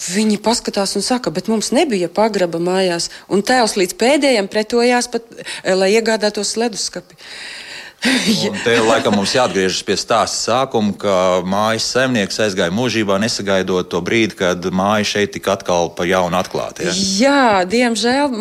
Viņi 0.00 0.38
paskatās 0.40 0.96
un 0.96 1.04
saka, 1.04 1.30
bet 1.30 1.50
mums 1.52 1.74
nebija 1.76 2.08
pagraba 2.08 2.58
mājās. 2.58 3.10
Un 3.28 3.44
tēvs 3.44 3.76
līdz 3.76 3.98
pēdējiem 4.00 4.48
pretojās, 4.48 5.10
pat, 5.12 5.26
eh, 5.36 5.74
lai 5.76 5.92
iegādātos 5.92 6.56
leduskapi. 6.56 7.14
Un 7.14 7.69
te 8.64 8.74
laikam 8.80 9.14
mums 9.18 9.34
jāatgriežas 9.36 9.82
pie 9.84 9.96
stāsta 10.00 10.38
sākuma, 10.38 10.94
ka 10.96 11.14
mājas 11.44 11.88
saimnieks 11.92 12.40
aizgāja 12.40 12.72
mūžībā, 12.72 13.18
nesagaidot 13.20 13.90
to 13.92 14.00
brīdi, 14.04 14.38
kad 14.38 14.64
māja 14.72 15.04
šeit 15.12 15.34
tika 15.34 15.52
atkal 15.58 15.90
pa 15.96 16.06
jaunu 16.08 16.38
atklāta. 16.40 16.86
Ja? 16.86 16.94
Jā, 17.20 17.42
diemžēl 17.68 18.32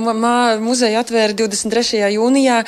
muzeja 0.64 1.04
atvēra 1.04 1.36
23. 1.36 2.06
jūnijā. 2.16 2.62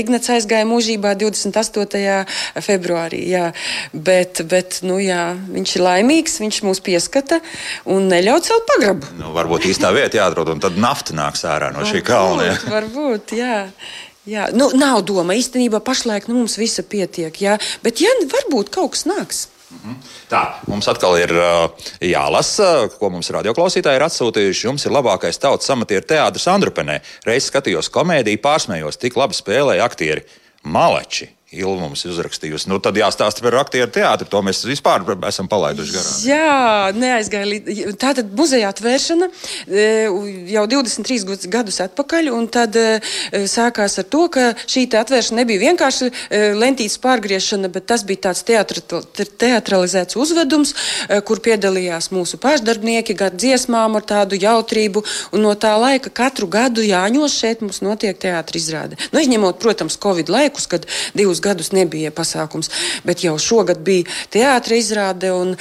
Ignats 0.00 0.32
aizgāja 0.32 0.68
mūžībā 0.68 1.12
28. 1.20 2.24
februārī. 2.64 3.20
Jā. 3.34 3.50
Bet, 3.92 4.44
bet 4.48 4.80
nu, 4.86 4.96
jā, 5.02 5.34
viņš 5.50 5.76
ir 5.76 5.86
laimīgs, 5.88 6.40
viņš 6.40 6.62
mūs 6.64 6.80
pieskata 6.84 7.42
un 7.84 8.08
neļauj 8.12 8.46
celt 8.48 8.66
pagrabu. 8.72 9.12
Nu, 9.20 9.34
varbūt 9.36 9.68
īstā 9.68 9.92
vieta 9.94 10.22
jāatrod, 10.22 10.54
un 10.56 10.64
tad 10.64 10.80
nafta 10.80 11.16
nāks 11.16 11.44
ārā 11.48 11.70
no 11.74 11.84
šī 11.88 12.00
kalna. 12.06 12.48
Ja? 12.48 12.58
Varbūt, 12.72 13.36
jā. 13.36 13.60
Jā, 14.28 14.46
nu, 14.56 14.70
nav 14.78 15.02
doma. 15.04 15.36
Īstenībā 15.36 15.82
pašlaik 15.84 16.30
nu, 16.30 16.38
mums 16.40 16.56
visa 16.56 16.84
pietiek. 16.86 17.34
Jā. 17.40 17.58
Bet, 17.84 18.00
ja 18.00 18.12
varbūt 18.30 18.72
kaut 18.72 18.94
kas 18.94 19.04
nāks. 19.08 19.42
Mhm. 19.74 19.96
Tā, 20.30 20.42
mums 20.70 20.88
atkal 20.88 21.16
ir 21.18 21.32
uh, 21.34 21.66
jālasa, 22.04 22.88
ko 23.00 23.10
mums 23.12 23.30
radioklausītāji 23.34 24.00
ir 24.00 24.06
atsūtījuši. 24.06 24.66
Jums 24.68 24.86
ir 24.86 24.94
labākais 24.94 25.40
tautas 25.42 25.70
amatieru 25.74 26.06
teātris 26.08 26.46
Andrupenē. 26.52 27.00
Reiz 27.26 27.50
skatījos 27.50 27.90
komēdiju, 27.92 28.40
pārsmējos, 28.44 29.00
tik 29.02 29.18
labi 29.20 29.36
spēlēja 29.36 29.84
aktieri 29.84 30.24
Malači. 30.64 31.28
Ilga 31.54 31.86
mums 31.86 32.04
uzrakstījusi. 32.08 32.68
Nu, 32.70 32.80
tad 32.82 32.98
jāstāsta 32.98 33.44
par 33.44 33.56
aktieru 33.62 33.90
teātri. 33.94 34.28
To 34.30 34.40
mēs 34.44 34.64
vispār 34.66 35.04
esam 35.28 35.48
palaiduši 35.50 35.94
garām. 35.94 36.16
Jā, 36.26 36.56
neaizgāja 36.96 37.48
līdz. 37.50 37.98
Tā 38.00 38.14
tad 38.18 38.32
muzeja 38.36 38.72
atvēršana 38.72 39.28
e, 39.30 39.84
jau 40.54 40.64
23 40.70 41.48
gadus 41.52 41.80
atpakaļ. 41.84 42.30
Tad 42.54 42.78
e, 42.80 42.86
sākās 43.50 43.98
ar 44.02 44.08
to, 44.10 44.24
ka 44.34 44.48
šī 44.64 44.86
atvēršana 44.98 45.42
nebija 45.42 45.62
vienkārši 45.68 46.10
e, 46.10 46.42
lentītes 46.58 46.98
pārgriešana, 47.02 47.70
bet 47.72 47.88
tas 47.90 48.04
bija 48.06 48.30
tāds 48.30 48.44
teatralizēts 48.44 50.18
uzvedums, 50.18 50.74
kur 51.28 51.40
piedalījās 51.44 52.10
mūsu 52.14 52.38
pašdarbnieki, 52.42 53.16
gan 53.18 53.36
dziesmām 53.38 53.98
ar 53.98 54.06
tādu 54.08 54.38
jautrību. 54.40 55.04
Un 55.34 55.44
no 55.46 55.54
tā 55.58 55.74
laika 55.80 56.10
katru 56.14 56.48
gadu 56.50 56.84
Jāņos 56.84 57.38
šeit 57.40 57.62
mums 57.64 57.82
notiek 57.84 58.18
teātris 58.20 58.64
izrāde. 58.64 58.98
Nu, 59.12 59.20
izņemot, 59.22 59.60
protams, 59.62 59.98
Covid 60.00 60.30
laikus, 60.32 60.66
kad 60.70 60.86
divus 61.16 61.42
gadus 61.44 61.72
nebija 61.76 62.12
pasākums, 62.14 62.70
bet 63.04 63.24
jau 63.26 63.36
šogad 63.40 63.82
bija 63.84 64.08
teātris 64.32 64.84
izrāde, 64.84 65.30
un, 65.34 65.54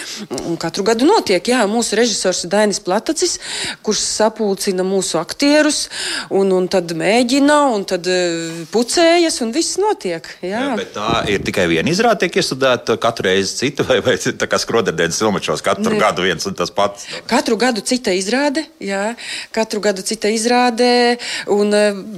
un 0.44 0.58
katru 0.60 0.86
gadu 0.88 1.08
notiek. 1.08 1.44
Jā, 1.54 1.64
mūsu 1.70 1.98
režisors 2.00 2.44
ir 2.46 2.52
Dainis 2.54 2.82
Platacis, 2.84 3.38
kurš 3.86 4.02
sapulcina 4.04 4.86
mūsu 4.88 5.20
aktierus, 5.22 5.88
un, 6.34 6.52
un 6.56 6.70
tad 6.72 6.94
mēģina, 6.98 7.60
un 7.76 7.86
tad 7.90 8.08
uh, 8.10 8.64
pucējas, 8.74 9.40
un 9.46 9.54
viss 9.56 9.80
notiek. 9.82 10.28
Jā. 10.44 10.64
Jā, 10.74 10.88
tā 10.96 11.10
ir 11.34 11.44
tikai 11.46 11.68
viena 11.72 11.92
izrāde, 11.92 12.26
tiek 12.26 12.40
iestudēta 12.42 12.98
katru 13.02 13.30
reizi 13.30 13.58
cita, 13.62 13.86
vai, 13.90 14.00
vai 14.06 14.18
tā 14.18 14.50
kā 14.50 14.60
skroderdienas 14.62 15.22
filmačos 15.24 15.64
katru 15.66 15.96
ne. 15.96 16.02
gadu 16.02 16.26
viens 16.28 16.50
un 16.50 16.58
tas 16.58 16.74
pats? 16.74 17.08
Katru 17.30 17.58
gadu 17.60 17.84
cita 17.86 18.14
izrāde, 18.16 18.66
jā, 18.84 19.14
katru 19.56 19.84
gadu 19.84 20.06
cita 20.06 20.32
izrāde, 20.34 21.18
un 21.52 21.74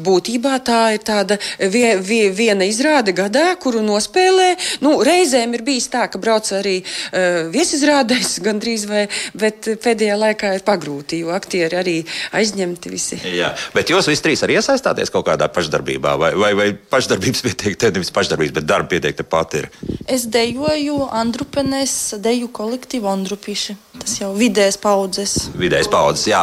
būtībā 0.05 0.57
tā 0.65 0.81
ir 0.95 1.03
tāda 1.05 1.39
vie, 1.59 1.95
vie, 2.01 2.29
viena 2.35 2.67
izrāde 2.67 3.13
gadā, 3.15 3.54
kuru 3.61 3.83
nospēlē. 3.85 4.49
Nu, 4.85 4.97
reizēm 5.05 5.55
ir 5.57 5.63
bijis 5.65 5.89
tā, 5.93 6.05
ka 6.11 6.21
brauc 6.21 6.49
arī 6.55 6.77
uh, 6.81 7.45
viesizrādēs, 7.53 8.37
gandrīz 8.47 8.87
vai, 8.89 9.05
bet 9.37 9.69
pēdējā 9.83 10.17
laikā 10.21 10.55
ir 10.57 10.65
pagrūti, 10.67 11.21
jo 11.23 11.33
aktieri 11.35 11.79
arī 11.79 11.97
aizņemti 12.35 12.93
visi. 12.93 13.19
Jā, 13.35 13.53
bet 13.75 13.91
jūs 13.93 14.09
visi 14.11 14.25
trīs 14.25 14.45
arī 14.45 14.59
iesaistāties 14.59 15.13
kaut 15.13 15.27
kādā 15.29 15.49
pašdarbībā, 15.51 16.15
vai, 16.21 16.33
vai, 16.39 16.51
vai 16.57 16.69
pašdarbības 16.75 17.45
pietiek, 17.45 17.77
te 17.79 17.91
nevis 17.95 18.13
pašdarbības, 18.15 18.55
bet 18.59 18.69
darba 18.69 18.91
pietiek 18.95 19.17
te 19.17 19.27
pat 19.27 19.57
ir? 19.59 19.69
Es 20.11 20.27
dejoju 20.31 21.09
Andrupenes, 21.15 22.15
deju 22.21 22.51
kolektīvu 22.53 23.09
Andrupiši. 23.09 23.77
Tas 23.95 24.17
jau 24.19 24.31
vidējas 24.35 24.77
paudzes. 24.81 25.33
Vidējas 25.55 25.87
paudzes, 25.91 26.25
jā. 26.27 26.41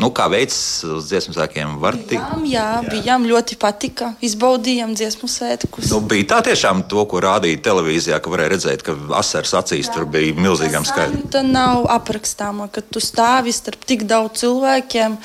Nu, 0.00 0.10
kā 0.14 0.26
veids 0.32 0.56
uz 0.84 1.06
dziesmu 1.08 1.34
sēkiem 1.36 1.76
var 1.82 1.96
tikt? 1.96 2.18
Bijām, 2.18 2.46
jā, 2.50 2.66
jā, 2.74 2.90
bijām 2.90 3.26
ļoti 3.30 3.56
patika, 3.60 4.10
izbaudījām 4.24 4.96
dziesmu 4.98 5.30
sētkus. 5.30 5.90
Nu, 5.92 6.00
bija 6.10 6.29
tā 6.30 6.40
tiešām 6.46 6.84
to, 6.90 7.04
ko 7.10 7.22
rādīja 7.24 7.60
televīzijā, 7.66 8.20
ka 8.22 8.32
varēja 8.32 8.54
redzēt, 8.54 8.84
ka 8.86 8.94
asars 9.18 9.54
acīs 9.58 9.88
Jā. 9.88 9.96
tur 9.96 10.06
bija 10.10 10.36
milzīgam 10.38 10.86
skaitam. 10.88 11.24
Tā 11.32 11.42
nav 11.46 11.88
aprakstāma, 11.90 12.70
ka 12.72 12.84
tu 12.84 13.02
stāvi 13.02 13.54
starp 13.54 13.82
tik 13.88 14.06
daudz 14.10 14.44
cilvēkiem, 14.44 15.18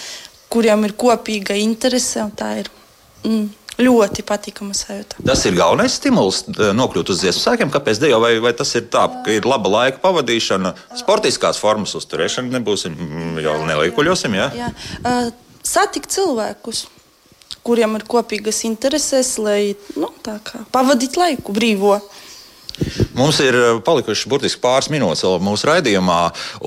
kuriem 0.53 0.87
ir 0.87 0.95
kopīga 0.97 1.57
interese. 1.59 2.25
Tā 2.39 2.49
ir 2.63 2.71
mm, 3.25 3.45
ļoti 3.81 4.25
patīkama 4.27 4.75
sajūta. 4.77 5.21
Tas 5.25 5.45
ir 5.47 5.57
galvenais 5.57 5.97
stimuls 5.99 6.43
eh, 6.49 6.71
nokļūt 6.77 7.13
uz 7.13 7.23
dziesmu 7.23 7.43
sēkiem. 7.43 7.73
Kāpēc 7.73 8.01
dejo? 8.01 8.19
Vai, 8.23 8.35
vai 8.43 8.55
tas 8.57 8.73
ir 8.79 8.87
tā, 8.93 9.05
ka 9.25 9.35
ir 9.35 9.47
laba 9.49 9.71
laika 9.77 10.01
pavadīšana, 10.03 10.73
sportiskās 11.01 11.61
formas 11.61 11.95
uzturēšana, 11.99 12.53
nebūsim 12.57 12.95
mm, 12.95 13.39
jau 13.45 13.57
neliekuļosim? 13.69 14.37
Ja? 14.41 14.51
Jā. 14.55 14.73
Uh, 15.03 15.31
satikt 15.65 16.13
cilvēkus 16.15 16.85
kuriem 17.65 17.97
ir 17.97 18.05
kopīgas 18.09 18.61
intereses, 18.67 19.35
lai 19.41 19.75
nu, 19.97 20.11
pavadītu 20.73 21.21
laiku 21.21 21.55
brīvo. 21.55 21.97
Mums 23.15 23.39
ir 23.43 23.55
eh, 23.55 23.69
palikušas 23.85 24.27
burtiski 24.29 24.61
pāris 24.63 24.89
minūtes 24.91 25.23
vēl 25.23 25.39
mūsu 25.43 25.69
raidījumā, 25.69 26.19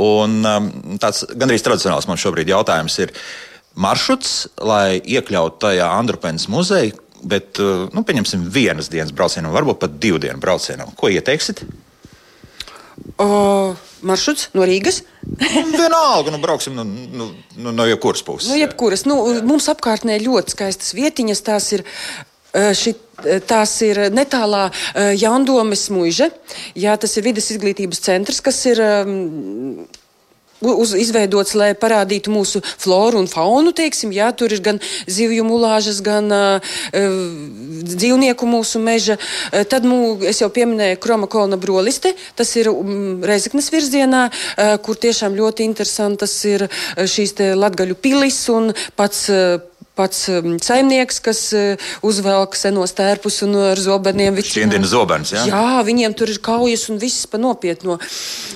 un 0.04 0.38
um, 0.48 0.70
tāds 1.02 1.26
gandrīz 1.36 1.64
tradicionāls 1.66 2.08
man 2.08 2.20
šobrīd 2.20 2.48
jautājums 2.48 2.96
ir 3.04 3.12
maršruts, 3.78 4.38
lai 4.64 4.98
iekļautu 4.98 5.60
tajā 5.66 5.90
Andrupenes 5.98 6.48
muzeja, 6.50 6.96
bet, 7.28 7.60
uh, 7.60 7.86
nu, 7.92 8.02
pieņemsim, 8.06 8.48
vienas 8.54 8.88
dienas 8.90 9.12
braucienam, 9.14 9.52
varbūt 9.54 9.82
pat 9.82 10.00
divu 10.00 10.20
dienu 10.22 10.40
braucienam. 10.42 10.94
Ko 10.96 11.10
ieteiksit? 11.12 11.66
O, 13.18 13.28
maršruts 14.06 14.50
no 14.54 14.66
Rīgas. 14.68 15.02
Vienalga, 15.74 16.32
nu, 16.32 16.38
brauksim 16.42 16.76
no, 16.78 16.84
no, 16.86 17.28
no, 17.56 17.74
no 17.74 17.86
jebkuras 17.88 18.24
puses. 18.26 18.50
No 18.52 18.58
jebkuras. 18.58 19.04
Nu, 19.08 19.20
mums 19.46 19.68
apkārtnē 19.72 20.20
ļoti 20.22 20.54
skaistas 20.54 20.94
vietiņas. 20.98 21.44
Tās 21.46 21.70
ir 21.76 21.86
šit, 22.78 23.04
Tās 23.50 23.72
ir 23.82 23.98
netālā 24.14 24.68
Jandomes 25.18 25.88
mūža. 25.90 26.28
Jā, 26.78 26.94
tas 27.02 27.16
ir 27.18 27.26
vidas 27.26 27.48
izglītības 27.50 27.98
centrs, 28.04 28.38
kas 28.44 28.60
ir 28.70 28.78
um, 28.78 29.88
uz, 30.60 30.94
izveidots, 30.98 31.54
lai 31.58 31.72
parādītu 31.78 32.32
mūsu 32.32 32.62
floru 32.64 33.22
un 33.22 33.28
faunu. 33.30 33.72
Teiksim, 33.76 34.12
jā, 34.14 34.30
tur 34.36 34.52
ir 34.54 34.62
gan 34.64 34.80
zivju 35.06 35.46
mulāžas, 35.46 36.00
gan 36.04 36.32
uh, 36.32 36.74
dzīvnieku 37.94 38.48
mūsu 38.48 38.82
meža. 38.82 39.18
Uh, 39.18 39.64
tad 39.68 39.86
mū, 39.88 40.18
es 40.28 40.42
jau 40.42 40.50
pieminēju 40.52 41.00
Kromakolna 41.02 41.60
broliste. 41.60 42.14
Tas 42.38 42.54
ir 42.58 42.72
um, 42.72 43.22
Reizeknas 43.26 43.70
virzienā, 43.74 44.28
uh, 44.28 44.76
kur 44.82 44.98
tiešām 44.98 45.38
ļoti 45.38 45.66
interesantas 45.68 46.36
ir 46.48 46.68
šīs 46.98 47.36
latgaļu 47.58 47.98
pilis 48.02 48.44
un 48.52 48.72
pats. 48.96 49.26
Uh, 49.32 49.67
pats 49.98 50.24
um, 50.32 50.54
saimnieks, 50.62 51.18
kas 51.24 51.42
uh, 51.58 51.90
uzvelk 52.06 52.56
senos 52.58 52.94
tērpus 52.98 53.42
un 53.48 53.58
ar 53.72 53.82
zobeniem. 53.82 54.38
Šķiendina 54.38 54.88
zobens, 54.88 55.34
jā? 55.34 55.44
Jā, 55.50 55.82
viņiem 55.86 56.16
tur 56.18 56.30
ir 56.32 56.40
kaujas 56.44 56.86
un 56.92 57.02
viss 57.02 57.26
pa 57.30 57.42
nopietno. 57.42 57.98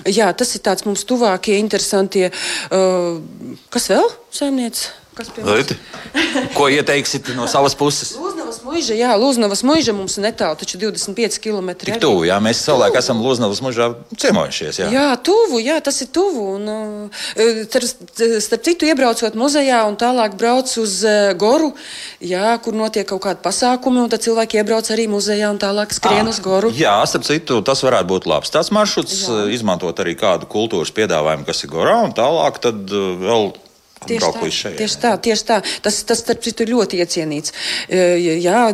Jā, 0.07 0.31
tas 0.39 0.55
ir 0.57 0.65
tāds 0.65 0.87
mums 0.89 1.05
tuvākie, 1.09 1.59
interesantie. 1.61 2.31
Uh, 2.71 3.23
kas 3.75 3.91
vēl, 3.93 4.11
saimnieks? 4.35 4.91
Ko 6.57 6.69
ieteiksit 6.73 7.29
no 7.37 7.45
savas 7.51 7.75
puses? 7.77 8.15
Lūznavas 8.17 8.63
muiža, 8.65 8.95
jā, 8.97 9.11
Lūznavas 9.21 9.61
muiža 9.69 9.93
mums 9.93 10.17
ir 10.17 10.25
netālu, 10.25 10.57
taču 10.57 10.79
25 10.81 11.37
km. 11.43 11.73
Tik 11.83 11.99
tuvu, 12.01 12.23
jā, 12.29 12.39
mēs 12.41 12.63
savulaik 12.65 12.97
esam 12.97 13.21
Lūznavas 13.21 13.61
muižā 13.65 13.91
ciemojušies, 14.17 14.79
jā. 14.81 14.89
Jā, 14.93 15.05
tuvu, 15.21 15.61
jā, 15.61 15.77
tas 15.85 16.01
ir 16.05 16.09
tuvu. 16.17 16.47
Un, 16.57 16.71
uh, 16.73 18.39
starp 18.41 18.65
citu, 18.65 18.89
iebraucot 18.89 19.37
muzejā 19.37 19.83
un 19.89 19.99
tālāk 20.01 20.37
brauc 20.41 20.73
uz 20.81 20.95
uh, 21.05 21.35
Goru, 21.37 21.75
jā, 22.25 22.55
kur 22.65 22.77
notiek 22.79 23.09
kaut 23.09 23.25
kādi 23.27 23.45
pasākumi, 23.45 24.01
un 24.07 24.13
tad 24.13 24.25
cilvēki 24.25 24.63
iebrauc 24.63 24.89
arī 24.95 25.11
muzejā 25.13 25.53
un 25.53 25.61
tālāk 25.61 25.93
skrien 25.97 26.25
ah, 26.25 26.33
uz 26.33 26.41
Goru. 26.45 26.73
Jā, 26.77 26.97
starp 27.11 27.29
citu, 27.29 27.61
tas 27.67 27.85
varētu 27.85 28.09
būt 28.15 28.31
labs 28.33 28.55
tāds 28.55 28.73
maršruts, 28.73 29.27
jā. 29.29 29.43
izmantot 29.59 30.01
arī 30.01 30.17
kādu 30.17 30.49
kultūras 30.49 30.95
piedāvājumu, 30.97 31.45
kas 31.49 31.65
ir 31.67 31.73
Gorā, 31.77 32.01
un 32.07 32.17
tālāk 32.17 32.65
tad 32.65 32.89
uh, 32.89 33.13
vēl 33.21 33.53
Tieši 34.09 34.33
tā, 34.35 34.51
šeit, 34.57 34.77
tieši 34.81 34.99
tā, 35.03 35.13
tieši 35.27 35.47
tā. 35.49 35.59
Tas, 35.85 36.01
tas 36.09 36.23
starp 36.25 36.43
citu, 36.45 36.67
ir 36.67 36.75
ļoti 36.75 37.01
iecienīts. 37.03 37.55
E, 37.89 38.03
jā, 38.43 38.65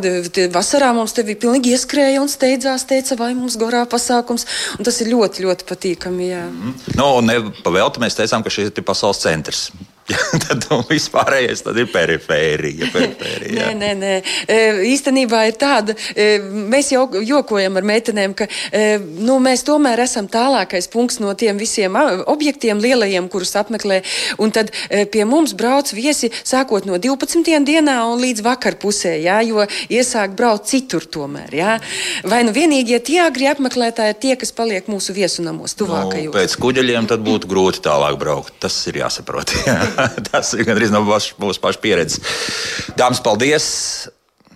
vasarā 0.53 0.91
mums 0.97 1.15
te 1.15 1.25
bija 1.27 1.41
pilnīgi 1.45 1.75
ieskrēja 1.75 2.23
un 2.23 2.31
steidzās, 2.31 2.87
teica, 2.89 3.17
vai 3.19 3.31
mums 3.37 3.59
gorā 3.59 3.85
pasākums. 3.89 4.47
Un 4.77 4.87
tas 4.87 4.99
ir 5.03 5.11
ļoti, 5.13 5.45
ļoti 5.47 5.69
patīkami. 5.69 6.31
Jā. 6.31 6.43
Mm. 6.49 6.75
Nu, 6.99 7.11
ne 7.25 7.39
pavēlti 7.65 8.03
mēs 8.03 8.19
teicām, 8.19 8.45
ka 8.45 8.53
šis 8.53 8.73
ir 8.73 8.85
pasaules 8.85 9.23
centrs. 9.23 9.69
tad 10.45 10.65
vispārējais 10.89 11.63
tad 11.65 11.77
ir 11.79 11.89
perifērija. 11.91 12.89
perifērija. 12.93 13.69
Nē, 13.69 13.73
nē, 13.77 13.91
nē. 13.99 14.13
E, 14.49 14.57
īstenībā 14.89 15.43
ir 15.49 15.57
tāda, 15.59 15.95
e, 16.15 16.39
mēs 16.41 16.91
jau 16.93 17.05
jokojam 17.25 17.77
ar 17.79 17.87
meitenēm, 17.87 18.35
ka 18.37 18.47
e, 18.71 18.97
nu, 18.99 19.39
mēs 19.43 19.65
tomēr 19.67 20.03
esam 20.05 20.29
tālākais 20.31 20.89
punkts 20.91 21.19
no 21.23 21.33
tiem 21.37 21.59
visiem 21.61 21.97
objektiem 22.29 22.81
lielajiem, 22.81 23.29
kurus 23.31 23.55
apmeklē. 23.59 24.01
Un 24.41 24.53
tad 24.55 24.71
e, 24.89 25.05
pie 25.09 25.25
mums 25.29 25.55
brauc 25.57 25.91
viesi 25.95 26.31
sākot 26.41 26.87
no 26.89 26.97
12. 27.01 27.43
dienā 27.65 27.99
un 28.09 28.21
līdz 28.23 28.43
vakar 28.45 28.79
pusē, 28.81 29.15
jā, 29.21 29.39
jo 29.45 29.65
iesāk 29.89 30.35
braukt 30.37 30.69
citur 30.71 31.05
tomēr. 31.05 31.53
Jā. 31.59 31.77
Vai 32.29 32.41
nu 32.47 32.53
vienīgie 32.55 33.01
tie 33.03 33.21
agri 33.25 33.49
apmeklētāji 33.51 34.15
ir 34.15 34.21
tie, 34.21 34.35
kas 34.39 34.53
paliek 34.55 34.89
mūsu 34.91 35.13
viesunamos 35.15 35.75
tuvākajos? 35.79 36.31
Nu, 36.31 36.35
pēc 36.37 36.55
kuģeļiem 36.61 37.09
tad 37.09 37.23
būtu 37.25 37.49
grūti 37.49 37.83
tālāk 37.85 38.17
braukt. 38.21 38.55
Tas 38.63 38.75
ir 38.89 39.01
jāsaprot. 39.03 39.53
Jā. 39.67 39.79
Tas 40.31 40.53
ir 40.55 40.65
gandrīz 40.67 40.93
no 40.93 41.03
mūsu 41.05 41.59
pašu 41.63 41.83
pieredzes. 41.83 42.23
Dāmas, 42.99 43.21
paldies! 43.23 43.67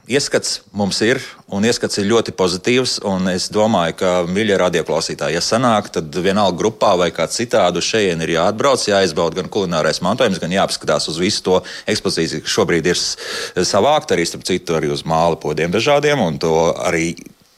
Ieskats 0.04 0.58
mums 0.76 0.98
ir, 1.00 1.22
un 1.48 1.64
ieskats 1.64 1.96
ir 2.02 2.10
ļoti 2.10 2.34
pozitīvs. 2.36 2.98
Es 3.32 3.46
domāju, 3.56 3.96
ka 4.02 4.10
mīļie 4.28 4.58
radioklausītāji, 4.60 5.38
ja 5.38 5.44
sanāk, 5.44 5.88
tad 5.96 6.12
vienalga 6.12 6.60
grupā 6.60 6.89
vai 7.00 7.08
kā 7.16 7.24
citādi 7.32 7.80
šejienes 7.80 8.28
ir 8.28 8.34
jāatbrauc, 8.34 8.84
jāizbauda 8.84 9.39
gan 9.39 9.48
kulinārais 9.54 10.02
mantojums, 10.04 10.41
gan 10.44 10.52
jāapskatās 10.52 11.08
uz 11.08 11.22
visu 11.24 11.46
to 11.48 11.62
ekspozīciju, 11.88 12.44
kas 12.44 12.58
šobrīd 12.58 12.91
ir 12.91 13.00
savākta 13.00 14.18
arī, 14.18 14.28
starp 14.28 14.44
citu, 14.50 14.76
arī 14.76 14.91
uz 14.91 15.06
māla 15.08 15.39
podiem 15.39 15.72
dažādiem, 15.72 16.20
un 16.20 16.36
to 16.36 16.52
arī 16.84 17.14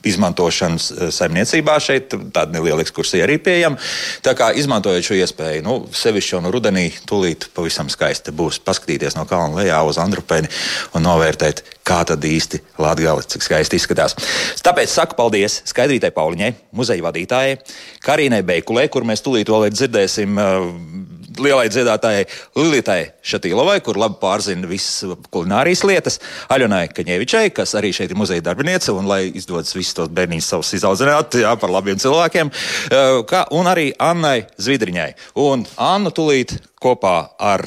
izmantošanas 0.05 0.89
eh, 0.91 1.11
saimniecībā. 1.13 1.77
Šeit 1.83 2.13
tāda 2.13 2.53
neliela 2.55 2.83
ekskursija 2.85 3.25
arī 3.27 3.37
pieejama. 3.41 3.79
Tā 4.25 4.35
kā 4.37 4.51
izmantojot 4.57 5.09
šo 5.09 5.17
iespēju, 5.19 5.63
nu, 5.65 5.77
sevišķi 5.95 6.35
jau 6.35 6.41
no 6.45 6.53
rudenī, 6.53 6.87
tūlīt 7.09 7.49
pavisam 7.55 7.89
skaisti 7.91 8.33
būs 8.35 8.61
paskatīties 8.65 9.17
no 9.17 9.25
kalna 9.29 9.61
lejā 9.61 9.81
uz 9.87 9.99
Andrupeni 10.01 10.51
un 10.95 11.05
novērtēt, 11.05 11.63
kā 11.85 12.01
tad 12.07 12.23
īsti 12.25 12.61
Latvija 12.81 13.17
cik 13.35 13.45
skaisti 13.45 13.79
izskatās. 13.79 14.17
Tāpēc 14.65 14.91
saku 14.91 15.17
paldies 15.17 15.61
Skaidrītai 15.69 16.11
Pauliņai, 16.15 16.51
muzeja 16.75 17.05
vadītājai, 17.05 17.59
Karīnai 18.05 18.41
Beikulē, 18.45 18.87
kur 18.91 19.05
mēs 19.07 19.23
tūlīt 19.25 19.49
vēl 19.51 19.69
dzirdēsim 19.73 20.39
uh, 20.41 21.14
lielai 21.41 21.67
dziedātājai 21.71 22.25
Lilitai 22.57 22.99
Šatīlovai, 23.25 23.79
kur 23.85 23.99
labi 23.99 24.19
pārzina 24.21 24.67
visas 24.69 25.17
kulinārijas 25.33 25.83
lietas, 25.87 26.19
Aļonai 26.53 26.87
Kaņevičai, 26.95 27.49
kas 27.55 27.75
arī 27.79 27.93
šeit 27.95 28.13
ir 28.13 28.19
muzeja 28.19 28.43
darbiniece, 28.45 28.93
un 28.95 29.09
lai 29.09 29.25
izdodas 29.31 29.75
visus 29.75 29.95
tos 29.97 30.11
bērnus 30.13 30.49
savus 30.51 30.73
izaudzināt 30.77 31.39
jā, 31.41 31.55
par 31.59 31.73
labiem 31.73 31.99
cilvēkiem, 32.01 32.51
eh, 32.51 33.17
kā, 33.29 33.45
un 33.55 33.71
arī 33.71 33.91
Annai 33.99 34.45
Zvidriņai. 34.61 35.09
Un 35.41 35.65
Annu 35.77 36.13
tulīt 36.15 36.57
kopā 36.81 37.17
ar 37.39 37.65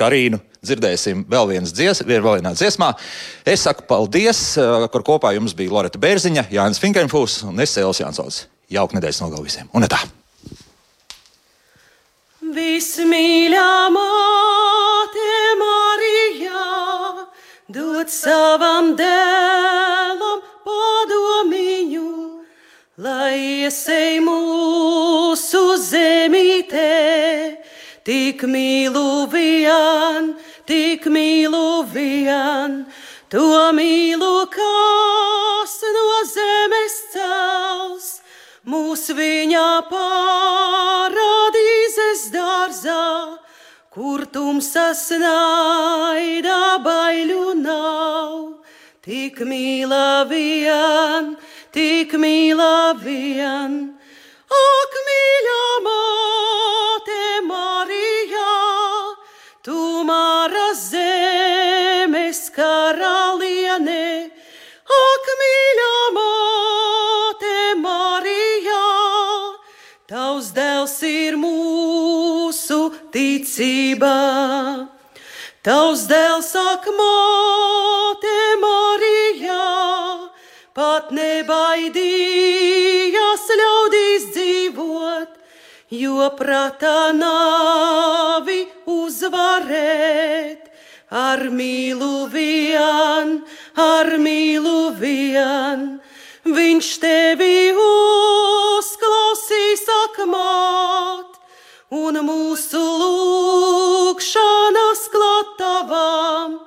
Karīnu 0.00 0.40
dzirdēsim 0.64 1.24
vēl 1.28 1.56
dzies, 1.64 2.04
vēl 2.04 2.22
vienā 2.40 2.54
dziesmā. 2.54 2.92
Es 3.46 3.64
saku 3.66 3.86
paldies, 3.88 4.56
eh, 4.58 4.88
kur 4.92 5.02
kopā 5.02 5.34
jums 5.34 5.54
bija 5.56 5.72
Loreta 5.72 5.98
Bērziņa, 5.98 6.50
Jānis 6.50 6.80
Finkenfūs 6.80 7.44
un 7.48 7.60
es 7.60 7.76
Sēls 7.76 8.00
Jansons. 8.00 8.46
Jauka 8.70 8.98
nedēļas 8.98 9.22
nogalu 9.24 9.48
visiem! 9.48 9.68
Un 9.74 9.82
tā! 9.82 10.19
Vismīļā 12.50 13.72
māte 13.94 15.26
Marijā, 15.60 16.62
dod 17.70 18.10
savam 18.10 18.94
dēlam 18.98 20.40
padomiņu, 20.66 22.06
lai 23.06 23.36
iesei 23.62 24.18
mūsu 24.24 25.62
zemītē, 25.84 26.88
tik 28.08 28.42
mīlu 28.42 29.28
vien, 29.30 30.32
tik 30.66 31.06
mīlu 31.06 31.84
vien, 31.94 32.80
to 33.30 33.46
mīlu, 33.78 34.34
kas 34.56 35.78
no 35.94 36.08
zemes 36.34 36.98
cels 37.14 38.19
mūs 38.70 39.08
viņa 39.16 39.66
parādīzes 39.90 41.10
dārzā, 42.34 43.04
kur 43.94 44.22
tumsas 44.34 45.02
naida 45.22 46.78
baiļu 46.84 47.54
nav. 47.62 48.34
Tik 49.00 49.40
mīla 49.48 50.28
vien, 50.30 51.36
tik 51.74 52.12
mīla 52.20 52.94
vien, 53.00 53.78
ak, 54.60 54.98
mīļā 55.08 55.64
māte 55.86 57.22
Marijā, 57.48 58.58
tu 59.66 60.04
mara 60.10 60.68
zemes 60.82 62.42
karaliene, 62.58 64.04
ak, 65.00 65.32
mīļā 65.42 65.94
māte 66.18 66.39
ir 71.30 71.36
mūsu 71.38 72.78
ticība. 73.14 74.14
Tavs 75.62 76.06
dēls 76.10 76.50
ak, 76.56 76.86
māte 76.96 78.36
Marijā, 78.62 79.68
pat 80.74 81.10
nebaidījās 81.14 82.04
ļaudīs 83.60 84.24
dzīvot, 84.34 85.30
jo 86.00 86.30
prātā 86.38 87.12
nāvi 87.14 88.60
uzvarēt. 88.88 90.62
Ar 91.10 91.40
mīlu 91.50 92.30
vien, 92.30 93.42
ar 93.74 94.06
mīlu 94.22 94.94
vien, 94.94 96.00
viņš 96.44 96.88
tevi 97.02 97.72
uzklausīs 97.76 99.84
akmāt, 100.06 101.36
un 101.90 102.20
mūsu 102.24 102.80
lūgšanas 103.02 105.02
klatavām, 105.12 106.58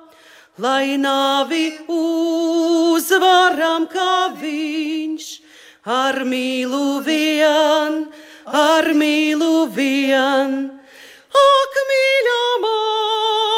lai 0.58 0.96
nāvi 1.00 1.78
uzvaram 1.90 3.88
kā 3.90 4.36
viņš, 4.38 5.40
ar 5.84 6.22
mīlu 6.28 7.00
vien, 7.02 8.06
ar 8.46 8.92
mīlu 8.94 9.66
vien. 9.74 10.70
Ak, 11.34 11.82
mīļā 11.90 12.42
māte 12.62 13.53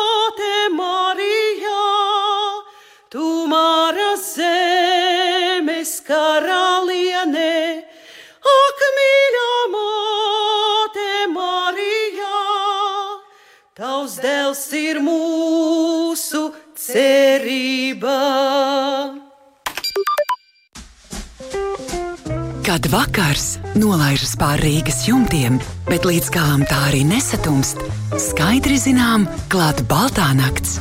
ir 14.86 15.00
mūsu 15.02 16.50
cerība. 16.78 18.16
Kad 22.66 22.88
vakars 22.90 23.60
nolaižas 23.78 24.34
pār 24.40 24.58
Rīgas 24.62 25.04
jumtiem, 25.06 25.60
bet 25.86 26.06
līdz 26.08 26.32
galam 26.34 26.64
tā 26.66 26.80
arī 26.88 27.04
nesatumst, 27.06 27.78
skaidri 28.18 28.78
zinām, 28.82 29.28
klāt 29.52 29.84
baltā 29.90 30.32
nakts. 30.34 30.80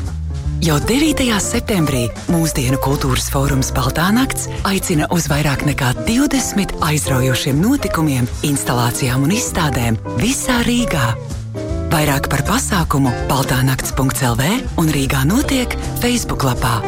Jau 0.66 0.80
9. 0.82 1.28
septembrī 1.44 2.08
mūsdienu 2.32 2.80
kultūras 2.82 3.28
fórums 3.30 3.70
Baltā 3.76 4.08
nakts 4.16 4.48
aicina 4.66 5.06
uz 5.14 5.28
vairāk 5.30 5.68
nekā 5.68 5.92
20 6.08 6.74
aizraujošiem 6.90 7.62
notikumiem, 7.62 8.26
instalācijām 8.50 9.28
un 9.28 9.36
izstādēm 9.36 10.02
visā 10.18 10.64
Rīgā. 10.66 11.35
Vairāk 11.96 12.26
par 12.28 12.42
pasākumu 12.44 13.08
Baltā 13.30 13.62
nakts.CLV 13.64 14.50
un 14.84 14.92
Rīgā 14.92 15.24
notiek 15.30 15.80
Facebook 16.04 16.44
lapā. 16.44 16.82